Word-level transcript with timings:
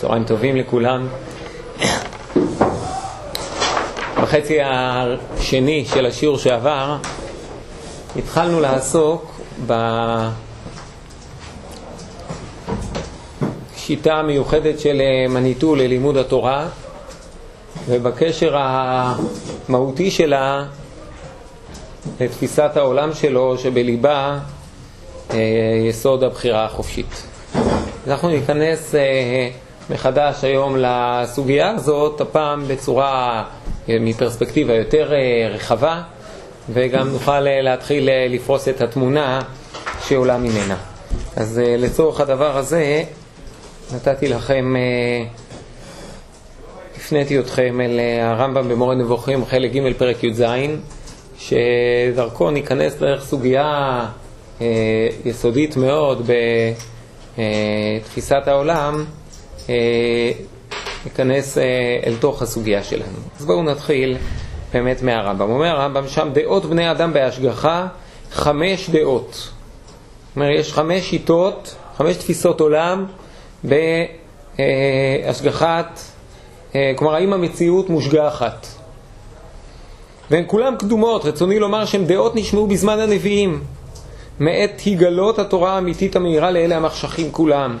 צהריים 0.00 0.24
טובים 0.24 0.56
לכולם. 0.56 1.08
בחצי 4.22 4.58
השני 4.64 5.84
של 5.94 6.06
השיעור 6.06 6.38
שעבר 6.38 6.96
התחלנו 8.16 8.60
לעסוק 8.60 9.40
בשיטה 13.76 14.14
המיוחדת 14.14 14.80
של 14.80 15.02
מניטו 15.28 15.74
ללימוד 15.74 16.16
התורה 16.16 16.68
ובקשר 17.88 18.56
המהותי 18.58 20.10
שלה 20.10 20.64
לתפיסת 22.20 22.70
העולם 22.76 23.14
שלו 23.14 23.58
שבליבה 23.58 24.38
אה, 25.30 25.38
יסוד 25.88 26.22
הבחירה 26.22 26.64
החופשית. 26.64 27.22
אנחנו 28.06 28.28
ניכנס 28.28 28.94
אה, 28.94 29.48
מחדש 29.90 30.44
היום 30.44 30.76
לסוגיה 30.78 31.70
הזאת, 31.70 32.20
הפעם 32.20 32.64
בצורה, 32.68 33.44
אה, 33.88 33.96
מפרספקטיבה 34.00 34.74
יותר 34.74 35.12
רחבה, 35.50 36.02
וגם 36.72 37.08
נוכל 37.08 37.40
להתחיל 37.40 38.08
לפרוס 38.28 38.68
את 38.68 38.80
התמונה 38.80 39.40
שעולה 40.06 40.38
ממנה. 40.38 40.76
אז 41.36 41.60
לצורך 41.78 42.20
הדבר 42.20 42.56
הזה 42.56 43.02
נתתי 43.94 44.28
לכם, 44.28 44.74
הפניתי 46.96 47.38
אתכם 47.38 47.80
אל 47.80 48.00
הרמב"ם 48.22 48.68
במורה 48.68 48.94
נבוכים, 48.94 49.44
חלק 49.44 49.72
ג' 49.72 49.92
פרק 49.98 50.24
י"ז, 50.24 50.42
שדרכו 51.38 52.50
ניכנס 52.50 52.94
דרך 52.94 53.24
סוגיה 53.24 54.06
יסודית 55.24 55.76
מאוד 55.76 56.30
בתפיסת 57.36 58.42
העולם, 58.46 59.04
ניכנס 61.04 61.58
אל 62.06 62.14
תוך 62.20 62.42
הסוגיה 62.42 62.82
שלנו. 62.82 63.18
אז 63.38 63.44
בואו 63.46 63.62
נתחיל 63.62 64.16
באמת 64.72 65.02
מהרמב"ם. 65.02 65.50
אומר 65.50 65.66
הרמב"ם 65.66 66.08
שם, 66.08 66.28
דעות 66.32 66.64
בני 66.64 66.90
אדם 66.90 67.12
בהשגחה, 67.12 67.86
חמש 68.32 68.90
דעות. 68.90 69.32
זאת 69.32 70.36
אומרת, 70.36 70.58
יש 70.58 70.72
חמש 70.72 71.10
שיטות, 71.10 71.74
חמש 71.96 72.16
תפיסות 72.16 72.60
עולם 72.60 73.04
בהשגחת, 75.24 76.00
כלומר, 76.96 77.14
האם 77.14 77.32
המציאות 77.32 77.90
מושגחת. 77.90 78.66
והן 80.30 80.44
כולן 80.46 80.74
קדומות, 80.78 81.24
רצוני 81.24 81.58
לומר 81.58 81.84
שהן 81.84 82.04
דעות 82.04 82.36
נשמעו 82.36 82.66
בזמן 82.66 83.00
הנביאים. 83.00 83.62
מעת 84.40 84.80
היגלות 84.80 85.38
התורה 85.38 85.74
האמיתית 85.74 86.16
המהירה 86.16 86.50
לאלה 86.50 86.76
המחשכים 86.76 87.32
כולם. 87.32 87.78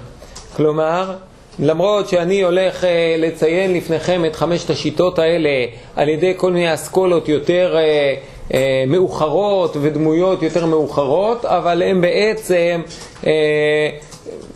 כלומר, 0.56 1.16
למרות 1.58 2.08
שאני 2.08 2.42
הולך 2.42 2.84
אה, 2.84 3.14
לציין 3.18 3.74
לפניכם 3.74 4.24
את 4.24 4.36
חמשת 4.36 4.70
השיטות 4.70 5.18
האלה 5.18 5.50
על 5.96 6.08
ידי 6.08 6.32
כל 6.36 6.52
מיני 6.52 6.74
אסכולות 6.74 7.28
יותר 7.28 7.76
אה, 7.76 8.14
אה, 8.54 8.84
מאוחרות 8.86 9.76
ודמויות 9.80 10.42
יותר 10.42 10.66
מאוחרות, 10.66 11.44
אבל 11.44 11.82
הן 11.82 12.00
בעצם 12.00 12.82
אה, 13.26 13.90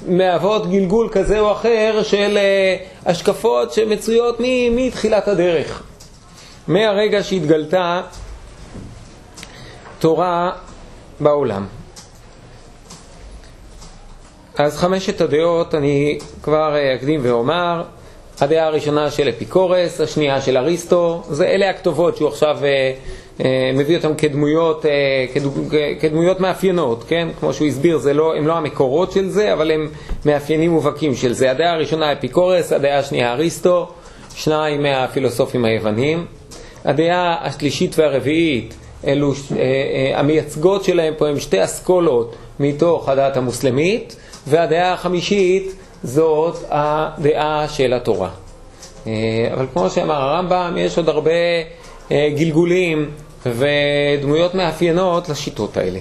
מהוות 0.08 0.70
גלגול 0.70 1.08
כזה 1.12 1.40
או 1.40 1.52
אחר 1.52 2.00
של 2.02 2.38
אה, 2.38 2.76
השקפות 3.06 3.72
שמצויות 3.72 4.36
מתחילת 4.70 5.28
הדרך. 5.28 5.82
מהרגע 6.68 7.22
שהתגלתה 7.22 8.00
תורה 9.98 10.50
בעולם. 11.20 11.81
אז 14.56 14.76
חמשת 14.78 15.20
הדעות 15.20 15.74
אני 15.74 16.18
כבר 16.42 16.74
אה, 16.76 16.94
אקדים 16.94 17.20
ואומר, 17.22 17.82
הדעה 18.40 18.66
הראשונה 18.66 19.10
של 19.10 19.28
אפיקורס, 19.28 20.00
השנייה 20.00 20.40
של 20.40 20.56
אריסטו, 20.56 21.22
זה 21.30 21.46
אלה 21.46 21.70
הכתובות 21.70 22.16
שהוא 22.16 22.28
עכשיו 22.28 22.58
אה, 22.62 22.92
אה, 23.44 23.70
מביא 23.74 23.96
אותן 23.96 24.14
כדמויות, 24.14 24.86
אה, 24.86 24.90
כדמו, 25.34 25.52
כדמויות 26.00 26.40
מאפיינות, 26.40 27.04
כן? 27.08 27.28
כמו 27.40 27.52
שהוא 27.52 27.68
הסביר, 27.68 27.98
לא, 28.14 28.36
הם 28.36 28.46
לא 28.46 28.52
המקורות 28.52 29.12
של 29.12 29.28
זה, 29.28 29.52
אבל 29.52 29.70
הם 29.70 29.88
מאפיינים 30.26 30.70
מובהקים 30.70 31.14
של 31.14 31.32
זה. 31.32 31.50
הדעה 31.50 31.72
הראשונה 31.72 32.12
אפיקורס, 32.12 32.72
הדעה 32.72 32.98
השנייה 32.98 33.32
אריסטו, 33.32 33.88
שניים 34.34 34.82
מהפילוסופים 34.82 35.64
היוונים. 35.64 36.26
הדעה 36.84 37.36
השלישית 37.46 37.98
והרביעית, 37.98 38.74
אלו 39.06 39.32
אה, 39.32 39.56
אה, 39.56 40.20
המייצגות 40.20 40.84
שלהם 40.84 41.14
פה 41.18 41.28
הם 41.28 41.40
שתי 41.40 41.64
אסכולות 41.64 42.34
מתוך 42.60 43.08
הדת 43.08 43.36
המוסלמית. 43.36 44.16
והדעה 44.46 44.92
החמישית 44.92 45.72
זאת 46.02 46.56
הדעה 46.70 47.68
של 47.68 47.92
התורה. 47.92 48.30
אה, 49.06 49.12
אבל 49.54 49.66
כמו 49.72 49.90
שאמר 49.90 50.14
הרמב"ם, 50.14 50.74
יש 50.78 50.98
עוד 50.98 51.08
הרבה 51.08 51.30
אה, 52.10 52.28
גלגולים 52.36 53.10
ודמויות 53.46 54.54
מאפיינות 54.54 55.28
לשיטות 55.28 55.76
האלה. 55.76 55.98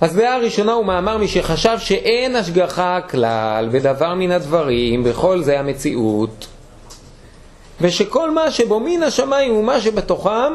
אז 0.00 0.16
דעה 0.16 0.34
הראשונה 0.34 0.72
הוא 0.72 0.84
מאמר 0.84 1.18
מי 1.18 1.28
שחשב 1.28 1.78
שאין 1.78 2.36
השגחה 2.36 3.00
כלל 3.10 3.68
בדבר 3.72 4.14
מן 4.14 4.30
הדברים, 4.30 5.04
בכל 5.04 5.42
זה 5.42 5.60
המציאות, 5.60 6.46
ושכל 7.80 8.30
מה 8.30 8.50
שבו 8.50 8.80
מן 8.80 9.02
השמיים 9.02 9.56
ומה 9.56 9.80
שבתוכם, 9.80 10.52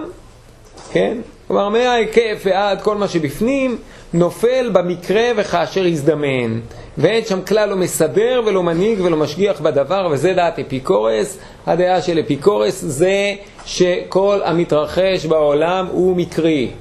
כן? 0.91 1.17
כלומר 1.47 1.69
מההיקף 1.69 2.41
ועד 2.43 2.81
כל 2.81 2.97
מה 2.97 3.07
שבפנים, 3.07 3.77
נופל 4.13 4.69
במקרה 4.73 5.23
וכאשר 5.37 5.85
יזדמן. 5.85 6.59
ואין 6.97 7.25
שם 7.25 7.41
כלל 7.41 7.69
לא 7.69 7.75
מסדר 7.75 8.41
ולא 8.45 8.63
מנהיג 8.63 9.01
ולא 9.01 9.17
משגיח 9.17 9.61
בדבר, 9.61 10.07
וזה 10.11 10.33
דעת 10.33 10.59
אפיקורס. 10.59 11.37
הדעה 11.67 12.01
של 12.01 12.19
אפיקורס 12.19 12.81
זה 12.81 13.33
שכל 13.65 14.39
המתרחש 14.43 15.25
בעולם 15.25 15.87
הוא 15.91 16.15
מקרי. 16.15 16.71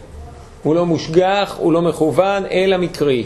הוא 0.62 0.74
לא 0.74 0.86
מושגח, 0.86 1.54
הוא 1.58 1.72
לא 1.72 1.82
מכוון, 1.82 2.44
אלא 2.50 2.76
מקרי. 2.76 3.24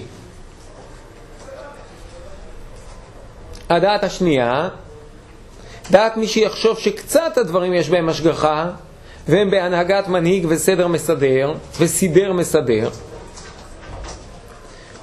הדעת 3.69 4.05
השנייה, 4.05 4.69
דעת 5.91 6.17
מי 6.17 6.27
שיחשוב 6.27 6.79
שקצת 6.79 7.39
הדברים 7.39 7.75
יש 7.75 7.89
בהם 7.89 8.09
השגחה, 8.09 8.71
והם 9.29 9.51
בהנהגת 9.51 10.09
מנהיג 10.09 10.47
וסדר 10.49 10.89
מסדר, 10.89 11.55
וסידר 11.81 12.33
מסדר. 12.33 12.89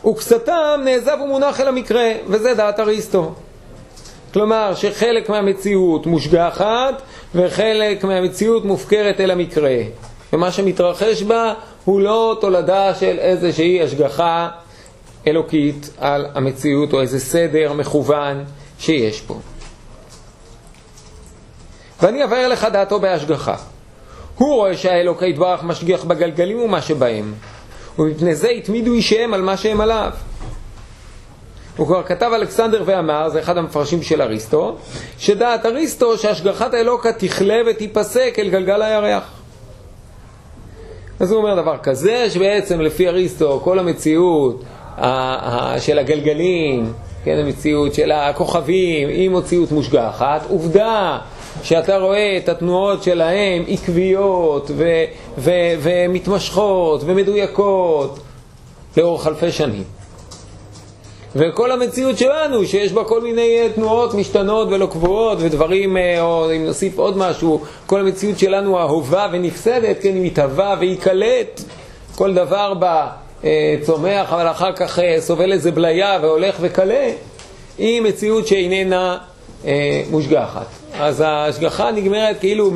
וקצתם 0.06 0.82
נעזב 0.86 1.18
ומונח 1.24 1.62
אל 1.62 1.68
המקרה, 1.68 2.12
וזה 2.28 2.54
דעת 2.54 2.80
אריסטו. 2.80 3.32
כלומר, 4.34 4.76
שחלק 4.76 5.30
מהמציאות 5.30 6.06
מושגחת 6.06 7.02
וחלק 7.36 8.04
מהמציאות 8.04 8.66
מופקרת 8.66 9.20
אל 9.20 9.32
המקרה. 9.32 9.78
ומה 10.34 10.52
שמתרחש 10.52 11.24
בה 11.24 11.54
הוא 11.86 12.02
לא 12.02 12.38
תולדה 12.42 12.96
של 12.96 13.20
איזושהי 13.20 13.84
השגחה 13.84 14.50
אלוקית 15.28 15.90
על 15.98 16.26
המציאות 16.34 16.94
או 16.94 17.02
איזה 17.02 17.20
סדר 17.20 17.74
מכוון 17.74 18.44
שיש 18.80 19.22
פה. 19.22 19.40
ואני 22.02 22.24
אבאר 22.24 22.48
לך 22.48 22.68
דעתו 22.74 23.00
בהשגחה. 23.00 23.56
הוא 24.38 24.56
רואה 24.56 24.78
שהאלוקי 24.78 25.30
יתברך 25.30 25.64
משגיח 25.64 26.04
בגלגלים 26.04 26.60
ומה 26.60 26.82
שבהם. 26.82 27.34
ומפני 28.00 28.36
זה 28.36 28.50
התמידו 28.50 28.94
אישיהם 28.94 29.34
על 29.34 29.42
מה 29.42 29.58
שהם 29.58 29.82
עליו. 29.82 30.12
הוא 31.78 31.88
כבר 31.88 32.04
כתב 32.04 32.32
אלכסנדר 32.36 32.84
ואמר, 32.86 33.30
זה 33.30 33.40
אחד 33.40 33.58
המפרשים 33.58 34.04
של 34.04 34.22
אריסטו, 34.22 34.76
שדעת 35.18 35.66
אריסטו 35.66 36.18
שהשגחת 36.18 36.74
האלוקה 36.74 37.14
תכלה 37.14 37.62
ותיפסק 37.68 38.36
אל 38.40 38.50
גלגל 38.50 38.82
הירח. 38.82 39.24
אז 41.20 41.32
הוא 41.32 41.42
אומר 41.42 41.62
דבר 41.62 41.78
כזה, 41.78 42.30
שבעצם 42.30 42.82
לפי 42.82 43.08
אריסטו 43.08 43.62
כל 43.64 43.80
המציאות 43.80 44.64
של 45.80 46.00
הגלגלים, 46.00 46.94
כן, 47.24 47.38
המציאות 47.38 47.94
של 47.94 48.12
הכוכבים, 48.12 49.10
היא 49.10 49.30
מציאות 49.30 49.72
מושגחת. 49.72 50.42
עובדה 50.50 51.18
שאתה 51.64 51.98
רואה 51.98 52.38
את 52.38 52.50
התנועות 52.50 53.04
שלהם 53.04 53.64
עקביות 53.68 54.72
ו- 54.76 55.04
ו- 55.38 55.74
ומתמשכות 55.82 57.02
ומדויקות 57.06 58.20
לאורך 58.98 59.28
אלפי 59.28 59.52
שנים. 59.52 59.84
וכל 61.36 61.72
המציאות 61.72 62.18
שלנו, 62.18 62.66
שיש 62.66 62.94
בה 62.94 63.04
כל 63.04 63.22
מיני 63.22 63.58
תנועות 63.76 64.14
משתנות 64.14 64.68
ולא 64.72 64.86
קבועות 64.86 65.38
ודברים, 65.42 65.98
אה, 65.98 66.22
או 66.22 66.52
אם 66.56 66.66
נוסיף 66.66 66.98
עוד 66.98 67.18
משהו, 67.18 67.62
כל 67.86 68.00
המציאות 68.00 68.40
שלנו 68.40 68.80
אהובה 68.80 69.28
ונפסדת, 69.32 70.02
כן, 70.02 70.16
היא 70.16 70.26
מתהווה 70.26 70.76
והיא 70.80 70.98
כל 72.16 72.34
דבר 72.34 72.74
בה 72.74 73.08
אה, 73.44 73.76
צומח, 73.82 74.34
אבל 74.34 74.48
אחר 74.48 74.74
כך 74.76 75.00
אה, 75.00 75.16
סובל 75.20 75.52
איזה 75.52 75.72
בליה 75.72 76.20
והולך 76.22 76.56
וקלה, 76.62 77.12
היא 77.78 78.02
מציאות 78.02 78.48
שאיננה 78.48 79.18
מושגחת. 80.12 80.66
אז 81.00 81.22
ההשגחה 81.22 81.92
נגמרת 81.92 82.40
כאילו 82.40 82.72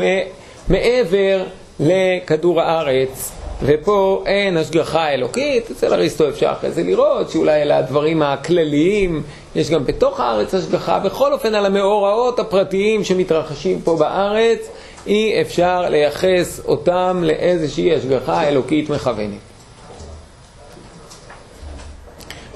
מעבר 0.70 1.44
לכדור 1.80 2.62
הארץ 2.62 3.32
ופה 3.64 4.24
אין 4.26 4.58
השגחה 4.58 5.10
אלוקית, 5.14 5.72
אצל 5.72 5.94
אריסטו 5.94 6.30
אפשר 6.30 6.52
אחרי 6.52 6.72
זה 6.72 6.84
לראות 6.84 7.30
שאולי 7.30 7.62
אלה 7.62 7.78
הדברים 7.78 8.22
הכלליים, 8.22 9.24
יש 9.56 9.70
גם 9.70 9.86
בתוך 9.86 10.20
הארץ 10.20 10.54
השגחה, 10.54 11.00
בכל 11.00 11.34
אופן 11.34 11.56
על 11.56 11.66
המאורעות 11.66 12.40
הפרטיים 12.40 13.04
שמתרחשים 13.04 13.82
פה 13.82 13.96
בארץ, 14.00 14.60
אי 15.08 15.42
אפשר 15.42 15.90
לייחס 15.90 16.62
אותם 16.68 17.24
לאיזושהי 17.26 17.96
השגחה 17.96 18.48
אלוקית 18.48 18.90
מכוונת. 18.90 19.55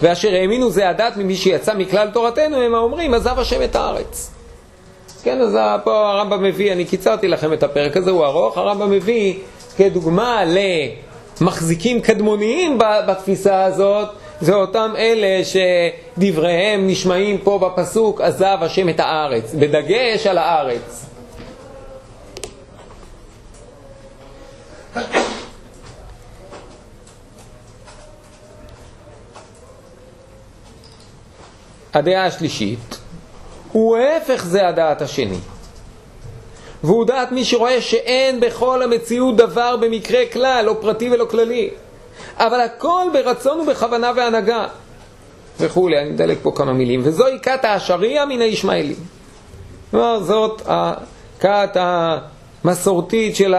ואשר 0.01 0.33
האמינו 0.33 0.69
זה 0.69 0.89
הדת 0.89 1.17
ממי 1.17 1.35
שיצא 1.35 1.73
מכלל 1.73 2.09
תורתנו, 2.13 2.61
הם 2.61 2.75
האומרים, 2.75 3.13
עזב 3.13 3.39
השם 3.39 3.63
את 3.63 3.75
הארץ. 3.75 4.31
כן, 5.23 5.41
אז 5.41 5.57
פה 5.83 6.09
הרמב"ם 6.09 6.43
מביא, 6.43 6.71
אני 6.71 6.85
קיצרתי 6.85 7.27
לכם 7.27 7.53
את 7.53 7.63
הפרק 7.63 7.97
הזה, 7.97 8.11
הוא 8.11 8.25
ארוך, 8.25 8.57
הרמב"ם 8.57 8.91
מביא 8.91 9.33
כדוגמה 9.77 10.43
למחזיקים 11.41 12.01
קדמוניים 12.01 12.77
בתפיסה 13.07 13.63
הזאת, 13.63 14.07
זה 14.41 14.53
אותם 14.53 14.93
אלה 14.97 15.41
שדבריהם 15.45 16.87
נשמעים 16.87 17.37
פה 17.37 17.59
בפסוק, 17.59 18.21
עזב 18.21 18.57
השם 18.61 18.89
את 18.89 18.99
הארץ, 18.99 19.53
בדגש 19.53 20.27
על 20.27 20.37
הארץ. 20.37 21.05
הדעה 31.93 32.25
השלישית, 32.25 32.97
הוא 33.71 33.97
ההפך 33.97 34.43
זה 34.45 34.67
הדעת 34.67 35.01
השני. 35.01 35.37
והוא 36.83 37.05
דעת 37.05 37.31
מי 37.31 37.45
שרואה 37.45 37.81
שאין 37.81 38.39
בכל 38.39 38.83
המציאות 38.83 39.37
דבר 39.37 39.77
במקרה 39.77 40.19
כלל, 40.33 40.65
לא 40.65 40.75
פרטי 40.81 41.09
ולא 41.09 41.25
כללי, 41.25 41.69
אבל 42.37 42.61
הכל 42.61 43.03
ברצון 43.13 43.59
ובכוונה 43.59 44.11
והנהגה 44.15 44.67
וכולי, 45.59 46.01
אני 46.01 46.09
מדלג 46.09 46.37
פה 46.41 46.51
כמה 46.55 46.73
מילים, 46.73 47.01
וזוהי 47.03 47.39
כת 47.41 47.65
האשריה 47.65 48.25
מן 48.25 48.41
הישמעאלים. 48.41 48.95
כלומר, 49.91 50.23
זאת 50.23 50.61
הכת 50.65 51.77
המסורתית 52.63 53.35
של 53.35 53.55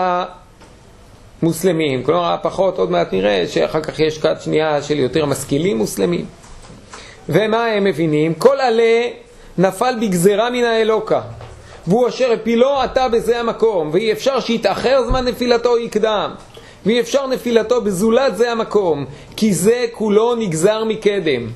המוסלמים, 1.42 2.04
כלומר, 2.04 2.32
הפחות 2.32 2.78
עוד 2.78 2.90
מעט 2.90 3.12
נראה 3.12 3.44
שאחר 3.48 3.80
כך 3.80 4.00
יש 4.00 4.18
כת 4.18 4.36
שנייה 4.40 4.82
של 4.82 4.98
יותר 4.98 5.26
משכילים 5.26 5.78
מוסלמים. 5.78 6.24
ומה 7.28 7.66
הם 7.66 7.84
מבינים? 7.84 8.34
כל 8.34 8.60
עלה 8.60 9.08
נפל 9.58 9.94
בגזרה 10.00 10.50
מן 10.50 10.64
האלוקה. 10.64 11.20
והוא 11.86 12.08
אשר 12.08 12.32
הפילו 12.32 12.80
עתה 12.80 13.08
בזה 13.08 13.40
המקום, 13.40 13.90
ואי 13.92 14.12
אפשר 14.12 14.40
שיתאחר 14.40 15.02
זמן 15.08 15.24
נפילתו 15.24 15.78
יקדם, 15.78 16.30
ואי 16.86 17.00
אפשר 17.00 17.26
נפילתו 17.26 17.80
בזולת 17.80 18.36
זה 18.36 18.52
המקום, 18.52 19.06
כי 19.36 19.54
זה 19.54 19.86
כולו 19.92 20.34
נגזר 20.34 20.84
מקדם. 20.84 21.48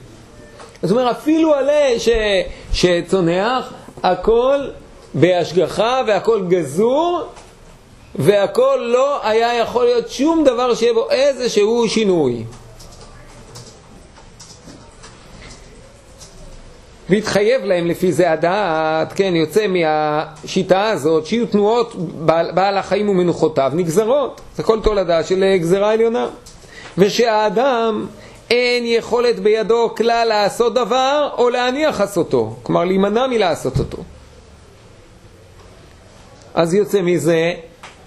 זאת 0.82 0.90
אומרת, 0.90 1.16
אפילו 1.16 1.54
עלה 1.54 1.98
ש... 1.98 2.08
שצונח, 2.72 3.72
הכל 4.02 4.58
בהשגחה 5.14 6.00
והכל 6.06 6.42
גזור, 6.48 7.22
והכל 8.14 8.78
לא 8.82 9.26
היה 9.26 9.58
יכול 9.58 9.84
להיות 9.84 10.08
שום 10.10 10.44
דבר 10.44 10.74
שיהיה 10.74 10.94
בו 10.94 11.10
איזשהו 11.10 11.88
שינוי. 11.88 12.44
והתחייב 17.10 17.64
להם 17.64 17.86
לפי 17.86 18.12
זה 18.12 18.30
הדעת, 18.32 19.12
כן, 19.12 19.36
יוצא 19.36 19.66
מהשיטה 19.66 20.88
הזאת, 20.88 21.26
שיהיו 21.26 21.46
תנועות 21.46 21.94
בעל, 21.96 22.50
בעל 22.54 22.76
החיים 22.78 23.08
ומנוחותיו 23.08 23.72
נגזרות, 23.74 24.40
זה 24.56 24.62
כל 24.62 24.80
תולדה 24.80 25.24
של 25.24 25.56
גזרה 25.56 25.92
עליונה. 25.92 26.26
ושהאדם 26.98 28.06
אין 28.50 28.84
יכולת 28.86 29.38
בידו 29.40 29.94
כלל 29.96 30.28
לעשות 30.28 30.74
דבר 30.74 31.28
או 31.38 31.50
להניח 31.50 32.00
לעשותו, 32.00 32.56
כלומר 32.62 32.84
להימנע 32.84 33.26
מלעשות 33.26 33.78
אותו. 33.78 33.98
אז 36.54 36.74
יוצא 36.74 37.02
מזה 37.02 37.52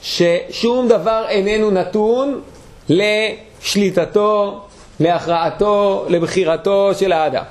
ששום 0.01 0.88
דבר 0.88 1.25
איננו 1.29 1.71
נתון 1.71 2.41
לשליטתו, 2.89 4.61
להכרעתו, 4.99 6.05
לבחירתו 6.09 6.91
של 6.94 7.11
האדם. 7.11 7.44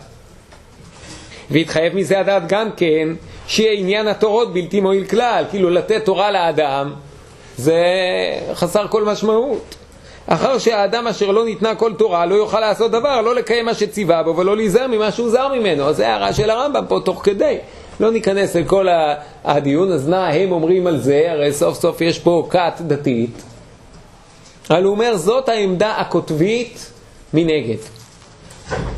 והתחייב 1.51 1.95
מזה 1.95 2.21
הדעת 2.21 2.49
גם 2.49 2.69
כן 2.77 3.09
שעניין 3.47 4.09
התורות 4.09 4.53
בלתי 4.53 4.81
מועיל 4.81 5.05
כלל, 5.05 5.45
כאילו 5.51 5.71
לתת 5.71 6.05
תורה 6.05 6.31
לאדם 6.31 6.93
זה 7.57 7.83
חסר 8.55 8.87
כל 8.89 9.05
משמעות. 9.05 9.75
אחר 10.27 10.59
שהאדם 10.59 11.07
אשר 11.07 11.31
לא 11.31 11.45
ניתנה 11.45 11.75
כל 11.75 11.93
תורה 11.95 12.27
לא 12.27 12.35
יוכל 12.35 12.61
לעשות 12.61 12.91
דבר, 12.91 13.21
לא 13.21 13.35
לקיים 13.35 13.65
מה 13.65 13.75
שציווה 13.75 14.23
בו 14.23 14.37
ולא 14.37 14.57
להיזהר 14.57 14.87
ממה 14.87 15.13
שהוא 15.13 15.31
זר 15.31 15.49
ממנו. 15.49 15.89
אז 15.89 15.97
זה 15.97 16.09
הערה 16.09 16.33
של 16.33 16.51
הרמב"ם 16.51 16.85
פה 16.89 17.01
תוך 17.05 17.21
כדי. 17.25 17.59
לא 18.01 18.11
ניכנס 18.11 18.57
לכל 18.57 18.87
הדיון, 19.45 19.93
אז 19.93 20.09
נא 20.09 20.17
הם 20.17 20.53
אומרים 20.53 20.87
על 20.87 20.99
זה, 20.99 21.27
הרי 21.29 21.53
סוף 21.53 21.81
סוף 21.81 22.01
יש 22.01 22.19
פה 22.19 22.49
כת 22.51 22.81
דתית. 22.81 23.43
אבל 24.71 24.85
הוא 24.85 24.91
אומר, 24.93 25.17
זאת 25.17 25.49
העמדה 25.49 25.97
הקוטבית 25.97 26.93
מנגד. 27.35 27.77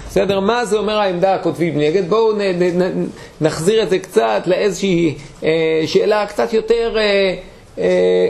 בסדר? 0.08 0.40
מה 0.40 0.64
זה 0.64 0.76
אומר 0.76 0.98
העמדה 0.98 1.34
הקוטבית 1.34 1.74
נגד? 1.76 2.08
בואו 2.08 2.32
נ, 2.32 2.40
נ, 2.40 2.82
נ, 2.82 3.06
נחזיר 3.40 3.82
את 3.82 3.90
זה 3.90 3.98
קצת 3.98 4.42
לאיזושהי 4.46 5.14
אה, 5.44 5.82
שאלה 5.86 6.26
קצת 6.26 6.52
יותר 6.52 6.96
אה, 6.98 7.34
אה, 7.78 8.28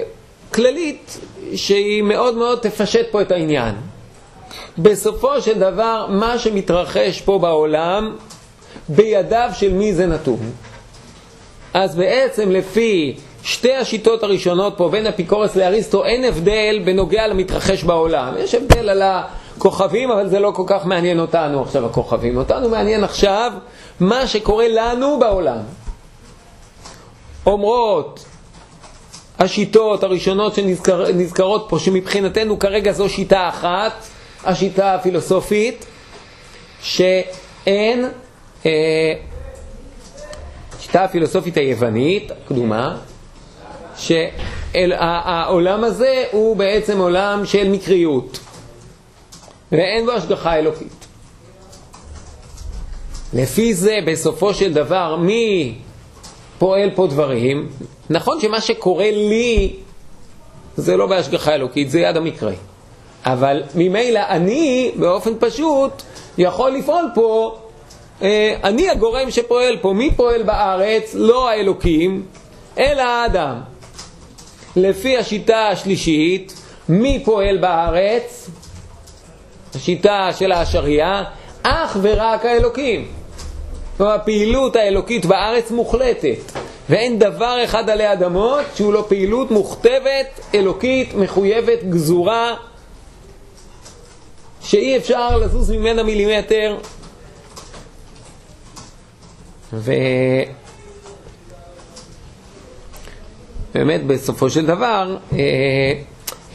כללית, 0.55 1.19
שהיא 1.55 2.03
מאוד 2.03 2.35
מאוד 2.35 2.59
תפשט 2.59 3.07
פה 3.11 3.23
את 3.23 3.33
העניין. 3.33 3.75
בסופו 4.79 5.41
של 5.41 5.59
דבר, 5.59 6.07
מה 6.11 6.39
שמתרחש 6.39 7.21
פה 7.21 7.39
בעולם, 7.39 8.17
בידיו 8.89 9.51
של 9.55 9.73
מי 9.73 9.95
זה 9.95 10.07
נתון. 10.07 10.51
אז 11.75 11.97
בעצם 11.97 12.51
לפי 12.51 13.17
שתי 13.43 13.75
השיטות 13.75 14.23
הראשונות 14.23 14.75
פה, 14.77 14.89
בין 14.89 15.07
אפיקורס 15.07 15.57
לאריסטו, 15.57 16.05
אין 16.05 16.25
הבדל 16.25 16.81
בנוגע 16.85 17.27
למתרחש 17.27 17.85
בעולם. 17.85 18.35
יש 18.39 18.55
הבדל 18.55 18.89
על 18.89 19.03
ה... 19.03 19.23
כוכבים, 19.59 20.11
אבל 20.11 20.29
זה 20.29 20.39
לא 20.39 20.53
כל 20.55 20.63
כך 20.67 20.87
מעניין 20.87 21.21
אותנו 21.21 21.63
עכשיו 21.63 21.87
הכוכבים. 21.87 22.37
אותנו 22.37 22.69
מעניין 22.69 23.05
עכשיו 23.05 23.53
מה 24.01 24.27
שקורה 24.27 24.69
לנו 24.69 25.19
בעולם. 25.21 25.59
אומרות 27.47 28.25
השיטות 29.39 30.03
הראשונות 30.03 30.55
שנזכרות 30.55 31.67
פה, 31.69 31.79
שמבחינתנו 31.79 32.59
כרגע 32.59 32.93
זו 32.93 33.09
שיטה 33.09 33.49
אחת, 33.49 33.93
השיטה 34.45 34.95
הפילוסופית, 34.95 35.87
שאין, 36.83 38.09
אה, 38.67 38.71
שיטה 40.81 41.05
הפילוסופית 41.05 41.57
היוונית, 41.57 42.31
הקדומה, 42.31 42.97
שהעולם 43.97 45.85
הזה 45.85 46.25
הוא 46.33 46.57
בעצם 46.57 46.99
עולם 46.99 47.47
של 47.47 47.69
מקריות. 47.69 48.39
ואין 49.73 50.07
בו 50.07 50.13
השגחה 50.13 50.57
אלוקית. 50.57 51.07
לפי 53.33 53.75
זה, 53.75 53.99
בסופו 54.07 54.55
של 54.55 54.73
דבר, 54.73 55.17
מי 55.17 55.75
פועל 56.59 56.91
פה 56.95 57.07
דברים? 57.07 57.69
נכון 58.11 58.41
שמה 58.41 58.61
שקורה 58.61 59.11
לי 59.11 59.77
זה 60.77 60.97
לא 60.97 61.07
בהשגחה 61.07 61.55
אלוקית, 61.55 61.91
זה 61.91 62.01
יד 62.01 62.17
המקרה. 62.17 62.53
אבל 63.25 63.63
ממילא 63.75 64.21
אני, 64.29 64.93
באופן 64.97 65.33
פשוט, 65.41 66.03
יכול 66.39 66.71
לפעול 66.71 67.11
פה, 67.15 67.59
אה, 68.23 68.57
אני 68.65 68.91
הגורם 68.91 69.31
שפועל 69.31 69.77
פה. 69.81 69.93
מי 69.93 70.11
פועל 70.17 70.43
בארץ? 70.43 71.15
לא 71.15 71.49
האלוקים, 71.49 72.23
אלא 72.79 73.03
האדם. 73.03 73.61
לפי 74.77 75.17
השיטה 75.17 75.69
השלישית, 75.69 76.53
מי 76.89 77.23
פועל 77.25 77.59
בארץ? 77.59 78.51
השיטה 79.75 80.31
של 80.39 80.53
השריעה, 80.53 81.25
אך 81.63 81.97
ורק 82.03 82.45
האלוקים. 82.45 83.09
כלומר, 83.97 84.13
הפעילות 84.13 84.77
האלוקית 84.77 85.27
בארץ 85.27 85.71
מוחלטת, 85.71 86.53
ואין 86.89 87.19
דבר 87.19 87.65
אחד 87.65 87.91
עלי 87.91 88.13
אדמות 88.13 88.65
שהוא 88.75 88.93
לא 88.93 89.05
פעילות 89.09 89.51
מוכתבת, 89.51 90.41
אלוקית, 90.55 91.15
מחויבת, 91.15 91.85
גזורה, 91.85 92.55
שאי 94.63 94.97
אפשר 94.97 95.37
לזוז 95.39 95.71
ממנה 95.71 96.03
מילימטר. 96.03 96.77
ובאמת 99.73 100.47
בסופו 104.07 104.51
של 104.51 104.67
דבר 104.67 105.17
אה, 105.33 105.39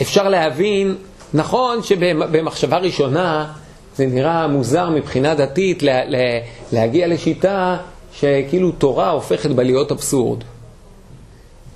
אפשר 0.02 0.30
להבין 0.30 0.96
נכון 1.34 1.84
שבמחשבה 1.84 2.78
ראשונה 2.78 3.52
זה 3.96 4.06
נראה 4.06 4.48
מוזר 4.48 4.90
מבחינה 4.90 5.36
דתית 5.36 5.84
לה, 5.84 6.06
לה, 6.06 6.40
להגיע 6.72 7.08
לשיטה 7.08 7.78
שכאילו 8.14 8.72
תורה 8.72 9.10
הופכת 9.10 9.50
בה 9.50 9.64
להיות 9.64 9.92
אבסורד. 9.92 10.44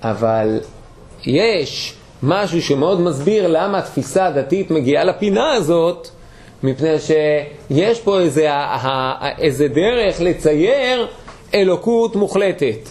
אבל 0.01 0.59
יש 1.25 1.93
משהו 2.23 2.61
שמאוד 2.61 3.01
מסביר 3.01 3.47
למה 3.47 3.77
התפיסה 3.77 4.25
הדתית 4.25 4.71
מגיעה 4.71 5.03
לפינה 5.03 5.51
הזאת, 5.53 6.07
מפני 6.63 6.99
שיש 6.99 7.99
פה 7.99 8.19
איזה, 8.19 8.49
איזה 9.39 9.67
דרך 9.67 10.21
לצייר 10.21 11.07
אלוקות 11.53 12.15
מוחלטת. 12.15 12.89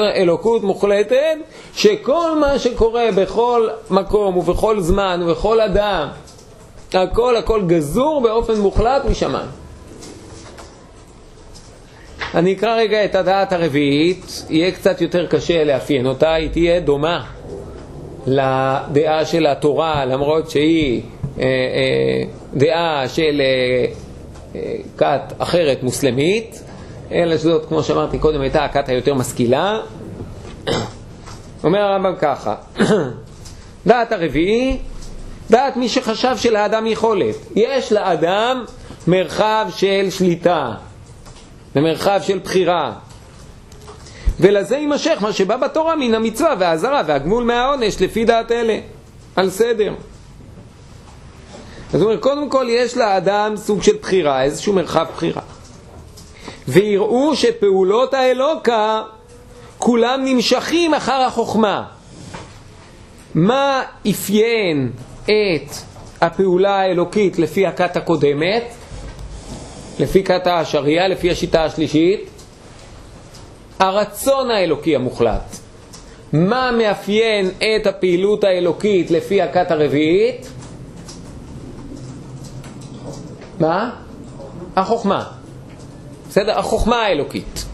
אלוקות 0.00 0.62
מוחלטת, 0.62 1.36
שכל 1.74 2.38
מה 2.40 2.58
שקורה 2.58 3.08
בכל 3.16 3.68
מקום 3.90 4.36
ובכל 4.36 4.80
זמן 4.80 5.20
ובכל 5.24 5.60
אדם, 5.60 6.08
הכל 6.94 7.36
הכל 7.36 7.62
גזור 7.66 8.20
באופן 8.20 8.60
מוחלט 8.60 9.04
משמיים. 9.04 9.48
אני 12.34 12.52
אקרא 12.52 12.76
רגע 12.76 13.04
את 13.04 13.14
הדעת 13.14 13.52
הרביעית, 13.52 14.44
יהיה 14.50 14.70
קצת 14.70 15.00
יותר 15.00 15.26
קשה 15.26 15.64
לאפיין 15.64 16.06
אותה, 16.06 16.34
היא 16.34 16.50
תהיה 16.50 16.80
דומה 16.80 17.24
לדעה 18.26 19.24
של 19.24 19.46
התורה, 19.46 20.04
למרות 20.04 20.50
שהיא 20.50 21.02
אה, 21.38 21.44
אה, 21.44 22.22
דעה 22.54 23.08
של 23.08 23.40
אה, 23.40 23.86
אה, 24.54 24.76
כת 24.98 25.32
אחרת 25.38 25.82
מוסלמית, 25.82 26.63
אלא 27.14 27.38
שזאת, 27.38 27.66
כמו 27.68 27.82
שאמרתי 27.82 28.18
קודם, 28.18 28.40
הייתה 28.40 28.64
הכת 28.64 28.88
היותר 28.88 29.14
משכילה. 29.14 29.80
אומר 31.64 31.78
הרמב"ם 31.80 32.14
ככה, 32.20 32.54
דעת 33.86 34.12
הרביעי, 34.12 34.78
דעת 35.50 35.76
מי 35.76 35.88
שחשב 35.88 36.36
שלאדם 36.36 36.86
יכולת. 36.86 37.34
יש 37.56 37.92
לאדם 37.92 38.64
מרחב 39.06 39.66
של 39.76 40.06
שליטה 40.10 40.70
ומרחב 41.76 42.20
של 42.22 42.38
בחירה. 42.38 42.92
ולזה 44.40 44.76
יימשך 44.76 45.18
מה 45.20 45.32
שבא 45.32 45.56
בתורה 45.56 45.96
מן 45.96 46.14
המצווה 46.14 46.54
והאזהרה 46.58 47.02
והגמול 47.06 47.44
מהעונש 47.44 48.02
לפי 48.02 48.24
דעת 48.24 48.52
אלה, 48.52 48.78
על 49.36 49.50
סדר. 49.50 49.94
אז 51.94 52.00
הוא 52.00 52.10
אומר, 52.10 52.20
קודם 52.20 52.50
כל 52.50 52.66
יש 52.68 52.96
לאדם 52.96 53.56
סוג 53.56 53.82
של 53.82 53.96
בחירה, 54.02 54.42
איזשהו 54.42 54.72
מרחב 54.72 55.06
בחירה. 55.16 55.42
ויראו 56.68 57.36
שפעולות 57.36 58.14
האלוקה 58.14 59.02
כולם 59.78 60.20
נמשכים 60.24 60.94
אחר 60.94 61.20
החוכמה. 61.26 61.84
מה 63.34 63.82
אפיין 64.10 64.90
את 65.24 65.74
הפעולה 66.20 66.80
האלוקית 66.80 67.38
לפי 67.38 67.66
הכת 67.66 67.96
הקודמת, 67.96 68.62
לפי 69.98 70.24
כת 70.24 70.46
השריעה, 70.46 71.08
לפי 71.08 71.30
השיטה 71.30 71.64
השלישית? 71.64 72.30
הרצון 73.78 74.50
האלוקי 74.50 74.96
המוחלט. 74.96 75.56
מה 76.32 76.70
מאפיין 76.72 77.50
את 77.58 77.86
הפעילות 77.86 78.44
האלוקית 78.44 79.10
לפי 79.10 79.42
הכת 79.42 79.70
הרביעית? 79.70 80.48
מה? 83.60 83.90
החוכמה. 84.76 85.43
בסדר? 86.34 86.58
החוכמה 86.58 86.96
האלוקית. 86.96 87.64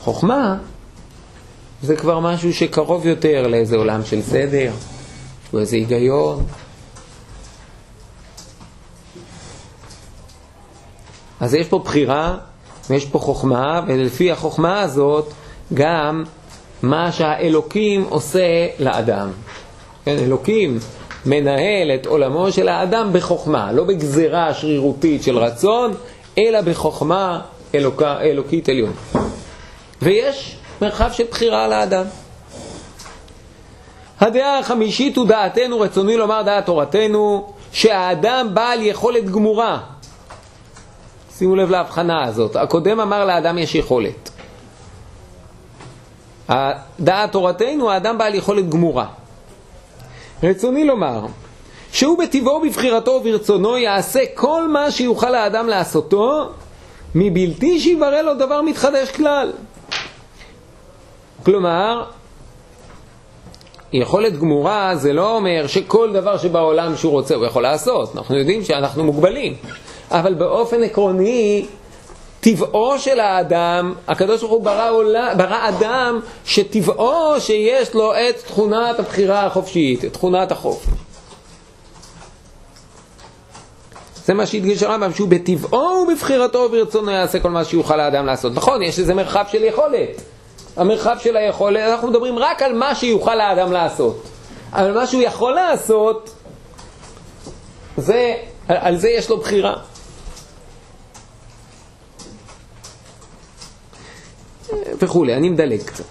חוכמה 0.00 0.56
זה 1.82 1.96
כבר 1.96 2.20
משהו 2.20 2.52
שקרוב 2.52 3.06
יותר 3.06 3.46
לאיזה 3.46 3.76
עולם 3.76 4.04
של 4.04 4.22
סדר, 4.22 4.72
או 5.52 5.58
איזה 5.58 5.76
היגיון. 5.76 6.46
אז 11.40 11.54
יש 11.54 11.68
פה 11.68 11.78
בחירה 11.78 12.38
ויש 12.90 13.04
פה 13.04 13.18
חוכמה, 13.18 13.82
ולפי 13.86 14.32
החוכמה 14.32 14.80
הזאת 14.80 15.32
גם 15.74 16.24
מה 16.82 17.12
שהאלוקים 17.12 18.04
עושה 18.08 18.66
לאדם. 18.78 19.30
כן, 20.04 20.16
אלוקים 20.18 20.78
מנהל 21.28 21.90
את 21.94 22.06
עולמו 22.06 22.52
של 22.52 22.68
האדם 22.68 23.12
בחוכמה, 23.12 23.72
לא 23.72 23.84
בגזרה 23.84 24.54
שרירותית 24.54 25.22
של 25.22 25.38
רצון, 25.38 25.94
אלא 26.38 26.60
בחוכמה 26.60 27.40
אלוקה, 27.74 28.20
אלוקית 28.20 28.68
עליון. 28.68 28.92
ויש 30.02 30.56
מרחב 30.82 31.10
של 31.12 31.24
בחירה 31.30 31.68
לאדם. 31.68 32.04
הדעה 34.20 34.58
החמישית 34.58 35.16
הוא 35.16 35.26
דעתנו, 35.26 35.80
רצוני 35.80 36.16
לומר 36.16 36.42
דעת 36.42 36.66
תורתנו, 36.66 37.52
שהאדם 37.72 38.48
בעל 38.54 38.82
יכולת 38.82 39.30
גמורה. 39.30 39.80
שימו 41.38 41.56
לב 41.56 41.70
להבחנה 41.70 42.24
הזאת. 42.24 42.56
הקודם 42.56 43.00
אמר 43.00 43.24
לאדם 43.24 43.58
יש 43.58 43.74
יכולת. 43.74 44.30
דעת 47.00 47.32
תורתנו, 47.32 47.90
האדם 47.90 48.18
בעל 48.18 48.34
יכולת 48.34 48.68
גמורה. 48.68 49.06
רצוני 50.42 50.84
לומר, 50.84 51.26
שהוא 51.92 52.18
בטבעו, 52.18 52.54
ובבחירתו 52.54 53.10
וברצונו 53.10 53.76
יעשה 53.76 54.20
כל 54.34 54.68
מה 54.68 54.90
שיוכל 54.90 55.34
האדם 55.34 55.68
לעשותו, 55.68 56.48
מבלתי 57.14 57.80
שיברא 57.80 58.20
לו 58.20 58.34
דבר 58.34 58.62
מתחדש 58.62 59.10
כלל. 59.10 59.52
כלומר, 61.44 62.04
יכולת 63.92 64.38
גמורה 64.38 64.96
זה 64.96 65.12
לא 65.12 65.36
אומר 65.36 65.66
שכל 65.66 66.12
דבר 66.12 66.38
שבעולם 66.38 66.96
שהוא 66.96 67.12
רוצה 67.12 67.34
הוא 67.34 67.44
יכול 67.44 67.62
לעשות. 67.62 68.16
אנחנו 68.16 68.36
יודעים 68.38 68.64
שאנחנו 68.64 69.04
מוגבלים. 69.04 69.54
אבל 70.10 70.34
באופן 70.34 70.82
עקרוני, 70.82 71.66
טבעו 72.40 72.98
של 72.98 73.20
האדם, 73.20 73.94
הקדוש 74.08 74.40
ברוך 74.40 74.52
הוא 74.52 74.62
ברא, 74.62 74.90
עולה, 74.90 75.34
ברא 75.34 75.68
אדם 75.68 76.20
שטבעו 76.44 77.40
שיש 77.40 77.94
לו 77.94 78.12
את 78.14 78.38
תכונת 78.46 78.98
הבחירה 78.98 79.46
החופשית, 79.46 80.04
את 80.04 80.12
תכונת 80.12 80.52
החופש. 80.52 80.88
זה 84.26 84.34
מה 84.34 84.46
שהדגיש 84.46 84.82
הרמב"ם, 84.82 85.14
שהוא 85.14 85.28
בטבעו 85.28 85.78
ובבחירתו 85.78 86.58
וברצונו 86.58 87.10
יעשה 87.10 87.40
כל 87.40 87.50
מה 87.50 87.64
שיוכל 87.64 88.00
האדם 88.00 88.26
לעשות. 88.26 88.54
נכון, 88.54 88.82
יש 88.82 88.98
איזה 88.98 89.14
מרחב 89.14 89.44
של 89.52 89.64
יכולת. 89.64 90.22
המרחב 90.76 91.16
של 91.20 91.36
היכולת, 91.36 91.80
אנחנו 91.80 92.08
מדברים 92.08 92.38
רק 92.38 92.62
על 92.62 92.72
מה 92.72 92.94
שיוכל 92.94 93.40
האדם 93.40 93.72
לעשות. 93.72 94.22
אבל 94.72 94.92
מה 94.92 95.06
שהוא 95.06 95.22
יכול 95.22 95.54
לעשות, 95.54 96.30
זה, 97.96 98.34
על 98.68 98.96
זה 98.96 99.08
יש 99.08 99.30
לו 99.30 99.36
בחירה. 99.36 99.74
וכולי, 105.00 105.34
אני 105.34 105.48
מדלג 105.48 105.82
קצת. 105.82 106.04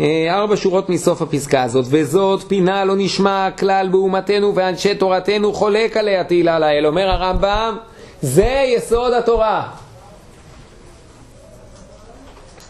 אה, 0.00 0.34
ארבע 0.34 0.56
שורות 0.56 0.88
מסוף 0.88 1.22
הפסקה 1.22 1.62
הזאת, 1.62 1.84
וזאת 1.88 2.42
פינה 2.48 2.84
לא 2.84 2.94
נשמע 2.96 3.48
כלל 3.58 3.88
באומתנו 3.88 4.54
ואנשי 4.54 4.94
תורתנו 4.94 5.52
חולק 5.52 5.96
עליה 5.96 6.24
תהילה 6.24 6.58
לאל. 6.58 6.86
אומר 6.86 7.08
הרמב"ם, 7.08 7.76
זה 8.22 8.62
יסוד 8.66 9.12
התורה. 9.12 9.68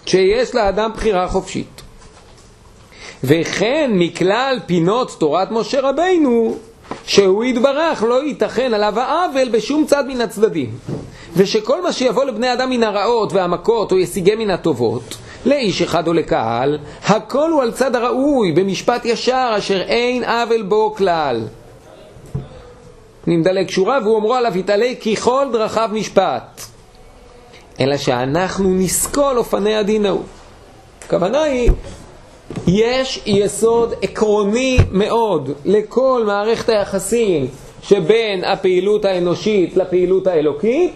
שיש 0.07 0.55
לאדם 0.55 0.91
בחירה 0.95 1.29
חופשית. 1.29 1.83
וכן 3.25 3.91
מכלל 3.95 4.59
פינות 4.67 5.17
תורת 5.21 5.51
משה 5.51 5.81
רבינו, 5.81 6.57
שהוא 7.07 7.45
יתברך 7.45 8.03
לא 8.03 8.25
ייתכן 8.25 8.75
עליו 8.75 9.01
העוול 9.01 9.49
בשום 9.49 9.85
צד 9.87 10.05
מן 10.09 10.21
הצדדים. 10.21 10.79
ושכל 11.37 11.83
מה 11.83 11.93
שיבוא 11.93 12.25
לבני 12.25 12.53
אדם 12.53 12.71
מן 12.71 12.83
הרעות 12.83 13.33
והמכות 13.33 13.93
או 13.93 13.99
ישיגי 13.99 14.35
מן 14.35 14.51
הטובות, 14.51 15.17
לאיש 15.47 15.83
אחד 15.83 16.09
או 16.09 16.13
לקהל, 16.13 16.79
הכל 17.05 17.51
הוא 17.51 17.63
על 17.63 17.73
צד 17.73 17.97
הראוי, 17.97 18.53
במשפט 18.53 19.05
ישר, 19.05 19.55
אשר 19.59 19.81
אין 19.83 20.25
עוול 20.25 20.63
בו 20.63 20.95
כלל. 20.95 21.47
אני 23.27 23.37
מדלג 23.37 23.71
שורה, 23.71 23.99
והוא 24.03 24.17
אומרו 24.17 24.35
עליו 24.35 24.59
יתעלה 24.59 24.93
כי 25.01 25.17
כל 25.17 25.47
דרכיו 25.53 25.91
משפט. 25.93 26.63
אלא 27.81 27.97
שאנחנו 27.97 28.75
נסקול 28.75 29.39
אופני 29.39 29.77
הדין 29.77 30.07
ההוא. 30.07 30.23
הכוונה 31.05 31.43
היא, 31.43 31.71
יש 32.67 33.23
יסוד 33.27 33.95
עקרוני 34.03 34.79
מאוד 34.91 35.51
לכל 35.65 36.23
מערכת 36.27 36.69
היחסים 36.69 37.47
שבין 37.83 38.45
הפעילות 38.45 39.05
האנושית 39.05 39.77
לפעילות 39.77 40.27
האלוקית, 40.27 40.93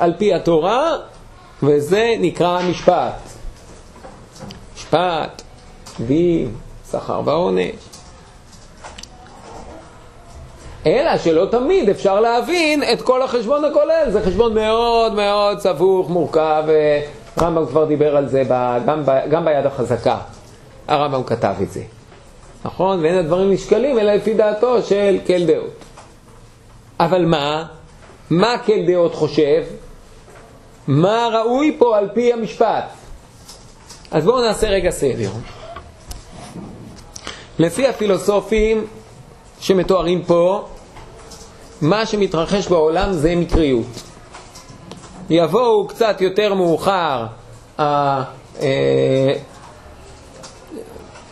על 0.00 0.12
פי 0.18 0.34
התורה, 0.34 0.96
וזה 1.62 2.14
נקרא 2.20 2.62
משפט. 2.70 3.12
משפט, 4.74 5.42
דין, 6.06 6.54
שכר 6.90 7.22
ועונש. 7.24 7.74
אלא 10.86 11.18
שלא 11.18 11.46
תמיד 11.50 11.88
אפשר 11.88 12.20
להבין 12.20 12.82
את 12.92 13.02
כל 13.02 13.22
החשבון 13.22 13.64
הכולל, 13.64 14.04
זה 14.08 14.20
חשבון 14.22 14.54
מאוד 14.54 15.14
מאוד 15.14 15.60
סבוך, 15.60 16.10
מורכב, 16.10 16.64
הרמב"ם 17.36 17.66
כבר 17.66 17.84
דיבר 17.84 18.16
על 18.16 18.28
זה 18.28 18.44
גם, 18.86 19.02
ב, 19.04 19.20
גם 19.30 19.44
ביד 19.44 19.66
החזקה, 19.66 20.18
הרמב"ם 20.88 21.22
כתב 21.22 21.54
את 21.62 21.72
זה, 21.72 21.82
נכון? 22.64 23.00
ואין 23.00 23.14
הדברים 23.14 23.50
נשקלים 23.52 23.98
אלא 23.98 24.12
לפי 24.14 24.34
דעתו 24.34 24.82
של 24.82 25.18
כל 25.26 25.44
דעות. 25.46 25.84
אבל 27.00 27.24
מה? 27.24 27.64
מה 28.30 28.58
כל 28.66 28.86
דעות 28.86 29.14
חושב? 29.14 29.62
מה 30.88 31.28
ראוי 31.32 31.76
פה 31.78 31.98
על 31.98 32.08
פי 32.14 32.32
המשפט? 32.32 32.84
אז 34.10 34.24
בואו 34.24 34.40
נעשה 34.40 34.68
רגע 34.68 34.90
סדר. 34.90 35.30
לפי 37.58 37.88
הפילוסופים 37.88 38.86
שמתוארים 39.60 40.22
פה, 40.24 40.68
מה 41.80 42.06
שמתרחש 42.06 42.68
בעולם 42.68 43.12
זה 43.12 43.36
מקריות. 43.36 44.02
יבואו 45.30 45.88
קצת 45.88 46.20
יותר 46.20 46.54
מאוחר 46.54 47.26
אה, 47.78 48.22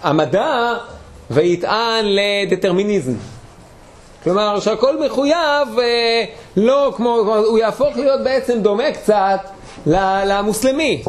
המדע 0.03 0.75
ויטען 1.31 2.05
לדטרמיניזם. 2.05 3.15
כלומר 4.25 4.61
שהכל 4.61 5.05
מחויב, 5.05 5.79
אה, 5.79 6.25
לא 6.57 6.93
כמו, 6.97 7.17
הוא 7.19 7.59
יהפוך 7.59 7.97
להיות 7.97 8.21
בעצם 8.25 8.61
דומה 8.63 8.93
קצת 8.93 9.41
למוסלמי, 10.27 11.03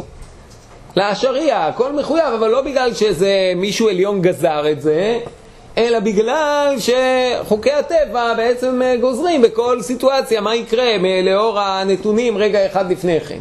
לאשריה, 0.96 1.66
הכל 1.66 1.92
מחויב, 1.92 2.32
אבל 2.38 2.48
לא 2.48 2.60
בגלל 2.60 2.94
שזה 2.94 3.52
מישהו 3.56 3.88
עליון 3.88 4.22
גזר 4.22 4.70
את 4.72 4.82
זה, 4.82 5.18
אלא 5.78 6.00
בגלל 6.00 6.76
שחוקי 6.78 7.72
הטבע 7.72 8.34
בעצם 8.34 8.82
אה, 8.82 8.96
גוזרים 9.00 9.42
בכל 9.42 9.82
סיטואציה 9.82 10.40
מה 10.40 10.56
יקרה 10.56 10.96
לאור 11.22 11.60
הנתונים 11.60 12.36
רגע 12.36 12.66
אחד 12.66 12.90
לפני 12.90 13.20
כן. 13.20 13.38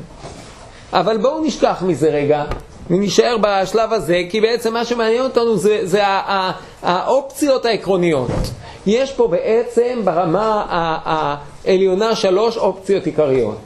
אבל 0.93 1.17
בואו 1.17 1.43
נשכח 1.43 1.83
מזה 1.87 2.09
רגע, 2.09 2.43
ונשאר 2.89 3.37
בשלב 3.41 3.93
הזה, 3.93 4.21
כי 4.29 4.41
בעצם 4.41 4.73
מה 4.73 4.85
שמעניין 4.85 5.23
אותנו 5.23 5.57
זה, 5.57 5.79
זה 5.83 6.01
האופציות 6.83 7.65
העקרוניות. 7.65 8.29
יש 8.89 9.11
פה 9.11 9.27
בעצם 9.27 9.99
ברמה 10.03 10.65
העליונה 11.05 12.15
שלוש 12.15 12.57
אופציות 12.57 13.05
עיקריות. 13.05 13.57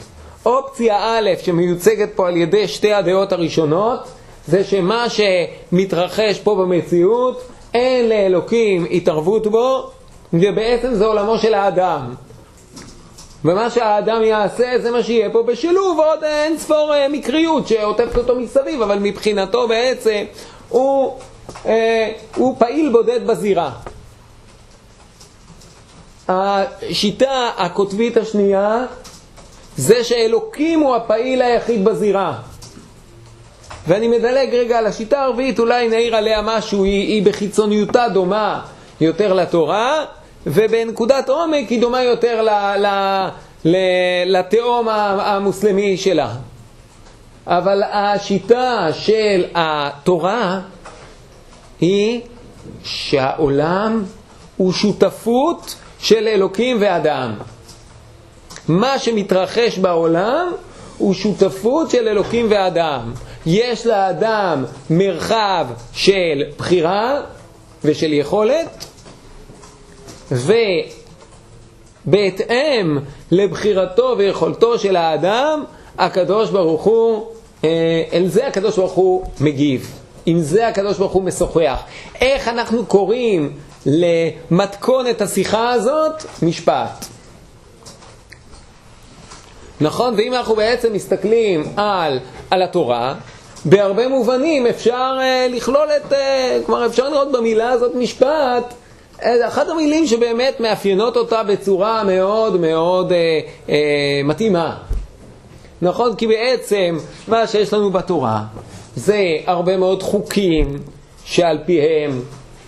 אופציה 0.45 0.97
א', 0.99 1.29
שמיוצגת 1.43 2.09
פה 2.15 2.27
על 2.27 2.37
ידי 2.37 2.67
שתי 2.67 2.93
הדעות 2.93 3.31
הראשונות, 3.31 3.99
זה 4.47 4.63
שמה 4.63 5.05
שמתרחש 5.09 6.39
פה 6.39 6.55
במציאות, 6.55 7.41
אין 7.73 8.09
לאלוקים 8.09 8.85
התערבות 8.91 9.47
בו, 9.47 9.89
ובעצם 10.33 10.93
זה 10.93 11.05
עולמו 11.05 11.37
של 11.37 11.53
האדם. 11.53 12.13
ומה 13.45 13.69
שהאדם 13.69 14.23
יעשה 14.23 14.71
זה 14.81 14.91
מה 14.91 15.03
שיהיה 15.03 15.29
פה 15.29 15.43
בשילוב 15.43 15.99
עוד 15.99 16.23
אין 16.23 16.57
ספור 16.57 16.93
אה, 16.95 17.07
מקריות 17.09 17.67
שעוטפת 17.67 18.17
אותו 18.17 18.35
מסביב, 18.35 18.81
אבל 18.81 18.99
מבחינתו 18.99 19.67
בעצם 19.67 20.23
הוא, 20.69 21.17
אה, 21.65 22.11
הוא 22.35 22.55
פעיל 22.59 22.89
בודד 22.91 23.27
בזירה. 23.27 23.71
השיטה 26.27 27.49
הקוטבית 27.57 28.17
השנייה 28.17 28.85
זה 29.77 30.03
שאלוקים 30.03 30.79
הוא 30.79 30.95
הפעיל 30.95 31.41
היחיד 31.41 31.85
בזירה. 31.85 32.39
ואני 33.87 34.07
מדלג 34.07 34.55
רגע 34.55 34.77
על 34.77 34.85
השיטה 34.85 35.23
הרביעית, 35.23 35.59
אולי 35.59 35.89
נעיר 35.89 36.15
עליה 36.15 36.41
משהו, 36.41 36.83
היא, 36.83 37.07
היא 37.07 37.25
בחיצוניותה 37.25 38.09
דומה 38.13 38.61
יותר 39.01 39.33
לתורה, 39.33 40.05
ובנקודת 40.47 41.29
עומק 41.29 41.69
היא 41.69 41.81
דומה 41.81 42.03
יותר 42.03 42.41
ל, 42.41 42.49
ל, 42.77 42.87
ל, 43.65 43.75
לתהום 44.25 44.89
המוסלמי 44.89 45.97
שלה. 45.97 46.35
אבל 47.47 47.83
השיטה 47.91 48.87
של 48.93 49.45
התורה 49.55 50.59
היא 51.81 52.21
שהעולם 52.83 54.03
הוא 54.57 54.73
שותפות 54.73 55.75
של 56.03 56.27
אלוקים 56.27 56.77
ואדם. 56.79 57.33
מה 58.67 58.99
שמתרחש 58.99 59.77
בעולם 59.77 60.51
הוא 60.97 61.13
שותפות 61.13 61.89
של 61.89 62.07
אלוקים 62.07 62.47
ואדם. 62.49 63.13
יש 63.45 63.85
לאדם 63.85 64.65
מרחב 64.89 65.67
של 65.93 66.43
בחירה 66.57 67.21
ושל 67.83 68.13
יכולת, 68.13 68.85
ובהתאם 72.05 72.97
לבחירתו 73.31 74.15
ויכולתו 74.17 74.79
של 74.79 74.95
האדם, 74.95 75.63
הקדוש 75.97 76.49
ברוך 76.49 76.83
הוא, 76.83 77.27
אה, 77.63 78.03
אל 78.13 78.27
זה 78.27 78.47
הקדוש 78.47 78.75
ברוך 78.77 78.93
הוא 78.93 79.23
מגיב. 79.39 79.99
עם 80.25 80.39
זה 80.39 80.67
הקדוש 80.67 80.97
ברוך 80.97 81.11
הוא 81.11 81.23
משוחח. 81.23 81.83
איך 82.21 82.47
אנחנו 82.47 82.85
קוראים 82.85 83.53
למתכונת 83.85 85.21
השיחה 85.21 85.71
הזאת? 85.71 86.23
משפט. 86.41 87.05
נכון? 89.81 90.13
ואם 90.17 90.33
אנחנו 90.33 90.55
בעצם 90.55 90.93
מסתכלים 90.93 91.63
על, 91.75 92.19
על 92.49 92.61
התורה, 92.61 93.15
בהרבה 93.65 94.07
מובנים 94.07 94.67
אפשר 94.67 95.17
uh, 95.19 95.55
לכלול 95.55 95.87
את, 95.97 96.11
uh, 96.11 96.15
כלומר 96.65 96.85
אפשר 96.85 97.09
לראות 97.09 97.31
במילה 97.31 97.69
הזאת 97.69 97.95
משפט, 97.95 98.73
uh, 99.19 99.23
אחת 99.47 99.69
המילים 99.69 100.07
שבאמת 100.07 100.59
מאפיינות 100.59 101.17
אותה 101.17 101.43
בצורה 101.43 102.03
מאוד 102.03 102.61
מאוד 102.61 103.11
uh, 103.11 103.13
uh, 103.67 103.71
מתאימה. 104.23 104.77
נכון? 105.81 106.15
כי 106.15 106.27
בעצם 106.27 106.97
מה 107.27 107.47
שיש 107.47 107.73
לנו 107.73 107.91
בתורה 107.91 108.41
זה 108.95 109.37
הרבה 109.45 109.77
מאוד 109.77 110.03
חוקים 110.03 110.79
שעל 111.25 111.57
פיהם 111.65 112.21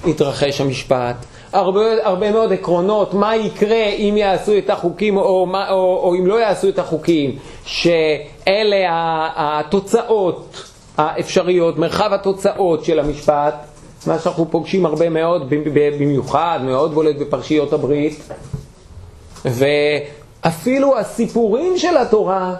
יתרחש 0.08 0.62
המשפט. 0.62 1.16
הרבה, 1.54 1.82
הרבה 2.04 2.32
מאוד 2.32 2.54
עקרונות, 2.54 3.14
מה 3.14 3.36
יקרה 3.36 3.86
אם 3.86 4.16
יעשו 4.18 4.58
את 4.58 4.70
החוקים 4.70 5.18
או, 5.18 5.22
או, 5.22 5.48
או, 5.70 6.00
או 6.04 6.16
אם 6.16 6.28
לא 6.28 6.42
יעשו 6.42 6.70
את 6.70 6.80
החוקים, 6.80 7.36
שאלה 7.66 9.30
התוצאות 9.36 10.64
האפשריות, 10.98 11.78
מרחב 11.78 12.14
התוצאות 12.14 12.86
של 12.86 13.00
המשפט, 13.00 13.56
מה 14.08 14.20
שאנחנו 14.20 14.52
פוגשים 14.52 14.86
הרבה 14.86 15.10
מאוד, 15.10 15.54
במיוחד, 16.00 16.60
מאוד 16.64 16.94
בולט 16.94 17.16
בפרשיות 17.16 17.74
הברית, 17.74 18.30
ואפילו 19.46 20.98
הסיפורים 20.98 21.78
של 21.78 21.98
התורה 21.98 22.56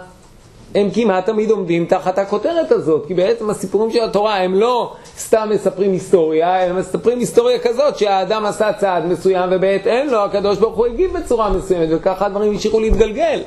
הם 0.76 0.90
כמעט 0.90 1.26
תמיד 1.26 1.50
עומדים 1.50 1.86
תחת 1.86 2.18
הכותרת 2.18 2.72
הזאת, 2.72 3.06
כי 3.06 3.14
בעצם 3.14 3.50
הסיפורים 3.50 3.90
של 3.90 4.04
התורה 4.04 4.36
הם 4.36 4.54
לא 4.54 4.92
סתם 5.18 5.48
מספרים 5.50 5.92
היסטוריה, 5.92 6.64
הם 6.64 6.76
מספרים 6.76 7.18
היסטוריה 7.18 7.58
כזאת 7.58 7.98
שהאדם 7.98 8.46
עשה 8.46 8.72
צעד 8.72 9.06
מסוים 9.06 9.48
ובהתאם 9.52 10.06
לו 10.10 10.24
הקדוש 10.24 10.58
ברוך 10.58 10.76
הוא 10.76 10.86
הגיב 10.86 11.18
בצורה 11.18 11.50
מסוימת 11.50 11.88
וככה 11.92 12.26
הדברים 12.26 12.52
המשיכו 12.52 12.80
להתגלגל. 12.80 13.42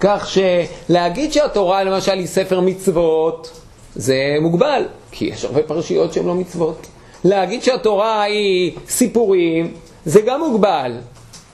כך 0.00 0.28
שלהגיד 0.28 1.32
שהתורה 1.32 1.84
למשל 1.84 2.12
היא 2.12 2.26
ספר 2.26 2.60
מצוות 2.60 3.60
זה 3.94 4.16
מוגבל, 4.40 4.84
כי 5.10 5.24
יש 5.24 5.44
הרבה 5.44 5.62
פרשיות 5.62 6.12
שהן 6.12 6.26
לא 6.26 6.34
מצוות. 6.34 6.86
להגיד 7.24 7.62
שהתורה 7.62 8.22
היא 8.22 8.72
סיפורים 8.88 9.74
זה 10.04 10.20
גם 10.20 10.40
מוגבל, 10.40 10.92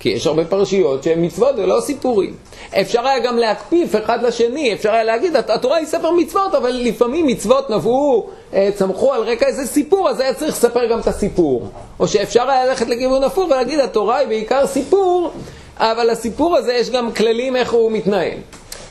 כי 0.01 0.09
יש 0.09 0.27
הרבה 0.27 0.45
פרשיות 0.45 1.03
שהן 1.03 1.25
מצוות 1.25 1.55
ולא 1.59 1.81
סיפורים. 1.81 2.35
אפשר 2.81 3.07
היה 3.07 3.19
גם 3.19 3.39
להקפיף 3.39 3.97
אחד 3.97 4.23
לשני, 4.23 4.73
אפשר 4.73 4.93
היה 4.93 5.05
להגיד, 5.05 5.37
התורה 5.37 5.77
היא 5.77 5.87
ספר 5.87 6.11
מצוות, 6.11 6.55
אבל 6.55 6.71
לפעמים 6.71 7.27
מצוות 7.27 7.71
נבעו, 7.71 8.27
אה, 8.55 8.71
צמחו 8.75 9.13
על 9.13 9.23
רקע 9.23 9.47
איזה 9.47 9.67
סיפור, 9.67 10.09
אז 10.09 10.21
היה 10.21 10.35
צריך 10.35 10.53
לספר 10.53 10.87
גם 10.87 11.01
את 11.01 11.07
הסיפור. 11.07 11.69
או 12.01 12.09
שאפשר 12.09 12.51
היה 12.51 12.67
ללכת 12.67 12.89
לכיוון 12.89 13.25
הפוך 13.25 13.51
ולהגיד, 13.51 13.81
התורה 13.81 14.17
היא 14.17 14.29
בעיקר 14.29 14.67
סיפור, 14.67 15.31
אבל 15.77 16.11
לסיפור 16.11 16.57
הזה 16.57 16.73
יש 16.73 16.91
גם 16.91 17.13
כללים 17.13 17.57
איך 17.57 17.73
הוא 17.73 17.93
מתנהל. 17.93 18.39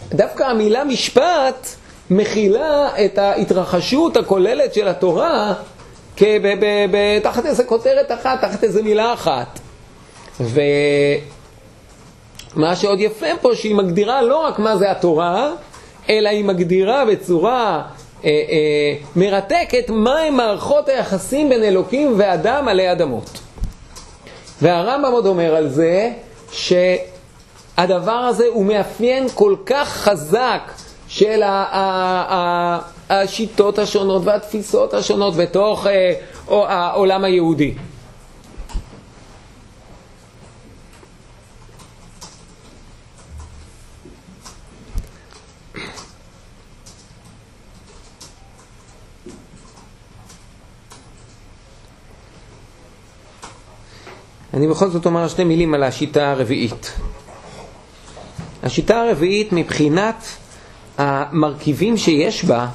דווקא 0.09 0.43
המילה 0.43 0.83
משפט 0.83 1.67
מכילה 2.09 2.89
את 3.05 3.17
ההתרחשות 3.17 4.17
הכוללת 4.17 4.73
של 4.73 4.87
התורה 4.87 5.53
תחת 7.23 7.45
איזה 7.45 7.63
כותרת 7.63 8.11
אחת, 8.11 8.41
תחת 8.41 8.63
איזה 8.63 8.83
מילה 8.83 9.13
אחת. 9.13 9.59
ו... 10.39 10.61
מה 12.55 12.75
שעוד 12.75 12.99
יפה 12.99 13.25
פה, 13.41 13.55
שהיא 13.55 13.75
מגדירה 13.75 14.21
לא 14.21 14.37
רק 14.47 14.59
מה 14.59 14.77
זה 14.77 14.91
התורה, 14.91 15.51
אלא 16.09 16.29
היא 16.29 16.45
מגדירה 16.45 17.05
בצורה 17.05 17.81
אה, 18.25 18.29
אה, 18.29 18.95
מרתקת 19.15 19.89
מהם 19.89 20.37
מערכות 20.37 20.89
היחסים 20.89 21.49
בין 21.49 21.63
אלוקים 21.63 22.13
ואדם 22.17 22.67
עלי 22.67 22.91
אדמות. 22.91 23.39
והרמב"ם 24.61 25.11
עוד 25.11 25.25
אומר 25.25 25.55
על 25.55 25.69
זה 25.69 26.11
שהדבר 26.51 28.11
הזה 28.11 28.45
הוא 28.53 28.65
מאפיין 28.65 29.27
כל 29.33 29.55
כך 29.65 29.89
חזק 29.89 30.71
של 31.07 31.43
השיטות 33.09 33.79
השונות 33.79 34.21
והתפיסות 34.25 34.93
השונות 34.93 35.35
בתוך 35.35 35.87
אה, 35.87 36.13
העולם 36.49 37.23
היהודי. 37.23 37.73
אני 54.57 54.67
בכל 54.67 54.89
זאת 54.89 55.05
אומר 55.05 55.27
שתי 55.27 55.43
מילים 55.43 55.73
על 55.73 55.83
השיטה 55.83 56.31
הרביעית. 56.31 56.91
השיטה 58.63 59.01
הרביעית 59.01 59.53
מבחינת 59.53 60.25
המרכיבים 60.97 61.97
שיש 61.97 62.45
בה 62.45 62.67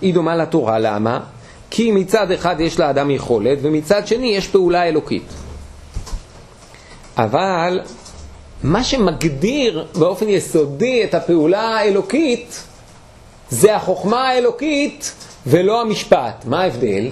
היא 0.00 0.14
דומה 0.14 0.36
לתורה, 0.36 0.78
למה? 0.78 1.20
כי 1.70 1.90
מצד 1.92 2.30
אחד 2.30 2.56
יש 2.60 2.78
לאדם 2.78 3.10
יכולת 3.10 3.58
ומצד 3.62 4.06
שני 4.06 4.26
יש 4.26 4.48
פעולה 4.48 4.84
אלוקית. 4.88 5.32
אבל 7.16 7.80
מה 8.62 8.84
שמגדיר 8.84 9.86
באופן 9.98 10.28
יסודי 10.28 11.04
את 11.04 11.14
הפעולה 11.14 11.76
האלוקית 11.76 12.62
זה 13.50 13.76
החוכמה 13.76 14.28
האלוקית 14.28 15.12
ולא 15.46 15.80
המשפט. 15.80 16.44
מה 16.44 16.60
ההבדל? 16.62 17.10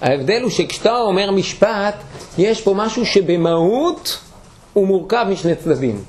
ההבדל 0.00 0.42
הוא 0.42 0.50
שכשאתה 0.50 0.96
אומר 0.96 1.30
משפט, 1.30 1.94
יש 2.38 2.60
פה 2.60 2.74
משהו 2.74 3.06
שבמהות 3.06 4.18
הוא 4.72 4.86
מורכב 4.86 5.26
משני 5.30 5.54
צדדים. 5.54 6.04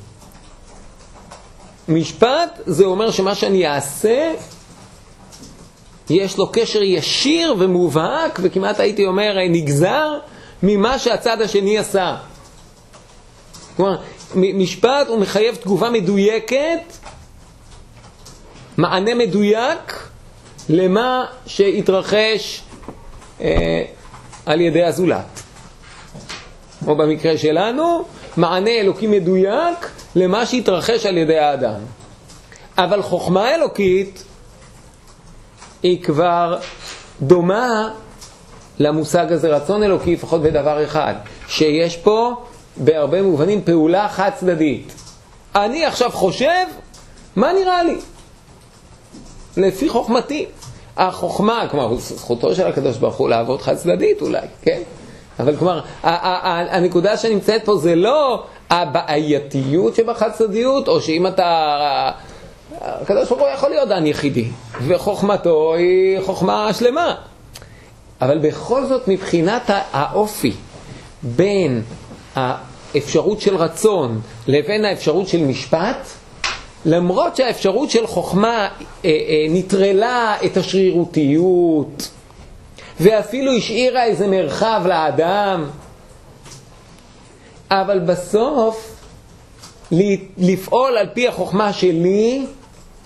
משפט 1.87 2.59
זה 2.65 2.85
אומר 2.85 3.11
שמה 3.11 3.35
שאני 3.35 3.67
אעשה, 3.67 4.33
יש 6.09 6.37
לו 6.37 6.51
קשר 6.51 6.83
ישיר 6.83 7.55
ומובהק, 7.59 8.39
וכמעט 8.43 8.79
הייתי 8.79 9.05
אומר 9.05 9.33
נגזר, 9.49 10.19
ממה 10.63 10.99
שהצד 10.99 11.41
השני 11.41 11.77
עשה. 11.77 12.15
כלומר, 13.75 13.97
משפט 14.35 15.07
הוא 15.07 15.19
מחייב 15.19 15.55
תגובה 15.55 15.89
מדויקת, 15.89 16.79
מענה 18.77 19.15
מדויק 19.15 20.09
למה 20.69 21.25
שהתרחש 21.45 22.61
על 24.45 24.61
ידי 24.61 24.83
הזולת. 24.83 25.41
או 26.87 26.95
במקרה 26.95 27.37
שלנו, 27.37 28.03
מענה 28.37 28.71
אלוקי 28.71 29.07
מדויק 29.07 29.91
למה 30.15 30.45
שהתרחש 30.45 31.05
על 31.05 31.17
ידי 31.17 31.39
האדם. 31.39 31.79
אבל 32.77 33.01
חוכמה 33.01 33.55
אלוקית 33.55 34.23
היא 35.83 36.03
כבר 36.03 36.59
דומה 37.21 37.89
למושג 38.79 39.31
הזה 39.31 39.47
רצון 39.47 39.83
אלוקי, 39.83 40.13
לפחות 40.13 40.41
בדבר 40.41 40.83
אחד, 40.83 41.13
שיש 41.47 41.97
פה 41.97 42.45
בהרבה 42.77 43.21
מובנים 43.21 43.61
פעולה 43.63 44.09
חד 44.09 44.29
צדדית. 44.35 44.93
אני 45.55 45.85
עכשיו 45.85 46.11
חושב, 46.11 46.65
מה 47.35 47.53
נראה 47.53 47.83
לי? 47.83 47.97
לפי 49.57 49.89
חוכמתי. 49.89 50.45
החוכמה, 50.99 51.67
כלומר, 51.71 51.95
זכותו 51.95 52.55
של 52.55 52.67
הקדוש 52.67 52.97
ברוך 52.97 53.15
הוא 53.15 53.29
לעבוד 53.29 53.61
חד 53.61 53.75
צדדית 53.75 54.21
אולי, 54.21 54.47
כן? 54.61 54.81
אבל 55.39 55.55
כלומר, 55.55 55.81
הנקודה 56.03 57.17
שנמצאת 57.17 57.65
פה 57.65 57.77
זה 57.77 57.95
לא 57.95 58.43
הבעייתיות 58.69 59.95
שבחד 59.95 60.31
צדדיות, 60.31 60.87
או 60.87 61.01
שאם 61.01 61.27
אתה... 61.27 62.11
הקדוש 62.81 63.29
ברוך 63.29 63.41
הוא 63.41 63.49
יכול 63.49 63.69
להיות 63.69 63.89
דן 63.89 64.07
יחידי, 64.07 64.47
וחוכמתו 64.87 65.73
היא 65.73 66.19
חוכמה 66.21 66.73
שלמה. 66.73 67.15
אבל 68.21 68.37
בכל 68.37 68.85
זאת, 68.85 69.07
מבחינת 69.07 69.61
האופי 69.91 70.53
בין 71.23 71.81
האפשרות 72.35 73.41
של 73.41 73.55
רצון 73.55 74.21
לבין 74.47 74.85
האפשרות 74.85 75.27
של 75.27 75.43
משפט, 75.43 76.07
למרות 76.85 77.35
שהאפשרות 77.35 77.89
של 77.89 78.07
חוכמה 78.07 78.57
אה, 78.57 78.69
אה, 79.05 79.09
נטרלה 79.49 80.35
את 80.45 80.57
השרירותיות, 80.57 82.09
ואפילו 82.99 83.51
השאירה 83.51 84.03
איזה 84.03 84.27
מרחב 84.27 84.81
לאדם, 84.85 85.69
אבל 87.71 87.99
בסוף 87.99 88.95
לפעול 90.37 90.97
על 90.97 91.07
פי 91.13 91.27
החוכמה 91.27 91.73
שלי 91.73 92.45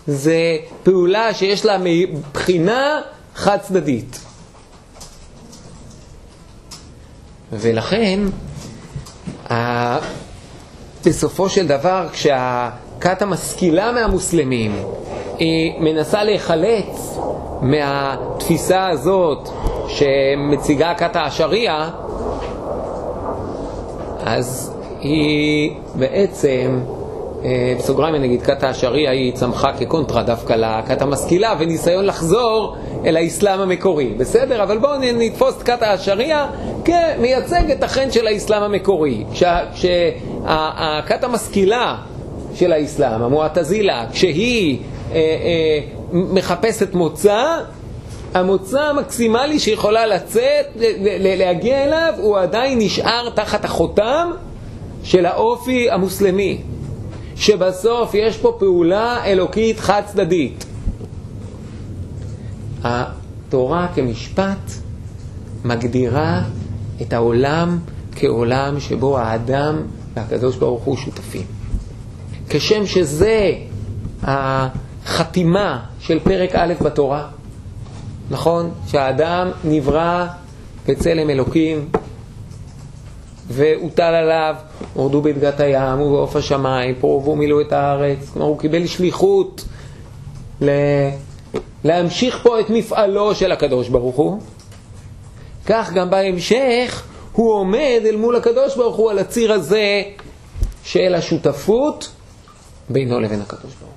זה 0.07 0.57
פעולה 0.83 1.33
שיש 1.33 1.65
לה 1.65 1.77
מבחינה 1.79 3.01
חד 3.35 3.57
צדדית. 3.61 4.19
ולכן, 7.51 8.19
בסופו 11.05 11.49
של 11.49 11.67
דבר, 11.67 12.07
כשהכת 13.03 13.21
המשכילה 13.21 13.91
מהמוסלמים 13.91 14.71
היא 15.37 15.73
מנסה 15.79 16.23
להיחלץ 16.23 17.17
מהתפיסה 17.61 18.87
הזאת 18.87 19.49
שמציגה 19.87 20.93
כת 20.97 21.15
האשריה, 21.15 21.89
אז 24.25 24.73
היא 24.99 25.71
בעצם, 25.95 26.79
אה, 27.45 27.73
בסוגריים 27.79 28.15
אני 28.15 28.25
אגיד, 28.25 28.41
כת 28.41 28.63
האשריה 28.63 29.11
היא 29.11 29.33
צמחה 29.33 29.71
כקונטרה 29.79 30.23
דווקא 30.23 30.53
לכת 30.53 31.01
המשכילה 31.01 31.53
וניסיון 31.59 32.05
לחזור 32.05 32.75
אל 33.05 33.17
האסלאם 33.17 33.59
המקורי, 33.59 34.13
בסדר? 34.17 34.63
אבל 34.63 34.77
בואו 34.77 34.93
נתפוס 34.99 35.57
את 35.57 35.63
כת 35.63 35.81
האשריה 35.81 36.47
כמייצגת 36.85 37.83
אכן 37.83 38.11
של 38.11 38.27
האסלאם 38.27 38.63
המקורי. 38.63 39.23
כשהכת 39.73 41.23
המשכילה 41.23 41.95
של 42.55 42.73
האסלאם, 42.73 43.21
המועטזילה, 43.21 44.05
כשהיא 44.11 44.79
אה, 45.11 45.15
אה, 45.15 45.79
מחפשת 46.13 46.93
מוצא, 46.93 47.59
המוצא 48.33 48.81
המקסימלי 48.81 49.59
שיכולה 49.59 50.05
לצאת, 50.05 50.65
להגיע 51.19 51.83
אליו, 51.83 52.13
הוא 52.17 52.37
עדיין 52.37 52.79
נשאר 52.79 53.29
תחת 53.29 53.65
החותם 53.65 54.31
של 55.03 55.25
האופי 55.25 55.91
המוסלמי, 55.91 56.61
שבסוף 57.35 58.13
יש 58.13 58.37
פה 58.37 58.55
פעולה 58.59 59.25
אלוקית 59.25 59.79
חד 59.79 60.01
צדדית. 60.05 60.65
התורה 62.83 63.87
כמשפט 63.95 64.71
מגדירה 65.65 66.41
את 67.01 67.13
העולם 67.13 67.79
כעולם 68.15 68.79
שבו 68.79 69.17
האדם 69.17 69.77
והקדוש 70.15 70.55
ברוך 70.55 70.83
הוא 70.83 70.97
שותפים. 70.97 71.52
כשם 72.49 72.85
שזה 72.85 73.51
החתימה 74.23 75.79
של 75.99 76.19
פרק 76.19 76.55
א' 76.55 76.73
בתורה, 76.81 77.27
נכון? 78.29 78.71
שהאדם 78.87 79.51
נברא 79.63 80.27
בצלם 80.87 81.29
אלוקים 81.29 81.89
והוטל 83.47 84.01
עליו, 84.01 84.55
הורדו 84.93 85.21
בדגת 85.21 85.59
הים 85.59 86.01
ובעוף 86.01 86.35
השמיים, 86.35 86.95
פרובו 86.99 87.35
מילאו 87.35 87.61
את 87.61 87.71
הארץ. 87.71 88.29
כלומר, 88.33 88.47
הוא 88.47 88.59
קיבל 88.59 88.87
שליחות 88.87 89.65
ל... 90.61 90.69
להמשיך 91.83 92.39
פה 92.43 92.59
את 92.59 92.69
מפעלו 92.69 93.35
של 93.35 93.51
הקדוש 93.51 93.89
ברוך 93.89 94.15
הוא. 94.15 94.39
כך 95.65 95.93
גם 95.93 96.09
בהמשך 96.09 97.03
הוא 97.33 97.53
עומד 97.53 98.01
אל 98.05 98.15
מול 98.15 98.35
הקדוש 98.35 98.75
ברוך 98.75 98.95
הוא 98.95 99.11
על 99.11 99.19
הציר 99.19 99.53
הזה 99.53 100.01
של 100.83 101.15
השותפות 101.15 102.09
בינו 102.89 103.19
לבין 103.19 103.41
הקדוש 103.41 103.73
ברוך 103.73 103.91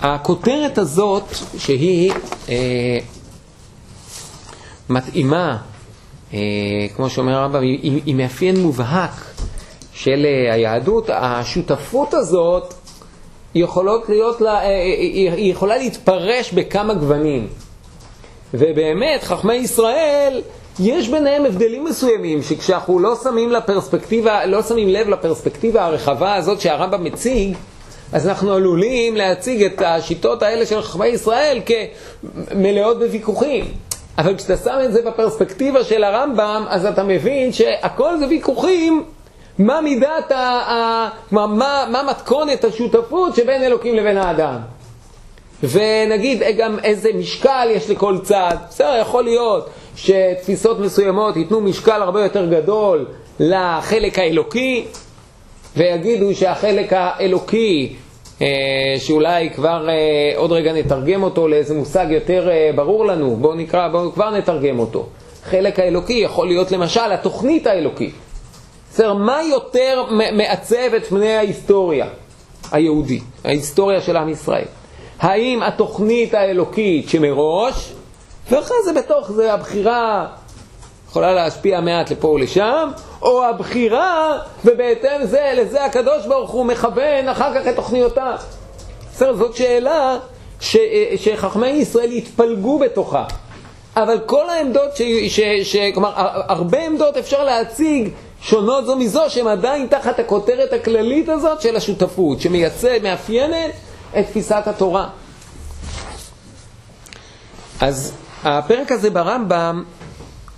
הוא. 0.00 0.08
הכותרת 0.10 0.78
הזאת, 0.78 1.24
שהיא 1.58 2.12
אה, 2.48 2.98
מתאימה, 4.88 5.58
אה, 6.34 6.38
כמו 6.96 7.10
שאומר 7.10 7.34
הרמב"ם, 7.34 7.62
היא, 7.62 8.02
היא 8.06 8.14
מאפיין 8.14 8.56
מובהק 8.60 9.10
של 9.94 10.26
אה, 10.26 10.54
היהדות, 10.54 11.10
השותפות 11.12 12.14
הזאת 12.14 12.74
יכולות 13.54 14.08
להיות 14.08 14.40
לה, 14.40 14.54
אה, 14.54 14.64
אה, 14.64 15.34
היא 15.34 15.52
יכולה 15.52 15.76
להתפרש 15.76 16.52
בכמה 16.52 16.94
גוונים. 16.94 17.48
ובאמת, 18.54 19.22
חכמי 19.22 19.54
ישראל, 19.54 20.42
יש 20.80 21.08
ביניהם 21.08 21.44
הבדלים 21.44 21.84
מסוימים, 21.84 22.42
שכשאנחנו 22.42 22.98
לא 22.98 23.14
שמים, 23.22 23.52
לפרספקטיבה, 23.52 24.46
לא 24.46 24.62
שמים 24.62 24.88
לב 24.88 25.08
לפרספקטיבה 25.08 25.84
הרחבה 25.84 26.34
הזאת 26.34 26.60
שהרמב"ם 26.60 27.04
מציג, 27.04 27.54
אז 28.12 28.28
אנחנו 28.28 28.52
עלולים 28.52 29.16
להציג 29.16 29.62
את 29.62 29.82
השיטות 29.86 30.42
האלה 30.42 30.66
של 30.66 30.82
חכמי 30.82 31.06
ישראל 31.06 31.60
כמלאות 32.50 32.98
בוויכוחים. 32.98 33.64
אבל 34.18 34.36
כשאתה 34.36 34.56
שם 34.56 34.78
את 34.84 34.92
זה 34.92 35.02
בפרספקטיבה 35.02 35.84
של 35.84 36.04
הרמב"ם, 36.04 36.64
אז 36.68 36.86
אתה 36.86 37.02
מבין 37.02 37.52
שהכל 37.52 38.18
זה 38.18 38.26
ויכוחים, 38.28 39.04
מה 39.58 39.80
מידת, 39.80 40.30
ה, 40.30 40.36
ה, 40.36 41.08
מה, 41.30 41.46
מה, 41.46 41.84
מה 41.90 42.02
מתכונת 42.02 42.64
השותפות 42.64 43.36
שבין 43.36 43.62
אלוקים 43.62 43.94
לבין 43.94 44.18
האדם. 44.18 44.58
ונגיד 45.62 46.42
גם 46.58 46.78
איזה 46.84 47.10
משקל 47.14 47.68
יש 47.70 47.90
לכל 47.90 48.18
צד. 48.22 48.56
בסדר, 48.68 48.96
יכול 49.00 49.24
להיות 49.24 49.70
שתפיסות 49.96 50.78
מסוימות 50.80 51.36
ייתנו 51.36 51.60
משקל 51.60 52.02
הרבה 52.02 52.22
יותר 52.22 52.46
גדול 52.46 53.06
לחלק 53.40 54.18
האלוקי, 54.18 54.84
ויגידו 55.76 56.34
שהחלק 56.34 56.92
האלוקי, 56.92 57.92
אה, 58.42 58.46
שאולי 58.98 59.50
כבר 59.50 59.88
אה, 59.88 60.32
עוד 60.36 60.52
רגע 60.52 60.72
נתרגם 60.72 61.22
אותו 61.22 61.48
לאיזה 61.48 61.74
מושג 61.74 62.06
יותר 62.10 62.50
אה, 62.50 62.70
ברור 62.74 63.06
לנו, 63.06 63.36
בואו 63.36 63.54
נקרא, 63.54 63.88
בואו 63.88 64.12
כבר 64.12 64.30
נתרגם 64.30 64.78
אותו. 64.78 65.06
חלק 65.44 65.78
האלוקי 65.78 66.12
יכול 66.12 66.46
להיות 66.46 66.72
למשל 66.72 67.12
התוכנית 67.12 67.66
האלוקית. 67.66 68.14
בסדר, 68.90 69.14
מה 69.14 69.40
יותר 69.50 70.04
מעצב 70.32 70.94
את 70.96 71.06
פני 71.06 71.32
ההיסטוריה? 71.32 72.06
היהודי, 72.72 73.20
ההיסטוריה 73.44 74.00
של 74.00 74.16
עם 74.16 74.28
ישראל. 74.28 74.64
האם 75.20 75.62
התוכנית 75.62 76.34
האלוקית 76.34 77.08
שמראש, 77.08 77.92
ואחרי 78.50 78.76
זה 78.84 78.92
בתוך 78.92 79.32
זה 79.32 79.52
הבחירה 79.52 80.26
יכולה 81.12 81.32
להשפיע 81.32 81.80
מעט 81.80 82.10
לפה 82.10 82.28
ולשם, 82.28 82.90
או 83.22 83.44
הבחירה, 83.44 84.38
ובהתאם 84.64 85.26
זה, 85.26 85.52
לזה 85.56 85.84
הקדוש 85.84 86.26
ברוך 86.26 86.50
הוא 86.50 86.66
מכוון 86.66 87.28
אחר 87.28 87.54
כך 87.54 87.68
את 87.68 87.76
תוכניותיו. 87.76 88.38
בסדר, 89.14 89.36
זאת 89.36 89.56
שאלה 89.56 90.18
ש, 90.60 90.76
שחכמי 91.16 91.68
ישראל 91.68 92.12
יתפלגו 92.12 92.78
בתוכה. 92.78 93.24
אבל 93.96 94.18
כל 94.26 94.50
העמדות, 94.50 94.96
ש, 94.96 95.02
ש, 95.28 95.40
ש, 95.62 95.76
כלומר, 95.94 96.12
הרבה 96.48 96.86
עמדות 96.86 97.16
אפשר 97.16 97.44
להציג 97.44 98.08
שונות 98.42 98.86
זו 98.86 98.96
מזו, 98.96 99.22
שהן 99.28 99.46
עדיין 99.46 99.86
תחת 99.86 100.18
הכותרת 100.18 100.72
הכללית 100.72 101.28
הזאת 101.28 101.62
של 101.62 101.76
השותפות, 101.76 102.38
שמאפיינת 102.40 103.70
את 104.18 104.26
תפיסת 104.26 104.62
התורה. 104.66 105.08
אז 107.80 108.12
הפרק 108.44 108.92
הזה 108.92 109.10
ברמב"ם 109.10 109.82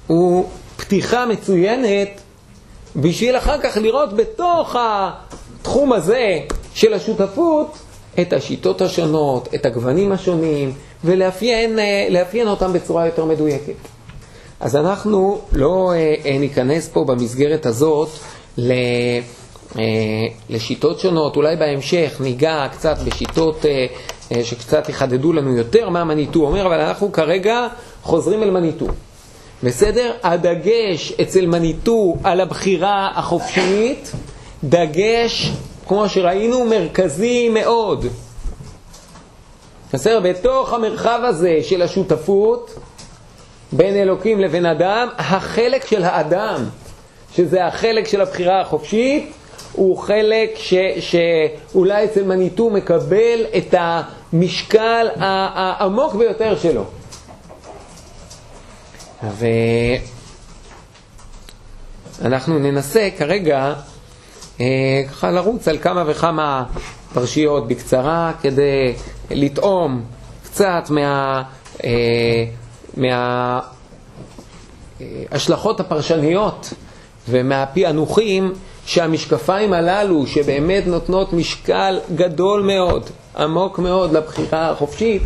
הוא 0.06 0.48
פתיחה 0.76 1.26
מצוינת 1.26 2.08
בשביל 2.96 3.36
אחר 3.36 3.60
כך 3.60 3.76
לראות 3.76 4.16
בתוך 4.16 4.76
התחום 4.78 5.92
הזה 5.92 6.38
של 6.74 6.94
השותפות 6.94 7.78
את 8.20 8.32
השיטות 8.32 8.82
השונות, 8.82 9.48
את 9.54 9.66
הגוונים 9.66 10.12
השונים, 10.12 10.72
ולאפיין 11.04 11.78
אותם 12.46 12.72
בצורה 12.72 13.06
יותר 13.06 13.24
מדויקת. 13.24 13.74
אז 14.60 14.76
אנחנו 14.76 15.40
לא 15.52 15.92
אה, 15.92 16.14
אה, 16.24 16.38
ניכנס 16.38 16.88
פה 16.88 17.04
במסגרת 17.04 17.66
הזאת 17.66 18.08
ל, 18.58 18.70
אה, 18.70 19.20
לשיטות 20.50 21.00
שונות, 21.00 21.36
אולי 21.36 21.56
בהמשך 21.56 22.16
ניגע 22.20 22.66
קצת 22.72 22.98
בשיטות 22.98 23.66
אה, 23.66 23.86
אה, 24.32 24.44
שקצת 24.44 24.88
יחדדו 24.88 25.32
לנו 25.32 25.56
יותר 25.56 25.88
מה 25.88 26.04
מניטו 26.04 26.46
אומר, 26.46 26.66
אבל 26.66 26.80
אנחנו 26.80 27.12
כרגע 27.12 27.66
חוזרים 28.02 28.42
אל 28.42 28.50
מניטו. 28.50 28.86
בסדר? 29.62 30.12
הדגש 30.22 31.12
אצל 31.22 31.46
מניטו 31.46 32.16
על 32.24 32.40
הבחירה 32.40 33.10
החופשית, 33.14 34.12
דגש, 34.64 35.52
כמו 35.88 36.08
שראינו, 36.08 36.64
מרכזי 36.64 37.48
מאוד. 37.48 38.06
בסדר? 39.92 40.20
בתוך 40.20 40.72
המרחב 40.72 41.20
הזה 41.22 41.58
של 41.62 41.82
השותפות 41.82 42.74
בין 43.72 43.94
אלוקים 43.94 44.40
לבין 44.40 44.66
אדם, 44.66 45.08
החלק 45.18 45.86
של 45.86 46.04
האדם, 46.04 46.64
שזה 47.36 47.66
החלק 47.66 48.06
של 48.06 48.20
הבחירה 48.20 48.60
החופשית, 48.60 49.32
הוא 49.74 49.98
חלק 49.98 50.50
ש, 50.56 50.74
שאולי 51.00 52.04
אצל 52.04 52.24
מניטו 52.24 52.70
מקבל 52.70 53.44
את 53.56 53.74
המשקל 53.78 55.06
העמוק 55.16 56.14
ביותר 56.14 56.56
שלו. 56.58 56.84
ואנחנו 62.20 62.58
ננסה 62.58 63.08
כרגע 63.18 63.74
אה, 64.60 65.02
ככה 65.08 65.30
לרוץ 65.30 65.68
על 65.68 65.78
כמה 65.78 66.04
וכמה 66.06 66.64
פרשיות 67.14 67.68
בקצרה 67.68 68.32
כדי 68.42 68.94
לטעום 69.30 70.04
קצת 70.44 70.84
מה... 70.90 71.42
אה, 71.84 72.44
מההשלכות 75.00 75.80
הפרשניות 75.80 76.72
ומהפענוחים 77.28 78.52
שהמשקפיים 78.86 79.72
הללו, 79.72 80.26
שבאמת 80.26 80.86
נותנות 80.86 81.32
משקל 81.32 82.00
גדול 82.14 82.62
מאוד, 82.62 83.10
עמוק 83.36 83.78
מאוד 83.78 84.12
לבחירה 84.12 84.70
החופשית, 84.70 85.22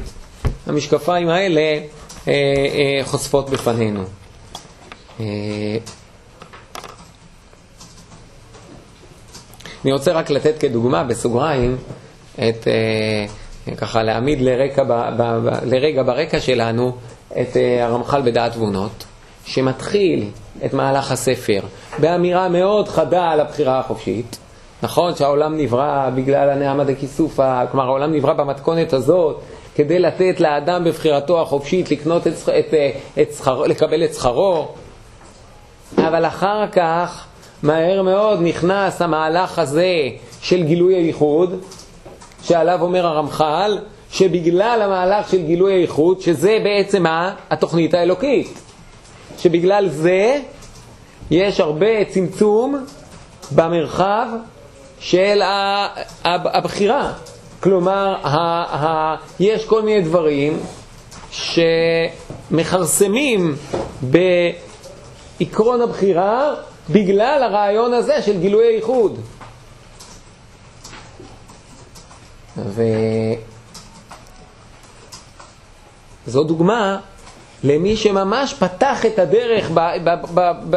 המשקפיים 0.67 1.29
האלה 1.29 1.61
אה, 1.61 1.83
אה, 2.29 3.05
חושפות 3.05 3.51
בפנינו. 3.51 4.03
אה, 5.21 5.27
אני 9.85 9.93
רוצה 9.93 10.13
רק 10.13 10.31
לתת 10.31 10.59
כדוגמה, 10.61 11.05
בסוגריים, 11.05 11.77
את, 12.35 12.69
אה, 12.69 13.75
ככה 13.77 14.03
להעמיד 14.03 14.41
לרקע, 14.41 14.85
ב, 14.85 14.93
ב, 14.93 15.23
ב, 15.23 15.51
לרגע 15.65 16.03
ברקע 16.03 16.41
שלנו 16.41 16.97
את 17.41 17.57
אה, 17.57 17.85
הרמח"ל 17.87 18.23
בדעת 18.23 18.53
תבונות, 18.53 19.05
שמתחיל 19.49 20.25
את 20.65 20.75
מהלך 20.75 21.13
הספר 21.13 21.61
באמירה 21.99 22.49
מאוד 22.49 22.89
חדה 22.89 23.31
על 23.31 23.41
הבחירה 23.41 23.79
החופשית. 23.79 24.39
נכון 24.83 25.15
שהעולם 25.15 25.57
נברא 25.57 26.11
בגלל 26.15 26.51
הנעמה 26.51 26.85
דקיסופה, 26.85 27.61
כלומר 27.71 27.87
העולם 27.87 28.13
נברא 28.13 28.33
במתכונת 28.33 28.93
הזאת 28.93 29.41
כדי 29.75 29.99
לתת 29.99 30.41
לאדם 30.41 30.85
בבחירתו 30.85 31.43
החופשית 31.43 31.91
לקנות 31.91 32.27
את, 32.27 32.33
את, 32.59 32.75
אה, 32.75 32.91
את 33.23 33.33
שכר, 33.33 33.63
לקבל 33.63 34.05
את 34.05 34.15
שכרו, 34.15 34.69
אבל 35.97 36.27
אחר 36.27 36.65
כך 36.73 37.27
מהר 37.63 38.03
מאוד 38.03 38.39
נכנס 38.43 39.03
המהלך 39.03 39.59
הזה 39.59 39.95
של 40.41 40.63
גילוי 40.63 40.95
הייחוד, 40.95 41.61
שעליו 42.43 42.83
אומר 42.83 43.07
הרמח"ל, 43.07 43.79
שבגלל 44.11 44.83
המהלך 44.83 45.31
של 45.31 45.43
גילוי 45.43 45.73
הייחוד, 45.73 46.21
שזה 46.21 46.59
בעצם 46.65 47.05
התוכנית 47.51 47.95
האלוקית, 47.95 48.59
שבגלל 49.39 49.89
זה 49.89 50.41
יש 51.31 51.61
הרבה 51.61 52.05
צמצום 52.09 52.85
במרחב 53.55 54.27
של 55.01 55.43
הבחירה. 56.25 57.13
כלומר, 57.61 58.17
ה, 58.23 58.37
ה, 58.87 59.17
יש 59.41 59.65
כל 59.65 59.83
מיני 59.83 60.01
דברים 60.01 60.61
שמכרסמים 62.51 63.57
בעקרון 64.03 65.81
הבחירה 65.81 66.55
בגלל 66.91 67.43
הרעיון 67.43 67.95
הזה 67.95 68.23
של 68.23 68.41
גילוי 68.41 68.67
הייחוד. 68.67 69.19
וזו 76.27 76.45
דוגמה 76.45 77.01
למי 77.65 77.97
שממש 77.97 78.55
פתח 78.55 79.07
את 79.07 79.19
הדרך 79.19 79.71
ב, 79.75 79.81
ב, 80.05 80.11
ב, 80.35 80.53
ב, 80.71 80.77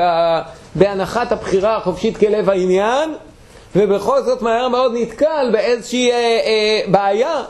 בהנחת 0.75 1.31
הבחירה 1.31 1.77
החופשית 1.77 2.17
כלב 2.17 2.49
העניין, 2.49 3.13
ובכל 3.75 4.23
זאת 4.23 4.41
מהר 4.41 4.67
מאוד 4.67 4.93
נתקל 4.95 5.49
באיזושהי 5.51 6.11
אה, 6.11 6.15
אה, 6.15 6.81
בעיה 6.87 7.43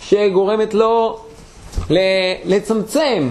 שגורמת 0.00 0.74
לו 0.74 1.20
לצמצם 2.44 3.28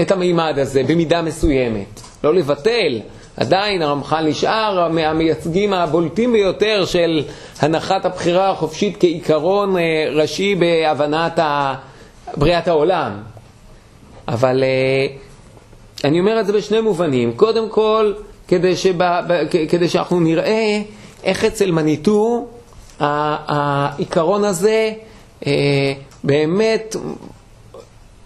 את 0.00 0.10
המימד 0.10 0.58
הזה 0.58 0.82
במידה 0.82 1.22
מסוימת. 1.22 2.00
לא 2.24 2.34
לבטל, 2.34 3.00
עדיין 3.36 3.82
הרמח"ל 3.82 4.26
נשאר 4.28 4.88
מהמייצגים 4.88 5.72
הבולטים 5.72 6.32
ביותר 6.32 6.84
של 6.84 7.24
הנחת 7.60 8.04
הבחירה 8.04 8.50
החופשית 8.50 8.96
כעיקרון 9.00 9.76
אה, 9.78 9.82
ראשי 10.12 10.54
בהבנת 10.54 11.38
בריאת 12.36 12.68
העולם. 12.68 13.35
אבל 14.28 14.64
אה, 14.64 15.06
אני 16.04 16.20
אומר 16.20 16.40
את 16.40 16.46
זה 16.46 16.52
בשני 16.52 16.80
מובנים. 16.80 17.32
קודם 17.32 17.68
כל, 17.68 18.12
כדי, 18.48 18.76
שבא, 18.76 19.20
כדי 19.68 19.88
שאנחנו 19.88 20.20
נראה 20.20 20.82
איך 21.24 21.44
אצל 21.44 21.70
מניטו 21.70 22.46
העיקרון 23.00 24.44
הזה 24.44 24.92
אה, 25.46 25.92
באמת 26.24 26.96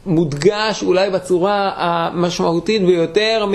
מודגש 0.07 0.83
אולי 0.83 1.11
בצורה 1.11 1.73
המשמעותית 1.77 2.83
ביותר 2.83 3.47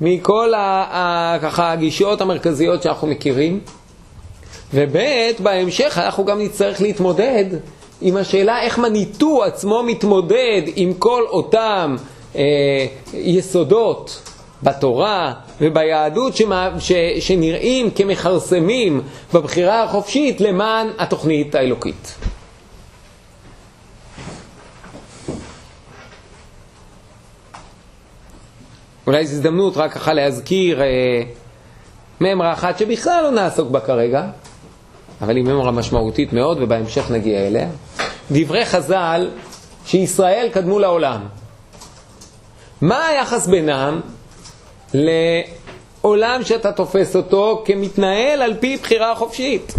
מכל 0.00 0.54
ה, 0.54 0.58
ה, 0.60 1.36
ככה, 1.42 1.72
הגישות 1.72 2.20
המרכזיות 2.20 2.82
שאנחנו 2.82 3.08
מכירים. 3.08 3.60
וב' 4.74 4.98
בהמשך 5.38 5.98
אנחנו 5.98 6.24
גם 6.24 6.40
נצטרך 6.40 6.80
להתמודד 6.80 7.44
עם 8.06 8.16
השאלה 8.16 8.62
איך 8.62 8.78
מניטו 8.78 9.44
עצמו 9.44 9.82
מתמודד 9.82 10.62
עם 10.76 10.94
כל 10.94 11.22
אותם 11.28 11.96
אה, 12.36 12.86
יסודות 13.14 14.30
בתורה 14.62 15.34
וביהדות 15.60 16.36
שמה, 16.36 16.70
ש, 16.78 16.92
שנראים 17.20 17.90
כמכרסמים 17.90 19.00
בבחירה 19.34 19.82
החופשית 19.82 20.40
למען 20.40 20.88
התוכנית 20.98 21.54
האלוקית. 21.54 22.14
אולי 29.06 29.26
זו 29.26 29.32
הזדמנות 29.32 29.76
רק 29.76 29.92
ככה 29.92 30.12
להזכיר 30.12 30.82
אה, 30.82 31.22
ממרה 32.20 32.52
אחת 32.52 32.78
שבכלל 32.78 33.22
לא 33.22 33.30
נעסוק 33.30 33.70
בה 33.70 33.80
כרגע, 33.80 34.26
אבל 35.20 35.36
היא 35.36 35.44
ממרה 35.44 35.70
משמעותית 35.70 36.32
מאוד 36.32 36.58
ובהמשך 36.60 37.10
נגיע 37.10 37.46
אליה. 37.46 37.68
דברי 38.30 38.64
חז"ל 38.64 39.30
שישראל 39.86 40.48
קדמו 40.52 40.78
לעולם. 40.78 41.20
מה 42.80 43.06
היחס 43.06 43.46
בינם 43.46 44.00
לעולם 44.94 46.42
שאתה 46.42 46.72
תופס 46.72 47.16
אותו 47.16 47.62
כמתנהל 47.64 48.42
על 48.42 48.54
פי 48.60 48.76
בחירה 48.76 49.14
חופשית? 49.14 49.74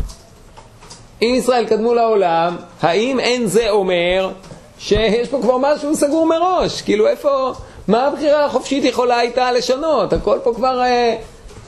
אם 1.21 1.33
ישראל 1.37 1.65
קדמו 1.65 1.93
לעולם, 1.93 2.55
האם 2.81 3.19
אין 3.19 3.47
זה 3.47 3.69
אומר 3.69 4.31
שיש 4.79 5.27
פה 5.27 5.39
כבר 5.41 5.57
משהו 5.57 5.95
סגור 5.95 6.27
מראש? 6.27 6.81
כאילו 6.81 7.07
איפה, 7.07 7.53
מה 7.87 8.07
הבחירה 8.07 8.45
החופשית 8.45 8.83
יכולה 8.83 9.17
הייתה 9.17 9.51
לשנות? 9.51 10.13
הכל 10.13 10.39
פה 10.43 10.53
כבר, 10.55 10.81
אה, 10.81 11.15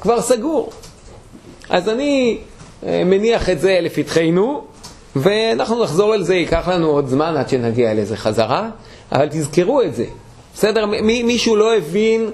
כבר 0.01 0.21
סגור. 0.21 0.69
אז 1.69 1.89
אני 1.89 2.37
אה, 2.85 3.01
מניח 3.05 3.49
את 3.49 3.59
זה 3.59 3.79
לפתחנו, 3.81 4.63
ואנחנו 5.21 5.83
נחזור 5.83 6.15
אל 6.15 6.23
זה, 6.23 6.35
ייקח 6.35 6.67
לנו 6.67 6.87
עוד 6.87 7.07
זמן 7.07 7.37
עד 7.37 7.49
שנגיע 7.49 7.93
לזה 7.93 8.17
חזרה, 8.17 8.69
אבל 9.11 9.27
תזכרו 9.27 9.81
את 9.81 9.95
זה. 9.95 10.05
בסדר? 10.53 10.85
מי, 10.85 11.23
מישהו 11.23 11.55
לא 11.55 11.75
הבין 11.75 12.31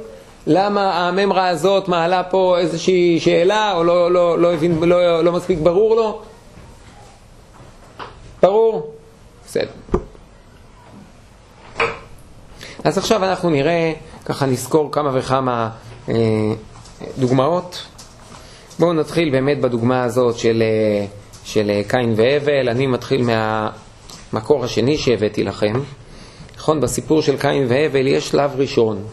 למה 0.47 1.07
הממרה 1.07 1.47
הזאת 1.47 1.87
מעלה 1.87 2.23
פה 2.23 2.57
איזושהי 2.59 3.19
שאלה, 3.19 3.73
או 3.75 3.83
לא, 3.83 4.11
לא, 4.11 4.39
לא 4.39 4.53
הבין, 4.53 4.79
לא, 4.83 5.23
לא 5.23 5.31
מספיק 5.31 5.59
ברור 5.59 5.95
לו? 5.95 6.21
ברור? 8.41 8.93
בסדר. 9.45 9.69
אז 12.83 12.97
עכשיו 12.97 13.23
אנחנו 13.23 13.49
נראה, 13.49 13.93
ככה 14.25 14.45
נזכור 14.45 14.91
כמה 14.91 15.09
וכמה 15.13 15.69
אה, 16.09 16.15
דוגמאות. 17.17 17.85
בואו 18.79 18.93
נתחיל 18.93 19.29
באמת 19.29 19.61
בדוגמה 19.61 20.03
הזאת 20.03 20.37
של, 20.37 20.63
אה, 20.65 21.05
של 21.45 21.69
אה, 21.69 21.81
קין 21.87 22.13
והבל. 22.17 22.69
אני 22.69 22.87
מתחיל 22.87 23.25
מהמקור 24.33 24.63
השני 24.63 24.97
שהבאתי 24.97 25.43
לכם. 25.43 25.73
נכון, 26.57 26.81
בסיפור 26.81 27.21
של 27.21 27.37
קין 27.37 27.65
והבל 27.69 28.07
יש 28.07 28.29
שלב 28.29 28.51
ראשון. 28.55 29.03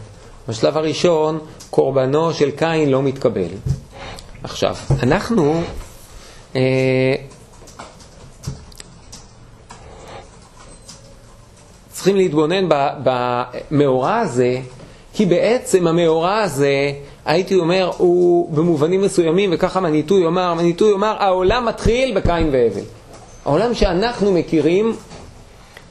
בשלב 0.47 0.77
הראשון, 0.77 1.39
קורבנו 1.69 2.33
של 2.33 2.51
קין 2.51 2.89
לא 2.89 3.03
מתקבל. 3.03 3.49
עכשיו, 4.43 4.75
אנחנו 5.03 5.61
אה, 6.55 7.15
צריכים 11.91 12.15
להתבונן 12.15 12.65
במאורע 13.03 14.17
הזה, 14.17 14.59
כי 15.13 15.25
בעצם 15.25 15.87
המאורע 15.87 16.39
הזה, 16.39 16.91
הייתי 17.25 17.55
אומר, 17.55 17.91
הוא 17.97 18.51
במובנים 18.51 19.01
מסוימים, 19.01 19.49
וככה 19.53 19.79
מניטו 19.79 20.19
יאמר, 20.19 20.53
מניטו 20.53 20.89
יאמר, 20.89 21.15
העולם 21.19 21.65
מתחיל 21.65 22.15
בקין 22.15 22.49
והבל. 22.51 22.81
העולם 23.45 23.73
שאנחנו 23.73 24.31
מכירים 24.31 24.95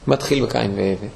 מתחיל 0.07 0.45
בקין 0.45 0.71
והבל. 0.75 1.07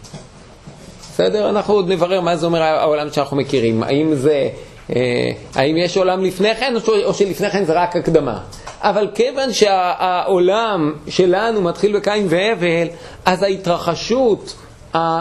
בסדר? 1.12 1.50
אנחנו 1.50 1.74
עוד 1.74 1.92
נברר 1.92 2.22
מה 2.22 2.38
זה 2.38 2.46
אומר 2.46 2.62
העולם 2.62 3.12
שאנחנו 3.12 3.38
מכירים. 3.38 3.84
האם 3.84 4.16
זה, 4.16 4.50
אה, 4.96 5.32
האם 5.56 5.78
יש 5.78 5.98
עולם 5.98 6.24
לפני 6.24 6.56
כן, 6.56 6.74
או 7.06 7.14
שלפני 7.14 7.50
כן 7.50 7.66
זה 7.66 7.74
רק 7.74 7.96
הקדמה. 7.96 8.40
אבל 8.82 9.08
כיוון 9.16 9.54
שהעולם 9.54 10.94
שלנו 11.08 11.62
מתחיל 11.62 11.98
בקין 11.98 12.26
והבל, 12.30 12.88
אז 13.26 13.44
ההתרחשות 13.44 14.56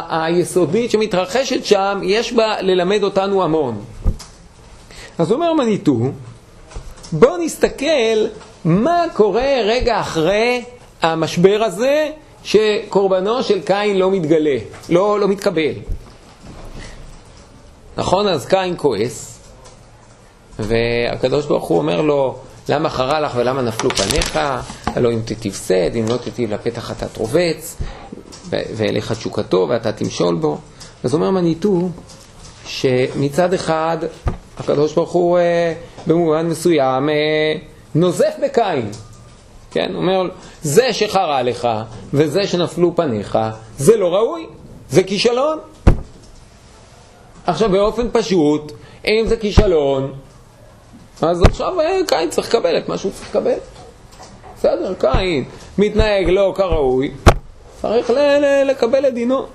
היסודית 0.08 0.90
שמתרחשת 0.90 1.64
שם, 1.64 2.00
יש 2.02 2.32
בה 2.32 2.60
ללמד 2.60 3.02
אותנו 3.02 3.42
המון. 3.44 3.84
אז 5.18 5.32
אומר 5.32 5.52
מניטו, 5.52 5.98
בואו 7.12 7.36
נסתכל 7.36 8.26
מה 8.64 9.02
קורה 9.12 9.60
רגע 9.64 10.00
אחרי 10.00 10.64
המשבר 11.02 11.62
הזה 11.64 12.10
שקורבנו 12.44 13.42
של 13.42 13.62
קין 13.62 13.98
לא 13.98 14.10
מתגלה, 14.10 14.56
לא, 14.88 15.20
לא 15.20 15.28
מתקבל. 15.28 15.72
נכון? 17.96 18.28
אז 18.28 18.46
קין 18.46 18.74
כועס, 18.76 19.40
והקדוש 20.58 21.46
ברוך 21.46 21.64
הוא 21.64 21.78
אומר 21.78 22.00
לו, 22.00 22.38
למה 22.68 22.90
חרה 22.90 23.20
לך 23.20 23.32
ולמה 23.36 23.62
נפלו 23.62 23.90
פניך? 23.90 24.38
הלא 24.86 25.12
אם 25.12 25.20
שד, 25.66 25.90
אם 25.94 26.04
לא 26.08 26.16
תיטיב 26.16 26.54
לפתח 26.54 26.90
אתה 26.90 27.08
תרובץ, 27.08 27.76
ואליך 28.76 29.12
תשוקתו 29.12 29.66
ואתה 29.70 29.92
תמשול 29.92 30.34
בו. 30.34 30.58
אז 31.04 31.14
אומר 31.14 31.30
מניטו, 31.30 31.88
שמצד 32.66 33.54
אחד 33.54 33.98
הקדוש 34.58 34.94
ברוך 34.94 35.12
הוא 35.12 35.38
אה, 35.38 35.72
במובן 36.06 36.46
מסוים 36.46 37.08
אה, 37.08 37.14
נוזף 37.94 38.34
בקין. 38.42 38.90
כן, 39.70 39.94
אומר, 39.94 40.28
זה 40.62 40.92
שחרה 40.92 41.42
לך 41.42 41.68
וזה 42.14 42.46
שנפלו 42.46 42.96
פניך, 42.96 43.38
זה 43.78 43.96
לא 43.96 44.14
ראוי, 44.14 44.46
זה 44.90 45.02
כישלון. 45.02 45.58
עכשיו 47.46 47.70
באופן 47.70 48.06
פשוט, 48.12 48.72
אם 49.06 49.24
זה 49.26 49.36
כישלון, 49.36 50.12
אז 51.22 51.42
עכשיו 51.42 51.80
אה, 51.80 52.00
קין 52.06 52.30
צריך 52.30 52.48
לקבל 52.48 52.78
את 52.78 52.88
מה 52.88 52.98
שהוא 52.98 53.12
צריך 53.12 53.30
לקבל. 53.30 53.58
בסדר, 54.56 54.94
קין 54.94 55.44
מתנהג 55.78 56.28
לא 56.28 56.52
כראוי, 56.56 57.10
צריך 57.84 58.10
לקבל 58.66 59.08
את 59.08 59.14
דינו. 59.14 59.46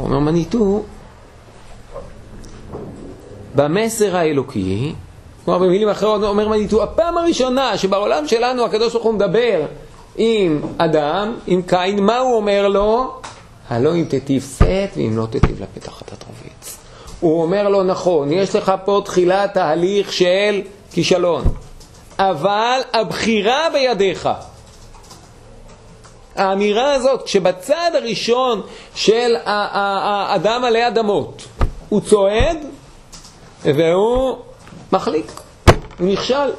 אומר 0.00 0.18
מניטו, 0.18 0.82
במסר 3.54 4.16
האלוקי, 4.16 4.92
כלומר 5.44 5.58
במילים 5.66 5.88
אחרות 5.88 6.22
אומר 6.22 6.48
מניטו, 6.48 6.82
הפעם 6.82 7.18
הראשונה 7.18 7.78
שבעולם 7.78 8.28
שלנו 8.28 8.64
הקדוש 8.64 8.92
ברוך 8.92 9.04
הוא 9.04 9.14
מדבר 9.14 9.66
עם 10.16 10.60
אדם, 10.78 11.36
עם 11.46 11.62
קין, 11.62 12.04
מה 12.04 12.18
הוא 12.18 12.36
אומר 12.36 12.68
לו? 12.68 13.20
הלא 13.68 13.94
אם 13.94 14.04
תטיב 14.08 14.46
שאת 14.58 14.90
ואם 14.96 15.12
לא 15.16 15.26
תטיב 15.30 15.62
לפתח 15.62 16.02
אתה 16.02 16.16
תרביץ. 16.16 16.78
הוא 17.20 17.42
אומר 17.42 17.68
לו, 17.68 17.82
נכון, 17.82 18.32
יש 18.32 18.56
לך 18.56 18.72
פה 18.84 19.02
תחילת 19.04 19.54
תהליך 19.54 20.12
של 20.12 20.60
כישלון, 20.92 21.44
אבל 22.18 22.80
הבחירה 22.92 23.66
בידיך. 23.72 24.28
האמירה 26.38 26.92
הזאת, 26.92 27.22
כשבצד 27.22 27.90
הראשון 27.94 28.62
של 28.94 29.36
האדם 29.44 30.64
עלי 30.64 30.86
אדמות 30.86 31.42
הוא 31.88 32.00
צועד 32.00 32.58
והוא 33.62 34.36
מחליק, 34.92 35.32
הוא 35.98 36.12
נכשל. 36.12 36.50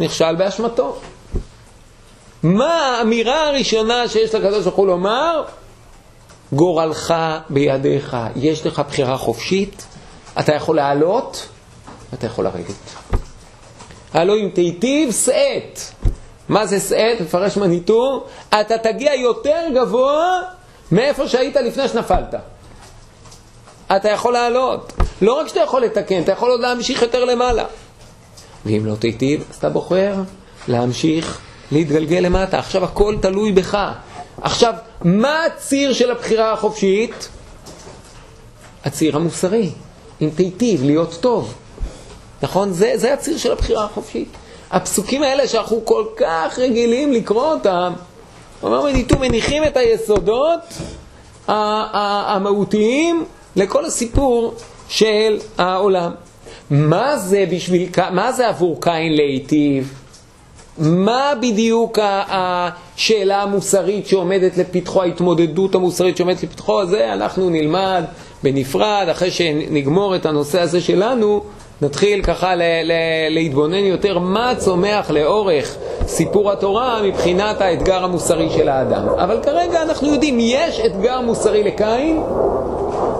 נכשל 0.00 0.34
באשמתו. 0.34 0.96
מה 2.42 2.74
האמירה 2.74 3.48
הראשונה 3.48 4.08
שיש 4.08 4.34
לקדוש 4.34 4.64
ברוך 4.64 4.76
הוא 4.76 4.86
לומר? 4.86 5.42
גורלך 6.52 7.14
בידיך, 7.50 8.16
יש 8.36 8.66
לך 8.66 8.82
בחירה 8.88 9.16
חופשית, 9.16 9.86
אתה 10.38 10.54
יכול 10.54 10.76
לעלות, 10.76 11.48
אתה 12.14 12.26
יכול 12.26 12.44
לרדת. 12.44 12.94
הלא 14.14 14.36
אם 14.36 14.48
תיטיב 14.54 15.12
שאת. 15.12 15.80
מה 16.48 16.66
זה 16.66 16.80
שאת? 16.80 17.20
מפרש 17.20 17.56
מניטור, 17.56 18.26
אתה 18.48 18.78
תגיע 18.78 19.14
יותר 19.14 19.62
גבוה 19.74 20.40
מאיפה 20.92 21.28
שהיית 21.28 21.56
לפני 21.56 21.88
שנפלת. 21.88 22.34
אתה 23.96 24.10
יכול 24.10 24.32
לעלות. 24.32 24.92
לא 25.22 25.40
רק 25.40 25.48
שאתה 25.48 25.60
יכול 25.60 25.82
לתקן, 25.82 26.22
אתה 26.22 26.32
יכול 26.32 26.50
עוד 26.50 26.60
להמשיך 26.60 27.02
יותר 27.02 27.24
למעלה. 27.24 27.64
ואם 28.66 28.86
לא 28.86 28.94
תיטיב, 28.94 29.44
אז 29.50 29.56
אתה 29.56 29.68
בוחר 29.68 30.14
להמשיך 30.68 31.38
להתגלגל 31.72 32.18
למטה. 32.18 32.58
עכשיו 32.58 32.84
הכל 32.84 33.16
תלוי 33.22 33.52
בך. 33.52 33.78
עכשיו, 34.42 34.74
מה 35.04 35.44
הציר 35.44 35.92
של 35.92 36.10
הבחירה 36.10 36.52
החופשית? 36.52 37.28
הציר 38.84 39.16
המוסרי. 39.16 39.70
אם 40.22 40.30
תיטיב, 40.36 40.84
להיות 40.84 41.18
טוב. 41.20 41.54
נכון? 42.42 42.72
זה, 42.72 42.92
זה 42.94 43.14
הציר 43.14 43.38
של 43.38 43.52
הבחירה 43.52 43.84
החופשית. 43.84 44.28
הפסוקים 44.74 45.22
האלה 45.22 45.48
שאנחנו 45.48 45.84
כל 45.84 46.04
כך 46.16 46.58
רגילים 46.58 47.12
לקרוא 47.12 47.52
אותם, 47.54 47.92
אומר 48.62 48.82
מניטו, 48.82 49.18
מניחים 49.18 49.64
את 49.64 49.76
היסודות 49.76 50.60
המהותיים 51.48 53.24
לכל 53.56 53.84
הסיפור 53.84 54.54
של 54.88 55.38
העולם. 55.58 56.12
מה 56.70 57.16
זה 57.16 57.44
בשביל, 57.50 57.88
מה 58.12 58.32
זה 58.32 58.48
עבור 58.48 58.80
קין 58.80 59.12
להיטיב? 59.16 59.94
מה 60.78 61.32
בדיוק 61.40 61.98
השאלה 62.28 63.42
המוסרית 63.42 64.06
שעומדת 64.06 64.56
לפתחו, 64.56 65.02
ההתמודדות 65.02 65.74
המוסרית 65.74 66.16
שעומדת 66.16 66.42
לפתחו? 66.42 66.86
זה 66.86 67.12
אנחנו 67.12 67.50
נלמד 67.50 68.04
בנפרד, 68.42 69.06
אחרי 69.10 69.30
שנגמור 69.30 70.16
את 70.16 70.26
הנושא 70.26 70.60
הזה 70.60 70.80
שלנו, 70.80 71.44
נתחיל 71.82 72.22
ככה 72.22 72.54
ל- 72.54 72.62
ל- 72.84 72.92
להתבונן 73.34 73.74
יותר 73.74 74.18
מה 74.18 74.52
צומח 74.58 75.10
לאורך 75.10 75.76
סיפור 76.06 76.52
התורה 76.52 77.02
מבחינת 77.02 77.60
האתגר 77.60 78.04
המוסרי 78.04 78.50
של 78.50 78.68
האדם. 78.68 79.08
אבל 79.08 79.38
כרגע 79.42 79.82
אנחנו 79.82 80.12
יודעים, 80.12 80.36
יש 80.40 80.80
אתגר 80.86 81.20
מוסרי 81.20 81.64
לקין, 81.64 82.22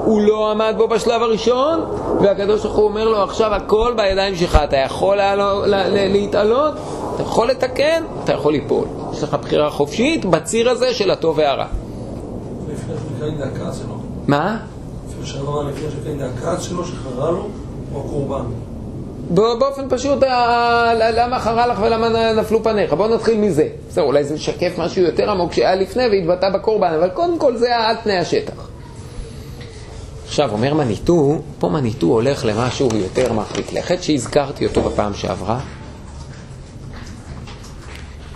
הוא 0.04 0.20
לא 0.20 0.50
עמד 0.50 0.74
בו 0.76 0.88
בשלב 0.88 1.22
הראשון, 1.22 1.80
והקדוש 2.20 2.62
ברוך 2.62 2.76
הוא 2.76 2.84
אומר 2.84 3.08
לו 3.08 3.22
עכשיו 3.22 3.54
הכל 3.54 3.94
בידיים 3.96 4.36
שלך, 4.36 4.58
אתה 4.64 4.76
יכול 4.76 5.16
לעלו, 5.16 5.66
לה, 5.66 5.88
לה, 5.88 6.08
להתעלות, 6.08 6.74
אתה 7.14 7.22
יכול 7.22 7.48
לתקן, 7.50 8.02
אתה 8.24 8.32
יכול 8.32 8.52
ליפול. 8.52 8.84
יש 9.12 9.22
לך 9.22 9.34
בחירה 9.34 9.70
חופשית 9.70 10.24
בציר 10.24 10.70
הזה 10.70 10.94
של 10.94 11.10
הטוב 11.10 11.38
והרע. 11.38 11.66
מה? 14.26 14.56
לפי 15.08 15.16
מה 15.20 15.26
שאמר 15.26 15.62
לפי 15.62 15.86
השקעים 15.86 16.18
זה 16.18 16.26
הכעס 16.26 16.62
שלו 16.62 16.84
שחרה 16.84 17.30
לו, 17.30 17.48
או 17.94 18.00
הקורבן? 18.00 18.44
באופן 19.30 19.82
פשוט, 19.88 20.22
למה 21.14 21.38
חרה 21.38 21.66
לך 21.66 21.78
ולמה 21.82 22.32
נפלו 22.32 22.62
פניך? 22.62 22.92
בואו 22.92 23.14
נתחיל 23.14 23.38
מזה. 23.38 23.68
בסדר, 23.88 24.04
אולי 24.04 24.24
זה 24.24 24.34
משקף 24.34 24.78
משהו 24.78 25.02
יותר 25.02 25.30
עמוק 25.30 25.52
שהיה 25.52 25.74
לפני 25.74 26.02
והתבטא 26.02 26.50
בקורבן, 26.50 26.92
אבל 26.98 27.08
קודם 27.08 27.38
כל 27.38 27.56
זה 27.56 27.76
על 27.76 27.96
פני 28.02 28.18
השטח. 28.18 28.68
עכשיו, 30.26 30.52
אומר 30.52 30.74
מניטו, 30.74 31.38
פה 31.58 31.68
מניטו 31.68 32.06
הולך 32.06 32.44
למשהו 32.44 32.88
יותר 32.94 33.32
מרחיק 33.32 33.72
לכת, 33.72 34.02
שהזכרתי 34.02 34.66
אותו 34.66 34.82
בפעם 34.82 35.14
שעברה. 35.14 35.60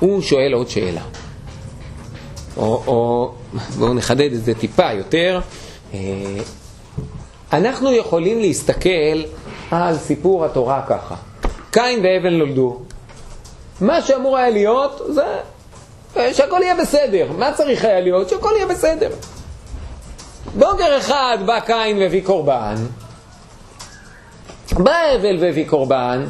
הוא 0.01 0.23
שואל 0.23 0.53
עוד 0.53 0.69
שאלה. 0.69 1.03
או, 2.57 2.83
או 2.87 3.33
בואו 3.79 3.95
נחדד 3.95 4.33
את 4.33 4.45
זה 4.45 4.55
טיפה 4.55 4.93
יותר. 4.93 5.41
אה, 5.95 5.99
אנחנו 7.53 7.93
יכולים 7.93 8.39
להסתכל 8.41 9.23
על 9.71 9.97
סיפור 9.97 10.45
התורה 10.45 10.83
ככה. 10.89 11.15
קין 11.71 12.01
והבל 12.05 12.35
נולדו. 12.35 12.79
מה 13.81 14.03
שאמור 14.03 14.37
היה 14.37 14.51
להיות 14.51 15.03
זה 15.09 15.25
שהכל 16.33 16.61
יהיה 16.63 16.75
בסדר. 16.75 17.33
מה 17.39 17.53
צריך 17.53 17.85
היה 17.85 18.01
להיות? 18.01 18.29
שהכל 18.29 18.51
יהיה 18.57 18.67
בסדר. 18.67 19.11
בוקר 20.59 20.99
אחד 20.99 21.39
בא 21.47 21.61
קין 21.61 21.99
והביא 21.99 22.25
קורבן, 22.25 22.75
בא 24.73 24.97
הבל 25.15 25.37
והביא 25.41 25.69
קורבן, 25.69 26.27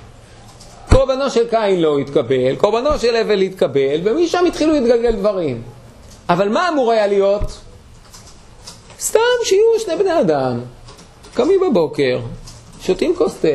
קורבנו 0.92 1.30
של 1.30 1.48
קין 1.50 1.80
לא 1.80 1.98
התקבל, 1.98 2.56
קורבנו 2.56 2.98
של 2.98 3.16
הבל 3.16 3.40
התקבל, 3.40 4.00
ומשם 4.04 4.44
התחילו 4.46 4.72
להתגלגל 4.72 5.12
דברים. 5.12 5.62
אבל 6.28 6.48
מה 6.48 6.68
אמור 6.68 6.92
היה 6.92 7.06
להיות? 7.06 7.58
סתם 9.00 9.20
שיהיו 9.44 9.80
שני 9.80 9.96
בני 9.96 10.20
אדם, 10.20 10.60
קמים 11.34 11.60
בבוקר, 11.60 12.18
שותים 12.86 13.16
כוס 13.16 13.34
תה, 13.40 13.48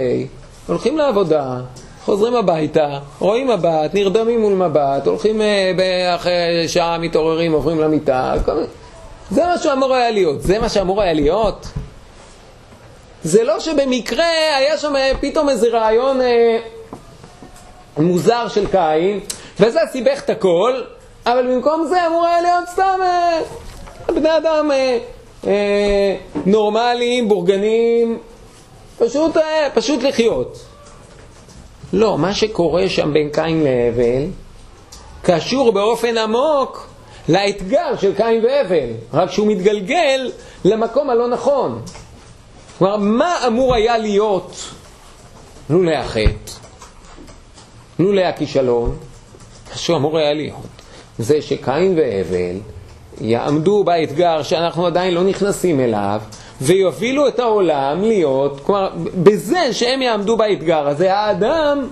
הולכים 0.67 0.97
לעבודה, 0.97 1.57
חוזרים 2.05 2.35
הביתה, 2.35 2.99
רואים 3.19 3.47
מבט, 3.47 3.93
נרדמים 3.93 4.41
מול 4.41 4.53
מבט, 4.53 5.07
הולכים 5.07 5.41
אה, 5.41 6.15
אחרי 6.15 6.67
שעה 6.67 6.97
מתעוררים, 6.97 7.53
עוברים 7.53 7.79
למיטה, 7.79 8.33
זה 9.31 9.45
מה 9.45 9.57
שאמור 9.57 9.93
היה 9.93 10.11
להיות. 10.11 10.41
זה 10.41 10.59
מה 10.59 10.69
שאמור 10.69 11.01
היה 11.01 11.13
להיות? 11.13 11.67
זה 13.23 13.43
לא 13.43 13.59
שבמקרה 13.59 14.55
היה 14.57 14.77
שם 14.77 14.95
אה, 14.95 15.11
פתאום 15.19 15.49
איזה 15.49 15.67
רעיון 15.69 16.21
אה, 16.21 16.57
מוזר 17.97 18.47
של 18.47 18.67
קין, 18.67 19.19
וזה 19.59 19.79
סיבך 19.91 20.21
את 20.25 20.29
הכל, 20.29 20.81
אבל 21.25 21.47
במקום 21.47 21.85
זה 21.89 22.07
אמור 22.07 22.25
היה 22.25 22.41
להיות 22.41 22.67
סתם 22.67 22.99
אה, 23.03 23.39
בני 24.15 24.37
אדם 24.37 24.71
אה, 24.71 24.97
אה, 25.47 26.15
נורמליים, 26.45 27.29
בורגנים, 27.29 28.17
פשוט, 29.05 29.37
אה, 29.37 29.67
פשוט 29.73 30.03
לחיות. 30.03 30.59
לא, 31.93 32.17
מה 32.17 32.33
שקורה 32.33 32.89
שם 32.89 33.13
בין 33.13 33.29
קין 33.33 33.63
להבל 33.63 34.25
קשור 35.21 35.71
באופן 35.71 36.17
עמוק 36.17 36.87
לאתגר 37.29 37.95
של 38.01 38.15
קין 38.15 38.45
והבל, 38.45 38.89
רק 39.13 39.31
שהוא 39.31 39.47
מתגלגל 39.47 40.31
למקום 40.65 41.09
הלא 41.09 41.27
נכון. 41.27 41.81
כלומר, 42.77 42.97
מה 42.97 43.35
אמור 43.47 43.75
היה 43.75 43.97
להיות 43.97 44.55
לולא 45.69 45.91
החטא, 45.91 46.51
לולא 47.99 48.21
הכישלון? 48.21 48.97
מה 49.89 49.95
אמור 49.95 50.17
היה 50.17 50.33
להיות 50.33 50.81
זה 51.19 51.41
שקין 51.41 51.97
והבל 51.97 52.59
יעמדו 53.21 53.83
באתגר 53.83 54.43
שאנחנו 54.43 54.85
עדיין 54.85 55.13
לא 55.13 55.23
נכנסים 55.23 55.79
אליו 55.79 56.21
ויובילו 56.61 57.27
את 57.27 57.39
העולם 57.39 58.01
להיות, 58.01 58.59
כלומר, 58.63 58.89
בזה 59.23 59.73
שהם 59.73 60.01
יעמדו 60.01 60.37
באתגר 60.37 60.87
הזה, 60.87 61.13
האדם 61.13 61.87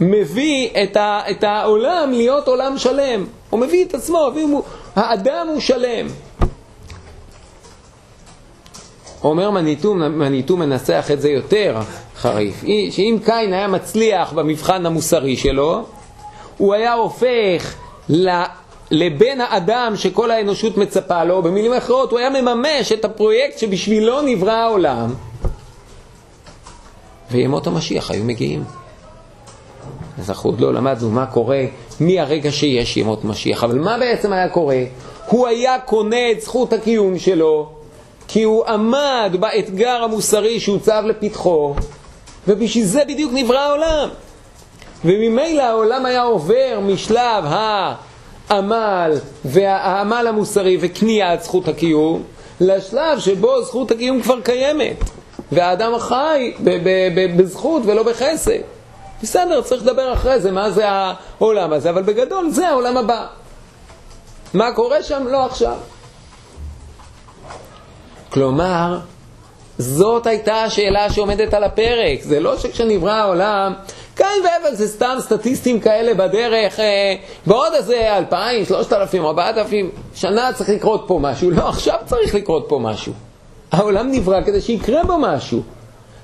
מביא 0.00 0.68
את, 0.82 0.96
ה, 0.96 1.20
את 1.30 1.44
העולם 1.44 2.10
להיות 2.12 2.48
עולם 2.48 2.78
שלם. 2.78 3.24
הוא 3.50 3.60
מביא 3.60 3.84
את 3.84 3.94
עצמו, 3.94 4.30
הוא, 4.34 4.62
האדם 4.96 5.46
הוא 5.48 5.60
שלם. 5.60 6.06
אומר 9.24 9.50
מניטו, 9.50 9.94
מניטו 9.94 10.56
מנסח 10.56 11.08
את 11.12 11.20
זה 11.20 11.28
יותר 11.28 11.78
חריף, 12.16 12.64
שאם 12.90 13.18
קין 13.24 13.52
היה 13.52 13.68
מצליח 13.68 14.32
במבחן 14.32 14.86
המוסרי 14.86 15.36
שלו, 15.36 15.84
הוא 16.56 16.74
היה 16.74 16.92
הופך 16.92 17.74
לבן 18.90 19.40
האדם 19.40 19.92
שכל 19.96 20.30
האנושות 20.30 20.76
מצפה 20.76 21.24
לו, 21.24 21.42
במילים 21.42 21.72
אחרות, 21.72 22.10
הוא 22.10 22.18
היה 22.18 22.30
מממש 22.30 22.92
את 22.92 23.04
הפרויקט 23.04 23.58
שבשבילו 23.58 24.22
נברא 24.22 24.52
העולם, 24.52 25.14
וימות 27.30 27.66
המשיח 27.66 28.10
היו 28.10 28.24
מגיעים. 28.24 28.64
אז 30.18 30.30
אנחנו 30.30 30.50
עוד 30.50 30.60
לא 30.60 30.74
למדנו 30.74 31.10
מה 31.10 31.26
קורה 31.26 31.64
מהרגע 32.00 32.52
שיש 32.52 32.96
ימות 32.96 33.24
משיח, 33.24 33.64
אבל 33.64 33.78
מה 33.78 33.98
בעצם 33.98 34.32
היה 34.32 34.48
קורה? 34.48 34.82
הוא 35.26 35.46
היה 35.46 35.78
קונה 35.78 36.30
את 36.30 36.40
זכות 36.40 36.72
הקיום 36.72 37.18
שלו, 37.18 37.68
כי 38.28 38.42
הוא 38.42 38.64
עמד 38.66 39.36
באתגר 39.40 40.02
המוסרי 40.04 40.60
שהוצב 40.60 41.02
לפתחו, 41.06 41.74
ובשביל 42.48 42.84
זה 42.84 43.02
בדיוק 43.08 43.32
נברא 43.34 43.58
העולם. 43.58 44.08
וממילא 45.04 45.62
העולם 45.62 46.06
היה 46.06 46.22
עובר 46.22 46.80
משלב 46.82 47.44
העמל 48.50 49.12
והעמל 49.44 50.26
המוסרי 50.28 50.78
וקניית 50.80 51.42
זכות 51.42 51.68
הקיום, 51.68 52.22
לשלב 52.60 53.18
שבו 53.18 53.62
זכות 53.62 53.90
הקיום 53.90 54.22
כבר 54.22 54.40
קיימת, 54.40 55.04
והאדם 55.52 55.98
חי 55.98 56.52
בזכות 57.36 57.82
ולא 57.86 58.02
בחסד. 58.02 58.60
בסדר, 59.22 59.60
צריך 59.60 59.82
לדבר 59.82 60.12
אחרי 60.12 60.40
זה, 60.40 60.50
מה 60.50 60.70
זה 60.70 60.84
העולם 60.88 61.72
הזה, 61.72 61.90
אבל 61.90 62.02
בגדול 62.02 62.50
זה 62.50 62.68
העולם 62.68 62.96
הבא. 62.96 63.26
מה 64.54 64.72
קורה 64.72 65.02
שם? 65.02 65.26
לא 65.26 65.44
עכשיו. 65.44 65.76
כלומר, 68.30 68.98
זאת 69.78 70.26
הייתה 70.26 70.62
השאלה 70.62 71.12
שעומדת 71.12 71.54
על 71.54 71.64
הפרק. 71.64 72.22
זה 72.22 72.40
לא 72.40 72.58
שכשנברא 72.58 73.12
העולם, 73.12 73.72
קין 74.14 74.26
והבל 74.44 74.74
זה 74.74 74.88
סתם 74.88 75.16
סטטיסטים 75.20 75.80
כאלה 75.80 76.14
בדרך, 76.14 76.80
אה, 76.80 77.14
בעוד 77.46 77.72
איזה 77.74 78.16
אלפיים, 78.16 78.64
שלושת 78.64 78.92
אלפים, 78.92 79.24
ארבעת 79.24 79.58
אלפים 79.58 79.90
שנה 80.14 80.52
צריך 80.52 80.68
לקרות 80.68 81.04
פה 81.06 81.18
משהו. 81.22 81.50
לא, 81.50 81.68
עכשיו 81.68 81.96
צריך 82.06 82.34
לקרות 82.34 82.64
פה 82.68 82.78
משהו. 82.78 83.12
העולם 83.72 84.12
נברא 84.12 84.42
כדי 84.42 84.60
שיקרה 84.60 85.04
בו 85.04 85.18
משהו. 85.18 85.62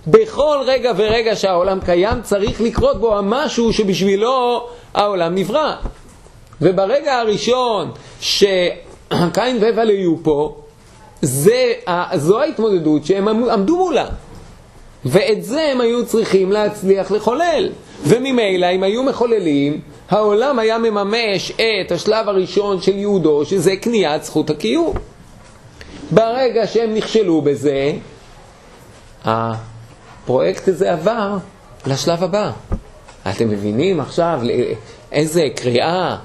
בכל 0.06 0.58
רגע 0.66 0.92
ורגע 0.96 1.36
שהעולם 1.36 1.80
קיים 1.80 2.22
צריך 2.22 2.60
לקרות 2.60 3.00
בו 3.00 3.18
המשהו 3.18 3.72
שבשבילו 3.72 4.66
העולם 4.94 5.34
נברא. 5.34 5.74
וברגע 6.60 7.18
הראשון 7.18 7.90
שקין 8.20 9.58
והבל 9.60 9.90
יהיו 9.90 10.16
פה, 10.22 10.56
זה, 11.22 11.72
זו 12.14 12.40
ההתמודדות 12.40 13.04
שהם 13.04 13.28
עמדו 13.28 13.76
מולה. 13.76 14.06
ואת 15.06 15.44
זה 15.44 15.62
הם 15.72 15.80
היו 15.80 16.06
צריכים 16.06 16.52
להצליח 16.52 17.10
לחולל. 17.10 17.70
וממילא 18.02 18.66
אם 18.74 18.82
היו 18.82 19.02
מחוללים, 19.02 19.80
העולם 20.10 20.58
היה 20.58 20.78
מממש 20.78 21.52
את 21.52 21.92
השלב 21.92 22.28
הראשון 22.28 22.80
של 22.80 22.98
יהודו, 22.98 23.44
שזה 23.44 23.76
קניית 23.76 24.24
זכות 24.24 24.50
הקיום. 24.50 24.94
ברגע 26.10 26.66
שהם 26.66 26.94
נכשלו 26.94 27.42
בזה, 27.42 27.92
הפרויקט 29.24 30.68
הזה 30.68 30.92
עבר 30.92 31.36
לשלב 31.86 32.24
הבא. 32.24 32.50
אתם 33.30 33.48
מבינים 33.48 34.00
עכשיו 34.00 34.40
איזה 35.12 35.48
קריאה, 35.56 36.16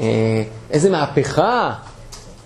אה, 0.00 0.42
איזה 0.70 0.90
מהפכה 0.90 1.72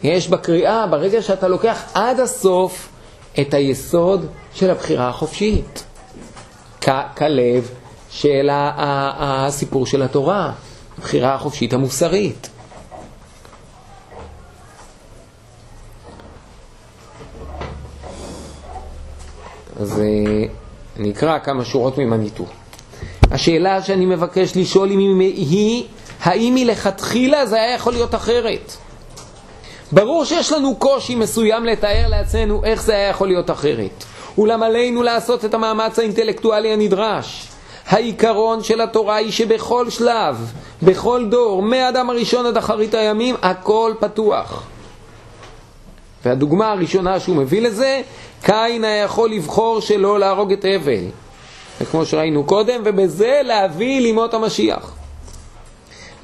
יש 0.02 0.28
בקריאה 0.28 0.86
ברגע 0.86 1.22
שאתה 1.22 1.48
לוקח 1.48 1.82
עד 1.94 2.20
הסוף 2.20 2.88
את 3.40 3.54
היסוד 3.54 4.26
של 4.54 4.70
הבחירה 4.70 5.08
החופשית. 5.08 5.84
כלב 7.16 7.70
של 8.10 8.50
הסיפור 8.52 9.86
של 9.86 10.02
התורה, 10.02 10.52
הבחירה 10.98 11.34
החופשית 11.34 11.72
המוסרית. 11.72 12.48
אז 19.80 20.00
אה, 20.00 20.44
נקרא 20.96 21.38
כמה 21.38 21.64
שורות 21.64 21.98
ממניטו. 21.98 22.44
השאלה 23.30 23.82
שאני 23.82 24.06
מבקש 24.06 24.56
לשאול 24.56 24.88
היא, 24.90 25.84
האם 26.20 26.54
מלכתחילה 26.54 27.46
זה 27.46 27.56
היה 27.56 27.74
יכול 27.74 27.92
להיות 27.92 28.14
אחרת? 28.14 28.76
ברור 29.92 30.24
שיש 30.24 30.52
לנו 30.52 30.76
קושי 30.76 31.14
מסוים 31.14 31.64
לתאר 31.64 32.08
לעצמנו 32.08 32.64
איך 32.64 32.82
זה 32.82 32.92
היה 32.92 33.08
יכול 33.08 33.28
להיות 33.28 33.50
אחרת. 33.50 34.04
אולם 34.38 34.62
עלינו 34.62 35.02
לעשות 35.02 35.44
את 35.44 35.54
המאמץ 35.54 35.98
האינטלקטואלי 35.98 36.72
הנדרש. 36.72 37.48
העיקרון 37.86 38.62
של 38.62 38.80
התורה 38.80 39.16
היא 39.16 39.32
שבכל 39.32 39.90
שלב, 39.90 40.52
בכל 40.82 41.26
דור, 41.30 41.62
מהאדם 41.62 42.10
הראשון 42.10 42.46
עד 42.46 42.56
אחרית 42.56 42.94
הימים, 42.94 43.34
הכל 43.42 43.92
פתוח. 44.00 44.62
והדוגמה 46.24 46.72
הראשונה 46.72 47.20
שהוא 47.20 47.36
מביא 47.36 47.62
לזה, 47.62 48.02
קין 48.42 48.84
היה 48.84 49.04
יכול 49.04 49.30
לבחור 49.30 49.80
שלא 49.80 50.18
להרוג 50.18 50.52
את 50.52 50.64
הבל. 50.68 51.04
וכמו 51.80 52.06
שראינו 52.06 52.44
קודם, 52.44 52.82
ובזה 52.84 53.40
להביא 53.44 54.00
לימות 54.00 54.34
המשיח. 54.34 55.03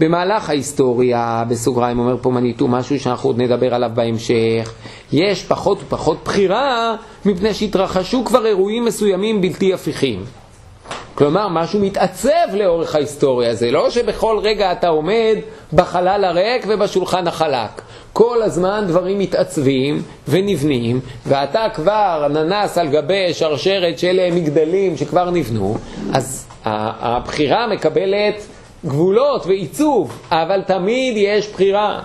במהלך 0.01 0.49
ההיסטוריה, 0.49 1.45
בסוגריים 1.49 1.99
אומר 1.99 2.17
פה 2.23 2.31
מניטו 2.31 2.69
משהו 2.69 3.01
שאנחנו 3.01 3.29
עוד 3.29 3.39
נדבר 3.41 3.75
עליו 3.75 3.91
בהמשך, 3.95 4.73
יש 5.13 5.45
פחות 5.45 5.79
ופחות 5.83 6.19
בחירה 6.25 6.97
מפני 7.25 7.55
שהתרחשו 7.55 8.25
כבר 8.25 8.47
אירועים 8.47 8.85
מסוימים 8.85 9.41
בלתי 9.41 9.75
הפיכים. 9.75 10.25
כלומר, 11.15 11.49
משהו 11.49 11.81
מתעצב 11.81 12.55
לאורך 12.55 12.95
ההיסטוריה. 12.95 13.55
זה 13.55 13.71
לא 13.71 13.91
שבכל 13.91 14.39
רגע 14.43 14.73
אתה 14.73 14.89
עומד 14.89 15.37
בחלל 15.73 16.25
הריק 16.25 16.65
ובשולחן 16.69 17.27
החלק. 17.27 17.83
כל 18.13 18.43
הזמן 18.43 18.85
דברים 18.89 19.19
מתעצבים 19.19 20.03
ונבנים, 20.29 21.01
ואתה 21.27 21.67
כבר 21.75 22.27
ננס 22.31 22.79
על 22.79 22.89
גבי 22.89 23.35
שרשרת 23.35 23.99
של 23.99 24.21
מגדלים 24.33 24.97
שכבר 24.97 25.31
נבנו, 25.31 25.77
אז 26.13 26.47
הבחירה 26.65 27.67
מקבלת 27.67 28.43
גבולות 28.87 29.47
ועיצוב, 29.47 30.19
אבל 30.31 30.63
תמיד 30.63 31.15
יש 31.17 31.49
בחירה. 31.49 32.01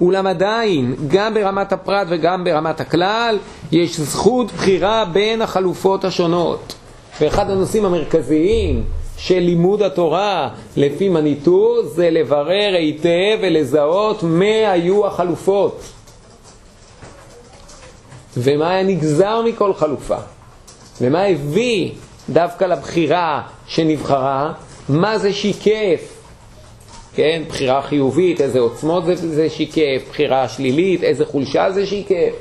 אולם 0.00 0.26
עדיין, 0.26 0.94
גם 1.08 1.34
ברמת 1.34 1.72
הפרט 1.72 2.06
וגם 2.10 2.44
ברמת 2.44 2.80
הכלל, 2.80 3.38
יש 3.72 4.00
זכות 4.00 4.52
בחירה 4.52 5.04
בין 5.04 5.42
החלופות 5.42 6.04
השונות. 6.04 6.74
ואחד 7.20 7.50
הנושאים 7.50 7.84
המרכזיים 7.84 8.84
של 9.16 9.38
לימוד 9.38 9.82
התורה 9.82 10.48
לפי 10.76 11.08
מניטו 11.08 11.86
זה 11.86 12.10
לברר 12.10 12.74
היטב 12.74 13.38
ולזהות 13.42 14.22
מה 14.22 14.70
היו 14.70 15.06
החלופות 15.06 15.82
ומה 18.36 18.70
היה 18.70 18.82
נגזר 18.82 19.42
מכל 19.42 19.74
חלופה 19.74 20.16
ומה 21.00 21.22
הביא 21.22 21.90
דווקא 22.30 22.64
לבחירה 22.64 23.42
שנבחרה, 23.66 24.52
מה 24.88 25.18
זה 25.18 25.32
שיקף, 25.32 26.22
כן, 27.14 27.42
בחירה 27.48 27.82
חיובית, 27.82 28.40
איזה 28.40 28.58
עוצמות 28.60 29.04
זה, 29.04 29.16
זה 29.16 29.50
שיקף, 29.50 30.02
בחירה 30.10 30.48
שלילית, 30.48 31.02
איזה 31.02 31.26
חולשה 31.26 31.72
זה 31.72 31.86
שיקף. 31.86 32.32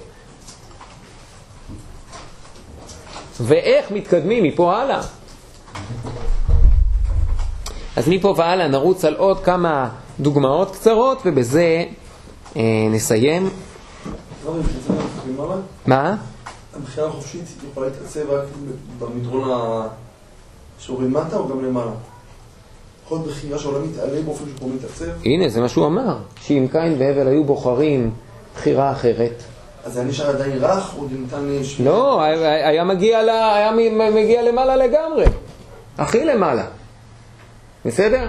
ואיך 3.39 3.91
מתקדמים 3.91 4.43
מפה 4.43 4.77
הלאה. 4.77 5.01
אז 7.95 8.07
מפה 8.07 8.33
והלאה 8.37 8.67
נרוץ 8.67 9.05
על 9.05 9.15
עוד 9.15 9.43
כמה 9.43 9.89
דוגמאות 10.19 10.75
קצרות, 10.75 11.21
ובזה 11.25 11.83
אה, 12.55 12.61
נסיים. 12.89 13.49
מה? 15.87 16.15
הבחירה 16.75 17.07
החופשית 17.07 17.43
יכולה 17.71 17.87
להתעצב 17.87 18.29
רק 18.29 18.43
במדרון 18.99 19.49
השורי 20.79 21.07
מטה 21.07 21.37
או 21.37 21.47
גם 21.47 21.65
למעלה? 21.65 21.91
יכול 23.05 23.17
להיות 23.17 23.29
בחירה 23.29 23.59
שהעולם 23.59 23.87
מתעלה 23.89 24.21
באופן 24.21 24.45
שהוא 24.57 24.71
מתעצב? 24.75 25.05
הנה, 25.25 25.49
זה 25.49 25.61
מה 25.61 25.69
שהוא 25.69 25.85
אמר, 25.85 26.17
שאם 26.41 26.67
קין 26.71 26.95
והבל 26.99 27.27
היו 27.27 27.43
בוחרים 27.43 28.11
בחירה 28.55 28.91
אחרת. 28.91 29.43
אז 29.85 29.93
זה 29.93 30.03
נשאר 30.03 30.29
עדיין 30.29 30.57
רך, 30.61 30.95
או 30.97 31.05
ניתן... 31.11 31.47
לא, 31.79 32.21
היה 32.21 32.83
מגיע, 32.83 33.23
לה, 33.23 33.55
היה 33.55 33.71
מגיע 34.11 34.41
למעלה 34.41 34.75
לגמרי. 34.75 35.25
הכי 35.97 36.25
למעלה. 36.25 36.65
בסדר? 37.85 38.27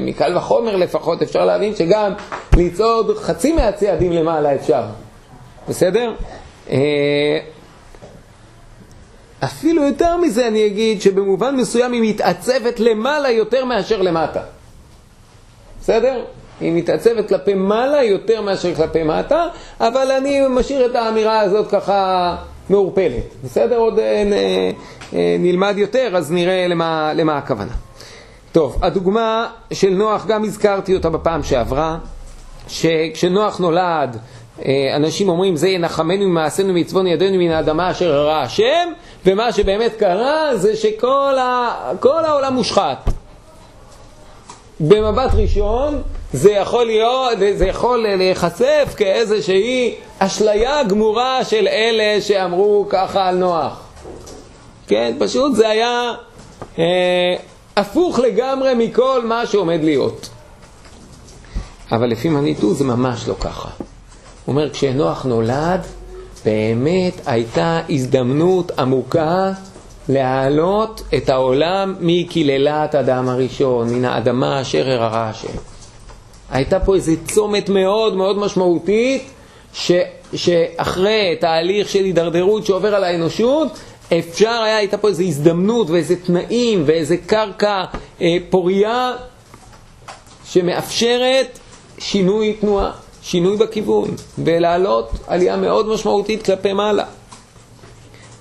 מקל 0.00 0.36
וחומר 0.36 0.76
לפחות 0.76 1.22
אפשר 1.22 1.44
להבין 1.44 1.76
שגם 1.76 2.12
לצעוד 2.56 3.18
חצי 3.18 3.52
מהצעדים 3.52 4.12
למעלה 4.12 4.54
אפשר. 4.54 4.82
בסדר? 5.68 6.14
אה, 6.70 7.38
אפילו 9.44 9.82
יותר 9.82 10.16
מזה 10.16 10.48
אני 10.48 10.66
אגיד 10.66 11.02
שבמובן 11.02 11.56
מסוים 11.56 11.92
היא 11.92 12.10
מתעצבת 12.10 12.80
למעלה 12.80 13.30
יותר 13.30 13.64
מאשר 13.64 14.02
למטה. 14.02 14.40
בסדר? 15.80 16.24
היא 16.60 16.72
מתעצבת 16.72 17.28
כלפי 17.28 17.54
מעלה 17.54 18.02
יותר 18.02 18.42
מאשר 18.42 18.74
כלפי 18.74 19.02
מטה, 19.02 19.46
אבל 19.80 20.10
אני 20.10 20.40
משאיר 20.50 20.86
את 20.86 20.94
האמירה 20.94 21.40
הזאת 21.40 21.70
ככה 21.70 22.36
מעורפלת. 22.70 23.24
בסדר? 23.44 23.76
עוד 23.76 23.98
אה, 23.98 24.22
אה, 25.14 25.36
נלמד 25.38 25.74
יותר, 25.78 26.16
אז 26.16 26.32
נראה 26.32 26.68
למה, 26.68 27.12
למה 27.14 27.38
הכוונה. 27.38 27.72
טוב, 28.52 28.78
הדוגמה 28.82 29.48
של 29.72 29.90
נוח, 29.90 30.26
גם 30.26 30.44
הזכרתי 30.44 30.94
אותה 30.94 31.10
בפעם 31.10 31.42
שעברה, 31.42 31.98
שכשנוח 32.68 33.58
נולד, 33.58 34.16
אנשים 34.96 35.28
אומרים 35.28 35.56
זה 35.56 35.68
ינחמנו 35.68 36.28
ממעשינו 36.28 36.72
מצבון 36.72 37.06
ידינו 37.06 37.38
מן 37.38 37.50
האדמה 37.50 37.90
אשר 37.90 38.14
הרע 38.14 38.40
השם 38.40 38.88
ומה 39.26 39.52
שבאמת 39.52 39.92
קרה 39.98 40.56
זה 40.56 40.76
שכל 40.76 41.36
ה... 41.38 41.92
העולם 42.04 42.54
מושחת. 42.54 43.10
במבט 44.80 45.30
ראשון 45.34 46.02
זה 46.32 46.52
יכול 46.52 46.86
להיות, 46.86 47.38
זה 47.54 47.66
יכול 47.66 48.06
להיחשף 48.16 48.94
כאיזושהי 48.96 49.94
אשליה 50.18 50.84
גמורה 50.84 51.44
של 51.44 51.68
אלה 51.68 52.20
שאמרו 52.20 52.86
ככה 52.88 53.28
על 53.28 53.36
נוח. 53.36 53.80
כן, 54.86 55.16
פשוט 55.18 55.54
זה 55.54 55.68
היה 55.68 56.14
אה, 56.78 56.84
הפוך 57.76 58.18
לגמרי 58.18 58.74
מכל 58.74 59.24
מה 59.24 59.46
שעומד 59.46 59.84
להיות. 59.84 60.28
אבל 61.92 62.06
לפי 62.06 62.28
מניטו 62.28 62.74
זה 62.74 62.84
ממש 62.84 63.28
לא 63.28 63.34
ככה 63.40 63.68
אומר, 64.48 64.70
כשנוח 64.70 65.24
נולד, 65.24 65.80
באמת 66.44 67.20
הייתה 67.26 67.80
הזדמנות 67.90 68.78
עמוקה 68.78 69.52
להעלות 70.08 71.02
את 71.16 71.28
העולם 71.28 71.94
מקללת 72.00 72.94
אדם 72.94 73.28
הראשון, 73.28 73.94
מן 73.94 74.04
האדמה 74.04 74.60
אשר 74.60 74.90
הרע 74.90 75.22
השם. 75.22 75.58
הייתה 76.50 76.80
פה 76.80 76.94
איזה 76.94 77.12
צומת 77.24 77.68
מאוד 77.68 78.16
מאוד 78.16 78.38
משמעותית, 78.38 79.30
ש, 79.74 79.92
שאחרי 80.34 81.36
תהליך 81.40 81.88
של 81.88 82.04
הידרדרות 82.04 82.66
שעובר 82.66 82.94
על 82.94 83.04
האנושות, 83.04 83.78
אפשר 84.18 84.62
היה, 84.64 84.76
הייתה 84.76 84.98
פה 84.98 85.08
איזו 85.08 85.22
הזדמנות 85.22 85.90
ואיזה 85.90 86.16
תנאים 86.16 86.82
ואיזה 86.86 87.16
קרקע 87.16 87.84
אה, 88.20 88.36
פורייה 88.50 89.12
שמאפשרת 90.44 91.58
שינוי 91.98 92.52
תנועה. 92.52 93.05
שינוי 93.26 93.56
בכיוון, 93.56 94.08
ולעלות 94.38 95.10
עלייה 95.26 95.56
מאוד 95.56 95.88
משמעותית 95.88 96.44
כלפי 96.44 96.72
מעלה. 96.72 97.04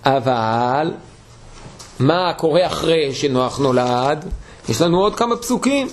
אבל 0.06 0.92
מה 2.00 2.34
קורה 2.34 2.66
אחרי 2.66 3.14
שנוח 3.14 3.60
נולד? 3.60 4.26
יש 4.70 4.82
לנו 4.82 5.02
עוד 5.02 5.16
כמה 5.16 5.36
פסוקים. 5.36 5.88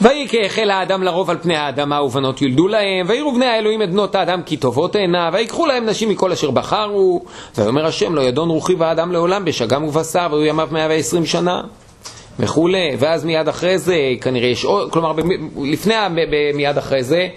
ויהי 0.00 0.28
כהחל 0.28 0.70
האדם 0.70 1.02
לרוב 1.02 1.30
על 1.30 1.38
פני 1.42 1.56
האדמה 1.56 2.02
ובנות 2.02 2.42
יולדו 2.42 2.68
להם, 2.68 3.06
ויראו 3.08 3.34
בני 3.34 3.46
האלוהים 3.46 3.82
את 3.82 3.90
בנות 3.90 4.14
האדם 4.14 4.42
כי 4.42 4.56
טובות 4.56 4.96
הנה, 4.96 5.30
ויקחו 5.32 5.66
להם 5.66 5.86
נשים 5.86 6.08
מכל 6.08 6.32
אשר 6.32 6.50
בחרו, 6.50 7.24
ויאמר 7.56 7.86
השם 7.86 8.14
לא 8.14 8.20
ידון 8.20 8.48
רוחי 8.48 8.74
באדם 8.74 9.12
לעולם 9.12 9.44
בשגם 9.44 9.84
ובשר, 9.84 10.28
והיו 10.30 10.44
ימיו 10.44 10.68
מאה 10.70 10.86
ועשרים 10.90 11.26
שנה. 11.26 11.62
וכולי, 12.38 12.96
ואז 12.98 13.24
מיד 13.24 13.48
אחרי 13.48 13.78
זה, 13.78 13.96
כנראה 14.20 14.48
יש 14.48 14.64
עוד, 14.64 14.92
כלומר, 14.92 15.12
לפני, 15.62 15.94
מיד 16.54 16.78
אחרי 16.78 17.02
זה, 17.02 17.28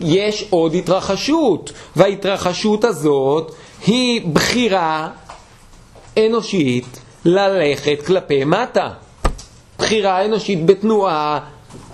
יש 0.00 0.46
עוד 0.50 0.74
התרחשות, 0.74 1.72
וההתרחשות 1.96 2.84
הזאת 2.84 3.54
היא 3.86 4.26
בחירה 4.32 5.08
אנושית 6.18 7.00
ללכת 7.24 8.06
כלפי 8.06 8.44
מטה. 8.44 8.88
בחירה 9.78 10.24
אנושית 10.24 10.66
בתנועה 10.66 11.40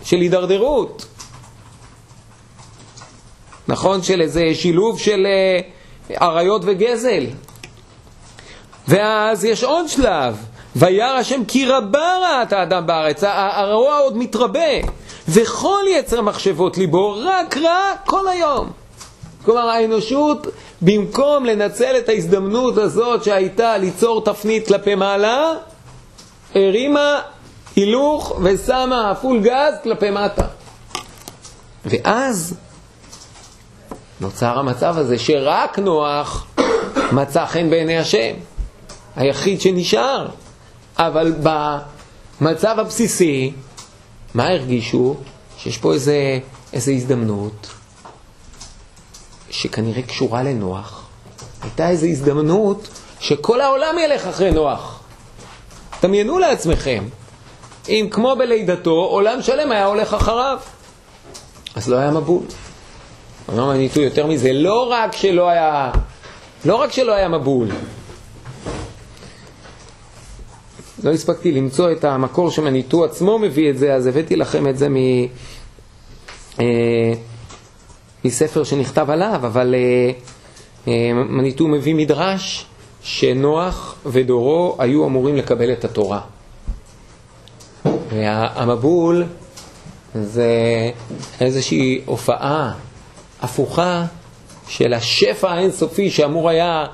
של 0.02 0.16
הידרדרות. 0.16 1.06
נכון? 3.68 4.02
של 4.02 4.20
איזה 4.20 4.42
שילוב 4.54 4.98
של 4.98 5.26
אה, 5.26 6.26
אריות 6.26 6.62
וגזל. 6.64 7.26
ואז 8.88 9.44
יש 9.44 9.64
עוד 9.64 9.88
שלב. 9.88 10.36
וירא 10.78 11.18
השם 11.18 11.44
כי 11.44 11.66
רבה 11.66 12.18
רעת 12.22 12.52
האדם 12.52 12.86
בארץ, 12.86 13.24
הרוע 13.26 13.98
עוד 13.98 14.16
מתרבה, 14.16 14.60
וכל 15.28 15.82
יצר 15.88 16.20
מחשבות 16.20 16.78
ליבו 16.78 17.16
רק 17.24 17.56
רע 17.56 17.92
כל 18.06 18.28
היום. 18.28 18.70
כלומר 19.44 19.68
האנושות, 19.68 20.46
במקום 20.82 21.44
לנצל 21.44 21.96
את 21.98 22.08
ההזדמנות 22.08 22.78
הזאת 22.78 23.24
שהייתה 23.24 23.78
ליצור 23.78 24.24
תפנית 24.24 24.66
כלפי 24.66 24.94
מעלה, 24.94 25.52
הרימה 26.54 27.20
הילוך 27.76 28.40
ושמה 28.42 29.14
פול 29.20 29.40
גז 29.40 29.74
כלפי 29.82 30.10
מטה. 30.10 30.46
ואז 31.84 32.54
נוצר 34.20 34.58
המצב 34.58 34.98
הזה 34.98 35.18
שרק 35.18 35.78
נוח 35.78 36.46
מצא 37.12 37.46
חן 37.46 37.70
בעיני 37.70 37.98
השם, 37.98 38.34
היחיד 39.16 39.60
שנשאר. 39.60 40.26
אבל 40.98 41.34
במצב 42.40 42.78
הבסיסי, 42.78 43.52
מה 44.34 44.48
הרגישו? 44.48 45.16
שיש 45.58 45.78
פה 45.78 45.92
איזה, 45.92 46.38
איזה 46.72 46.92
הזדמנות 46.92 47.66
שכנראה 49.50 50.02
קשורה 50.02 50.42
לנוח. 50.42 51.06
הייתה 51.62 51.88
איזו 51.88 52.06
הזדמנות 52.06 52.88
שכל 53.20 53.60
העולם 53.60 53.94
ילך 54.04 54.26
אחרי 54.26 54.50
נוח. 54.50 55.00
דמיינו 56.02 56.38
לעצמכם, 56.38 57.04
אם 57.88 58.08
כמו 58.10 58.36
בלידתו, 58.38 58.90
עולם 58.90 59.42
שלם 59.42 59.72
היה 59.72 59.86
הולך 59.86 60.14
אחריו. 60.14 60.58
אז 61.74 61.88
לא 61.88 61.96
היה 61.96 62.10
מבול. 62.10 62.42
אמרנו 63.48 63.66
מניטו 63.66 64.00
יותר 64.00 64.26
מזה, 64.26 64.52
לא 64.52 64.90
רק 64.90 65.16
שלא 65.16 65.48
היה, 65.48 65.90
לא 66.64 66.76
רק 66.76 66.92
שלא 66.92 67.12
היה 67.12 67.28
מבול, 67.28 67.68
לא 71.06 71.12
הספקתי 71.12 71.52
למצוא 71.52 71.92
את 71.92 72.04
המקור 72.04 72.50
שמניטו 72.50 73.04
עצמו 73.04 73.38
מביא 73.38 73.70
את 73.70 73.78
זה, 73.78 73.94
אז 73.94 74.06
הבאתי 74.06 74.36
לכם 74.36 74.68
את 74.68 74.78
זה 74.78 74.88
מ... 74.88 74.96
אה, 76.60 77.12
מספר 78.24 78.64
שנכתב 78.64 79.10
עליו, 79.10 79.40
אבל 79.42 79.74
אה, 79.74 80.10
אה, 80.88 81.12
מניטו 81.12 81.68
מביא 81.68 81.94
מדרש 81.94 82.66
שנוח 83.02 83.96
ודורו 84.06 84.76
היו 84.78 85.06
אמורים 85.06 85.36
לקבל 85.36 85.72
את 85.72 85.84
התורה. 85.84 86.20
והמבול 88.10 89.24
זה 90.14 90.50
איזושהי 91.40 92.00
הופעה 92.06 92.72
הפוכה 93.40 94.04
של 94.68 94.94
השפע 94.94 95.50
האינסופי 95.50 96.10
שאמור 96.10 96.48
היה 96.48 96.86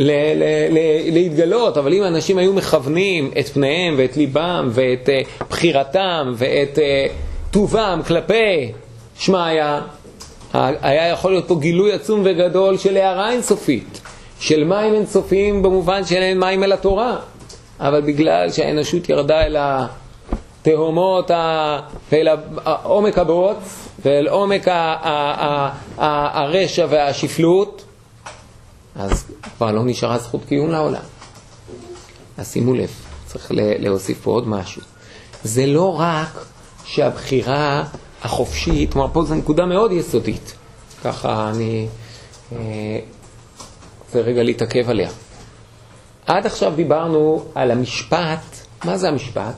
ל- 0.00 0.10
ל- 0.34 0.66
ל- 0.70 1.12
להתגלות, 1.12 1.76
אבל 1.76 1.92
אם 1.92 2.04
אנשים 2.04 2.38
היו 2.38 2.52
מכוונים 2.52 3.30
את 3.38 3.48
פניהם 3.48 3.94
ואת 3.98 4.16
ליבם 4.16 4.68
ואת 4.72 5.08
uh, 5.08 5.44
בחירתם 5.50 6.32
ואת 6.36 6.78
uh, 6.78 7.12
טובם 7.50 8.00
כלפי 8.06 8.72
שמעיה, 9.18 9.80
היה 10.52 11.08
יכול 11.08 11.30
להיות 11.30 11.48
פה 11.48 11.56
גילוי 11.60 11.92
עצום 11.92 12.22
וגדול 12.24 12.78
של 12.78 12.96
הערה 12.96 13.32
אינסופית, 13.32 14.00
של 14.40 14.64
מים 14.64 14.94
אינסופיים 14.94 15.62
במובן 15.62 16.04
שאין 16.04 16.40
מים 16.40 16.64
אל 16.64 16.72
התורה, 16.72 17.16
אבל 17.80 18.00
בגלל 18.00 18.50
שהאנושות 18.50 19.08
ירדה 19.08 19.42
אל 19.42 19.56
התהומות, 19.58 21.30
ואל 22.12 22.28
עומק 22.82 23.18
הבוץ 23.18 23.88
ואל 24.04 24.28
עומק 24.28 24.68
הרשע 25.98 26.86
והשפלות, 26.90 27.84
אז 28.94 29.24
כבר 29.56 29.72
לא 29.72 29.84
נשארה 29.84 30.18
זכות 30.18 30.44
קיום 30.48 30.70
לעולם. 30.70 31.02
אז 32.38 32.52
שימו 32.52 32.74
לב, 32.74 32.90
צריך 33.26 33.50
להוסיף 33.54 34.20
פה 34.22 34.30
עוד 34.30 34.48
משהו. 34.48 34.82
זה 35.44 35.66
לא 35.66 36.00
רק 36.00 36.46
שהבחירה 36.84 37.84
החופשית, 38.22 38.92
כלומר 38.92 39.08
פה 39.12 39.22
זו 39.22 39.34
נקודה 39.34 39.66
מאוד 39.66 39.92
יסודית, 39.92 40.54
ככה 41.04 41.50
אני 41.50 41.86
רוצה 44.04 44.18
אה, 44.18 44.24
רגע 44.24 44.42
להתעכב 44.42 44.90
עליה. 44.90 45.10
עד 46.26 46.46
עכשיו 46.46 46.72
דיברנו 46.76 47.44
על 47.54 47.70
המשפט, 47.70 48.40
מה 48.84 48.98
זה 48.98 49.08
המשפט? 49.08 49.54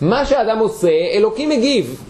מה 0.00 0.26
שאדם 0.26 0.58
עושה, 0.58 0.90
אלוקים 1.12 1.48
מגיב. 1.48 2.02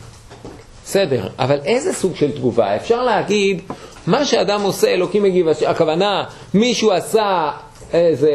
בסדר, 0.85 1.29
אבל 1.39 1.59
איזה 1.65 1.93
סוג 1.93 2.17
של 2.17 2.33
תגובה? 2.33 2.77
אפשר 2.77 3.03
להגיד, 3.03 3.63
מה 4.07 4.25
שאדם 4.25 4.63
עושה, 4.63 4.89
אלוקים 4.89 5.23
מגיב. 5.23 5.47
הכוונה, 5.67 6.25
מישהו 6.55 6.93
עשה 6.93 7.51
איזה 7.93 8.31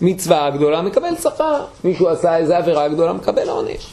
מצווה 0.00 0.50
גדולה, 0.50 0.82
מקבל 0.82 1.16
שכר. 1.22 1.64
מישהו 1.84 2.08
עשה 2.08 2.36
איזה 2.36 2.56
עבירה 2.56 2.88
גדולה, 2.88 3.12
מקבל 3.12 3.48
עונש. 3.48 3.86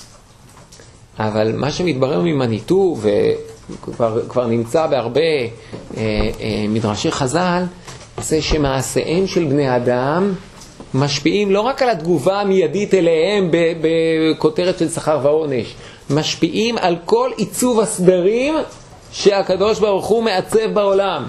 אבל 1.19 1.51
מה 1.55 1.71
שמתברר 1.71 2.21
ממניטו, 2.21 2.97
וכבר 3.01 4.47
נמצא 4.47 4.87
בהרבה 4.87 5.21
אה, 5.21 5.49
אה, 5.97 6.65
מדרשי 6.69 7.11
חז"ל, 7.11 7.63
זה 8.21 8.41
שמעשיהם 8.41 9.27
של 9.27 9.43
בני 9.43 9.75
אדם 9.75 10.33
משפיעים 10.93 11.51
לא 11.51 11.61
רק 11.61 11.81
על 11.81 11.89
התגובה 11.89 12.41
המיידית 12.41 12.93
אליהם 12.93 13.51
בכותרת 13.81 14.79
של 14.79 14.89
שכר 14.89 15.19
ועונש, 15.23 15.75
משפיעים 16.09 16.77
על 16.77 16.95
כל 17.05 17.29
עיצוב 17.37 17.79
הסדרים 17.79 18.55
שהקדוש 19.11 19.79
ברוך 19.79 20.05
הוא 20.05 20.23
מעצב 20.23 20.73
בעולם. 20.73 21.27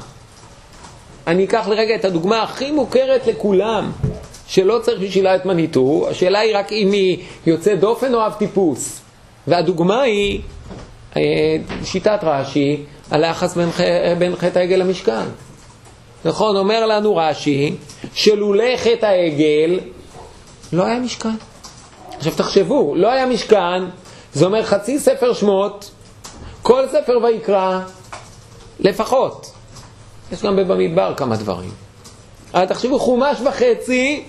אני 1.26 1.44
אקח 1.44 1.68
לרגע 1.68 1.94
את 1.94 2.04
הדוגמה 2.04 2.42
הכי 2.42 2.70
מוכרת 2.70 3.26
לכולם, 3.26 3.92
שלא 4.46 4.78
צריך 4.82 5.00
בשבילה 5.00 5.36
את 5.36 5.44
מניטו, 5.44 6.06
השאלה 6.10 6.38
היא 6.38 6.56
רק 6.56 6.72
אם 6.72 6.92
היא 6.92 7.18
יוצאת 7.46 7.80
דופן 7.80 8.14
או 8.14 8.26
אב 8.26 8.32
טיפוס. 8.32 9.00
והדוגמה 9.46 10.00
היא 10.00 10.40
אה, 11.16 11.22
שיטת 11.84 12.18
רש"י 12.22 12.84
על 13.10 13.24
היחס 13.24 13.56
בין, 13.56 13.68
בין 14.18 14.36
חטא 14.36 14.58
העגל 14.58 14.76
למשכן. 14.76 15.26
נכון, 16.24 16.56
אומר 16.56 16.86
לנו 16.86 17.16
רש"י 17.16 17.74
שלולא 18.14 18.76
חטא 18.76 19.06
העגל 19.06 19.80
לא 20.72 20.86
היה 20.86 20.98
משכן. 20.98 21.28
עכשיו 22.16 22.32
תחשבו, 22.36 22.94
לא 22.96 23.10
היה 23.10 23.26
משכן, 23.26 23.82
זה 24.34 24.44
אומר 24.44 24.64
חצי 24.64 24.98
ספר 24.98 25.34
שמות, 25.34 25.90
כל 26.62 26.84
ספר 26.92 27.18
ויקרא, 27.22 27.80
לפחות. 28.80 29.52
יש 30.32 30.42
גם 30.42 30.56
במדבר 30.56 31.14
כמה 31.16 31.36
דברים. 31.36 31.70
אבל 32.54 32.66
תחשבו, 32.66 32.98
חומש 32.98 33.38
וחצי 33.44 34.22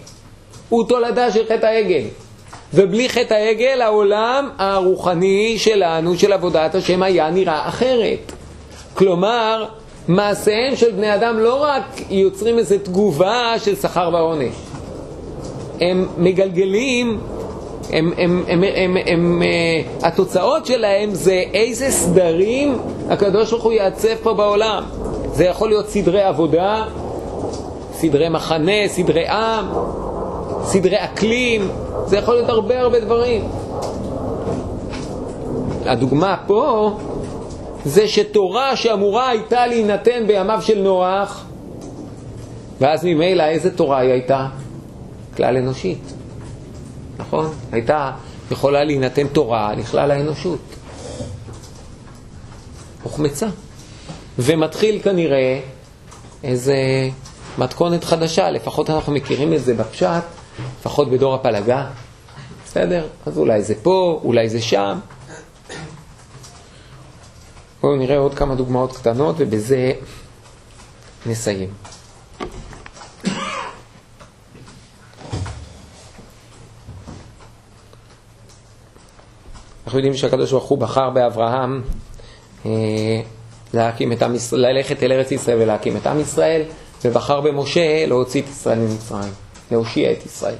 הוא 0.69 0.87
תולדה 0.87 1.31
של 1.31 1.45
חטא 1.45 1.65
העגל. 1.65 2.03
ובלי 2.73 3.09
חטא 3.09 3.33
העגל 3.33 3.81
העולם 3.81 4.49
הרוחני 4.57 5.55
שלנו, 5.57 6.17
של 6.17 6.33
עבודת 6.33 6.75
השם, 6.75 7.03
היה 7.03 7.29
נראה 7.29 7.67
אחרת. 7.67 8.31
כלומר, 8.93 9.65
מעשיהם 10.07 10.75
של 10.75 10.91
בני 10.91 11.15
אדם 11.15 11.39
לא 11.39 11.63
רק 11.63 11.83
יוצרים 12.09 12.57
איזו 12.57 12.75
תגובה 12.83 13.53
של 13.57 13.75
שכר 13.75 14.09
ועונש, 14.13 14.55
הם 15.81 16.07
מגלגלים, 16.17 17.19
הם, 17.89 18.13
הם, 18.17 18.43
הם, 18.47 18.63
הם, 18.75 18.97
הם, 19.05 19.41
uh, 19.41 20.05
התוצאות 20.05 20.65
שלהם 20.65 21.09
זה 21.13 21.43
איזה 21.53 21.91
סדרים 21.91 22.77
הקדוש 23.09 23.51
ברוך 23.51 23.63
הוא 23.63 23.73
יעצב 23.73 24.15
פה 24.23 24.33
בעולם. 24.33 24.83
זה 25.33 25.45
יכול 25.45 25.69
להיות 25.69 25.89
סדרי 25.89 26.21
עבודה, 26.21 26.85
סדרי 27.93 28.29
מחנה, 28.29 28.87
סדרי 28.87 29.27
עם, 29.27 29.65
סדרי 30.63 31.03
אקלים, 31.03 31.67
זה 32.05 32.17
יכול 32.17 32.33
להיות 32.33 32.49
הרבה 32.49 32.79
הרבה 32.79 32.99
דברים. 32.99 33.43
הדוגמה 35.85 36.35
פה 36.47 36.91
זה 37.85 38.07
שתורה 38.07 38.75
שאמורה 38.75 39.29
הייתה 39.29 39.67
להינתן 39.67 40.27
בימיו 40.27 40.61
של 40.61 40.81
נוח, 40.81 41.45
ואז 42.79 43.05
ממילא 43.05 43.43
איזה 43.43 43.77
תורה 43.77 43.99
היא 43.99 44.11
הייתה? 44.11 44.47
כלל 45.37 45.57
אנושית, 45.57 46.13
נכון? 47.21 47.53
הייתה 47.71 48.11
יכולה 48.51 48.83
להינתן 48.83 49.27
תורה 49.27 49.73
לכלל 49.75 50.11
האנושות. 50.11 50.59
הוחמצה. 53.03 53.47
ומתחיל 54.39 55.01
כנראה 55.01 55.59
איזה 56.43 56.75
מתכונת 57.57 58.03
חדשה, 58.03 58.49
לפחות 58.49 58.89
אנחנו 58.89 59.13
מכירים 59.13 59.53
את 59.53 59.63
זה 59.63 59.73
בפשט, 59.73 60.23
לפחות 60.79 61.11
בדור 61.11 61.35
הפלגה, 61.35 61.87
בסדר? 62.65 63.07
אז 63.25 63.37
אולי 63.37 63.63
זה 63.63 63.73
פה, 63.83 64.21
אולי 64.23 64.49
זה 64.49 64.61
שם. 64.61 64.99
בואו 67.81 67.95
נראה 67.95 68.17
עוד 68.17 68.33
כמה 68.33 68.55
דוגמאות 68.55 68.97
קטנות 68.97 69.35
ובזה 69.37 69.91
נסיים. 71.25 71.69
אנחנו 79.85 79.99
יודעים 79.99 80.13
שהקדוש 80.13 80.51
ברוך 80.51 80.63
הוא 80.63 80.77
בחר 80.77 81.09
באברהם 81.09 81.81
אה, 82.65 82.71
להקים 83.73 84.11
את 84.11 84.23
עם 84.23 84.35
ישראל, 84.35 84.61
ללכת 84.61 85.03
אל 85.03 85.11
ארץ 85.11 85.31
ישראל 85.31 85.61
ולהקים 85.61 85.97
את 85.97 86.07
עם 86.07 86.19
ישראל, 86.19 86.61
ובחר 87.05 87.41
במשה 87.41 88.05
להוציא 88.05 88.41
את 88.41 88.47
ישראל 88.49 88.79
ממצרים, 88.79 89.33
להושיע 89.71 90.11
את 90.11 90.25
ישראל. 90.25 90.55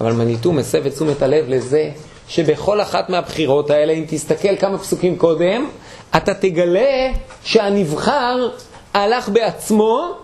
אבל 0.00 0.12
מניטו 0.12 0.52
מסב 0.52 0.86
את 0.86 0.92
תשומת 0.92 1.22
הלב 1.22 1.44
לזה 1.48 1.90
שבכל 2.28 2.80
אחת 2.80 3.10
מהבחירות 3.10 3.70
האלה, 3.70 3.92
אם 3.92 4.04
תסתכל 4.08 4.56
כמה 4.56 4.78
פסוקים 4.78 5.16
קודם, 5.16 5.68
אתה 6.16 6.34
תגלה 6.34 7.10
שהנבחר 7.44 8.48
הלך 8.94 9.28
בעצמו 9.28 10.14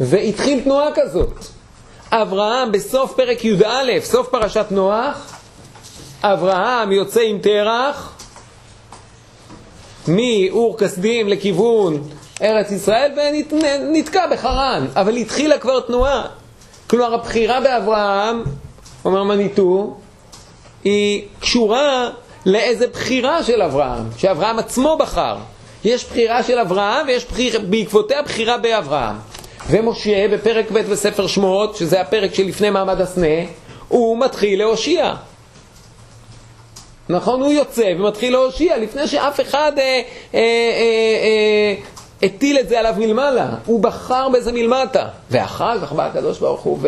והתחיל 0.00 0.60
תנועה 0.60 0.88
כזאת. 0.94 1.38
אברהם 2.10 2.72
בסוף 2.72 3.14
פרק 3.16 3.44
י"א, 3.44 4.00
סוף 4.00 4.28
פרשת 4.28 4.66
נוח, 4.70 5.35
אברהם 6.32 6.92
יוצא 6.92 7.20
עם 7.20 7.38
תרח 7.38 8.12
מאור 10.08 10.78
כסדים 10.78 11.28
לכיוון 11.28 12.02
ארץ 12.42 12.70
ישראל 12.70 13.12
ונתקע 13.16 14.26
בחרן, 14.26 14.86
אבל 14.96 15.16
התחילה 15.16 15.58
כבר 15.58 15.80
תנועה. 15.80 16.26
כלומר, 16.86 17.14
הבחירה 17.14 17.60
באברהם, 17.60 18.42
אומר 19.04 19.22
מניטו, 19.22 19.96
היא 20.84 21.22
קשורה 21.40 22.10
לאיזה 22.46 22.86
בחירה 22.86 23.42
של 23.42 23.62
אברהם, 23.62 24.04
שאברהם 24.18 24.58
עצמו 24.58 24.96
בחר. 24.96 25.36
יש 25.84 26.04
בחירה 26.04 26.42
של 26.42 26.58
אברהם 26.58 27.06
ויש 27.06 27.24
בחיר, 27.24 27.60
בעקבותיה 27.60 28.22
בחירה 28.22 28.58
באברהם. 28.58 29.16
ומשה 29.70 30.28
בפרק 30.32 30.70
ב' 30.70 30.78
בספר 30.78 31.26
שמות, 31.26 31.76
שזה 31.76 32.00
הפרק 32.00 32.34
שלפני 32.34 32.70
מעמד 32.70 33.00
הסנה, 33.00 33.36
הוא 33.88 34.18
מתחיל 34.18 34.58
להושיע. 34.58 35.14
נכון? 37.08 37.40
הוא 37.40 37.52
יוצא 37.52 37.92
ומתחיל 37.98 38.32
להושיע 38.32 38.78
לפני 38.78 39.08
שאף 39.08 39.40
אחד 39.40 39.72
אה, 39.78 39.82
אה, 39.82 40.00
אה, 40.34 40.40
אה, 40.40 41.74
הטיל 42.22 42.58
את 42.58 42.68
זה 42.68 42.78
עליו 42.78 42.94
מלמעלה. 42.98 43.48
הוא 43.66 43.82
בחר 43.82 44.28
בזה 44.28 44.52
מלמטה. 44.52 45.08
ואחר 45.30 45.80
כך 45.80 45.92
בא 45.92 46.06
הקדוש 46.06 46.38
ברוך 46.38 46.60
הוא 46.60 46.78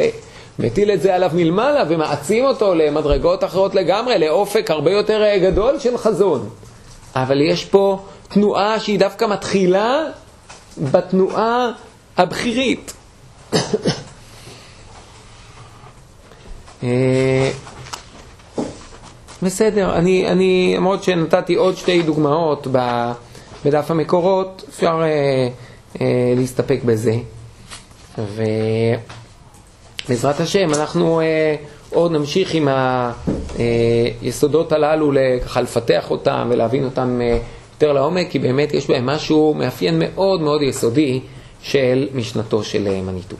ומטיל 0.59 0.91
את 0.91 1.03
זה 1.03 1.15
עליו 1.15 1.31
מלמעלה 1.35 1.85
ומעצים 1.89 2.45
אותו 2.45 2.75
למדרגות 2.75 3.45
אחרות 3.45 3.75
לגמרי, 3.75 4.19
לאופק 4.19 4.71
הרבה 4.71 4.91
יותר 4.91 5.23
אה, 5.23 5.39
גדול 5.39 5.79
של 5.79 5.99
חזון. 5.99 6.49
אבל 7.17 7.41
יש 7.41 7.65
פה 7.65 7.99
תנועה 8.29 8.81
שהיא 8.81 8.99
דווקא 8.99 9.25
מתחילה 9.25 10.05
בתנועה 10.79 11.71
הבכירית. 12.17 12.93
אה, 19.43 19.49
בסדר, 19.49 19.95
אני, 19.95 20.29
אני, 20.29 20.75
למרות 20.77 21.05
שנתתי 21.05 21.55
עוד 21.55 21.77
שתי 21.77 22.03
דוגמאות 22.03 22.67
בדף 23.65 23.91
המקורות, 23.91 24.65
אפשר 24.69 25.01
אה, 25.03 25.49
אה, 26.01 26.35
להסתפק 26.37 26.81
בזה. 26.85 27.15
ובעזרת 30.09 30.41
השם, 30.41 30.69
אנחנו 30.75 31.21
אה, 31.21 31.57
עוד 31.91 32.13
נמשיך 32.13 32.55
עם 32.55 32.69
היסודות 34.23 34.73
הללו, 34.73 35.13
ככה 35.45 35.61
לפתח 35.61 36.11
אותם 36.11 36.49
ולהבין 36.51 36.85
אותם 36.85 37.21
אה, 37.23 37.39
יותר 37.73 37.93
לעומק, 37.93 38.31
כי 38.31 38.39
באמת 38.39 38.75
יש 38.75 38.89
בהם 38.89 39.07
משהו, 39.07 39.55
מאפיין 39.55 39.99
מאוד 39.99 40.41
מאוד 40.41 40.63
יסודי 40.63 41.21
של 41.63 42.09
משנתו 42.15 42.65
של 42.65 42.87
אה, 42.87 43.01
מניטו. 43.03 43.37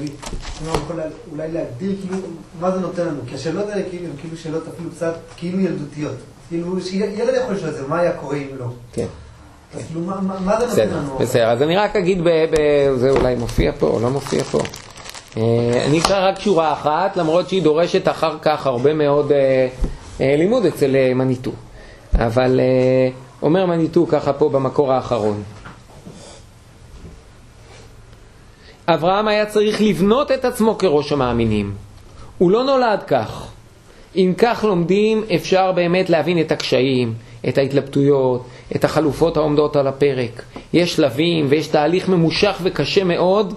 כללית. 0.00 0.20
כלומר, 0.58 0.78
יכול 0.84 0.96
אולי 1.32 1.52
להגדיר 1.52 1.92
כאילו 2.00 2.16
מה 2.60 2.70
זה 2.70 2.80
נותן 2.80 3.06
לנו, 3.06 3.20
כי 3.26 3.34
השאלות 3.34 3.68
האלה 3.68 3.82
כאילו 3.90 4.04
הן 4.04 4.12
כאילו 4.20 4.36
שאלות 4.36 4.62
אפילו 4.74 4.90
קצת 4.90 5.14
כאילו 5.36 5.60
ילדותיות. 5.60 6.16
כאילו, 6.48 6.80
שילד 6.80 7.34
יכול 7.42 7.54
לשאול 7.54 7.70
את 7.70 7.74
זה, 7.74 7.82
מה 7.88 8.00
היה 8.00 8.12
קורה 8.12 8.36
אם 8.36 8.46
לא? 8.58 8.66
כן. 8.92 9.06
אז 9.74 9.82
כאילו, 9.86 10.00
מה 10.44 10.60
זה 10.60 10.66
נותן 10.66 10.88
לנו? 10.88 11.18
בסדר, 11.18 11.50
אז 11.50 11.62
אני 11.62 11.76
רק 11.76 11.96
אגיד, 11.96 12.18
זה 12.96 13.10
אולי 13.10 13.34
מופיע 13.34 13.72
פה 13.78 13.86
או 13.86 14.00
לא 14.00 14.10
מופיע 14.10 14.44
פה. 14.44 14.58
אה, 15.36 15.82
אני 15.86 16.00
אקרא 16.00 16.28
רק 16.28 16.40
שורה 16.40 16.72
אחת, 16.72 17.16
למרות 17.16 17.48
שהיא 17.48 17.62
דורשת 17.62 18.08
אחר 18.08 18.36
כך 18.42 18.66
הרבה 18.66 18.94
מאוד 18.94 19.32
אה, 19.32 19.68
אה, 20.20 20.36
לימוד 20.36 20.66
אצל 20.66 21.12
מניטו. 21.14 21.50
אבל 22.14 22.60
אומר 23.42 23.66
מניטו 23.66 24.06
ככה 24.06 24.32
פה 24.32 24.48
במקור 24.48 24.92
האחרון. 24.92 25.42
אברהם 28.94 29.28
היה 29.28 29.46
צריך 29.46 29.82
לבנות 29.82 30.32
את 30.32 30.44
עצמו 30.44 30.78
כראש 30.78 31.12
המאמינים. 31.12 31.74
הוא 32.38 32.50
לא 32.50 32.64
נולד 32.64 33.02
כך. 33.06 33.46
אם 34.16 34.32
כך 34.38 34.64
לומדים, 34.64 35.24
אפשר 35.34 35.72
באמת 35.72 36.10
להבין 36.10 36.40
את 36.40 36.52
הקשיים, 36.52 37.14
את 37.48 37.58
ההתלבטויות, 37.58 38.46
את 38.76 38.84
החלופות 38.84 39.36
העומדות 39.36 39.76
על 39.76 39.86
הפרק. 39.86 40.42
יש 40.72 40.94
שלבים 40.96 41.46
ויש 41.48 41.66
תהליך 41.66 42.08
ממושך 42.08 42.58
וקשה 42.62 43.04
מאוד 43.04 43.54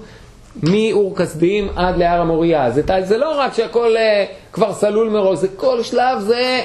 מאור 0.63 1.15
כסדים 1.15 1.67
עד 1.75 1.97
להר 1.97 2.21
המוריה. 2.21 2.71
זה, 2.71 2.81
זה 3.03 3.17
לא 3.17 3.39
רק 3.39 3.53
שהכל 3.53 3.95
uh, 3.95 4.53
כבר 4.53 4.73
סלול 4.73 5.09
מראש, 5.09 5.37
זה 5.37 5.47
כל 5.55 5.83
שלב 5.83 6.19
זה, 6.19 6.61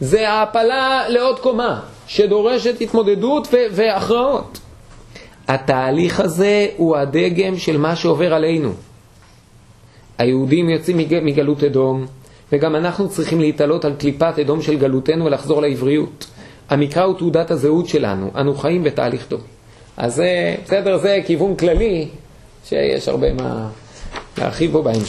זה 0.00 0.30
העפלה 0.30 1.08
לעוד 1.08 1.38
קומה, 1.38 1.80
שדורשת 2.06 2.80
התמודדות 2.80 3.48
והכרעות. 3.72 4.58
התהליך 5.48 6.20
הזה 6.20 6.66
הוא 6.76 6.96
הדגם 6.96 7.58
של 7.58 7.76
מה 7.76 7.96
שעובר 7.96 8.34
עלינו. 8.34 8.72
היהודים 10.18 10.70
יוצאים 10.70 10.96
מגלות 11.22 11.64
אדום, 11.64 12.06
וגם 12.52 12.76
אנחנו 12.76 13.08
צריכים 13.08 13.40
להתעלות 13.40 13.84
על 13.84 13.94
קליפת 13.98 14.34
אדום 14.40 14.62
של 14.62 14.78
גלותנו 14.78 15.24
ולחזור 15.24 15.62
לעבריות. 15.62 16.26
המקרא 16.70 17.02
הוא 17.02 17.18
תעודת 17.18 17.50
הזהות 17.50 17.88
שלנו, 17.88 18.30
אנו 18.36 18.54
חיים 18.54 18.84
בתהליך 18.84 19.26
טוב. 19.26 19.40
אז 19.96 20.22
בסדר, 20.64 20.98
זה 20.98 21.18
כיוון 21.26 21.56
כללי 21.56 22.08
שיש 22.64 23.08
הרבה 23.08 23.32
מה 23.32 23.68
להרחיב 24.38 24.72
בו 24.72 24.82
בהמשך. 24.82 25.04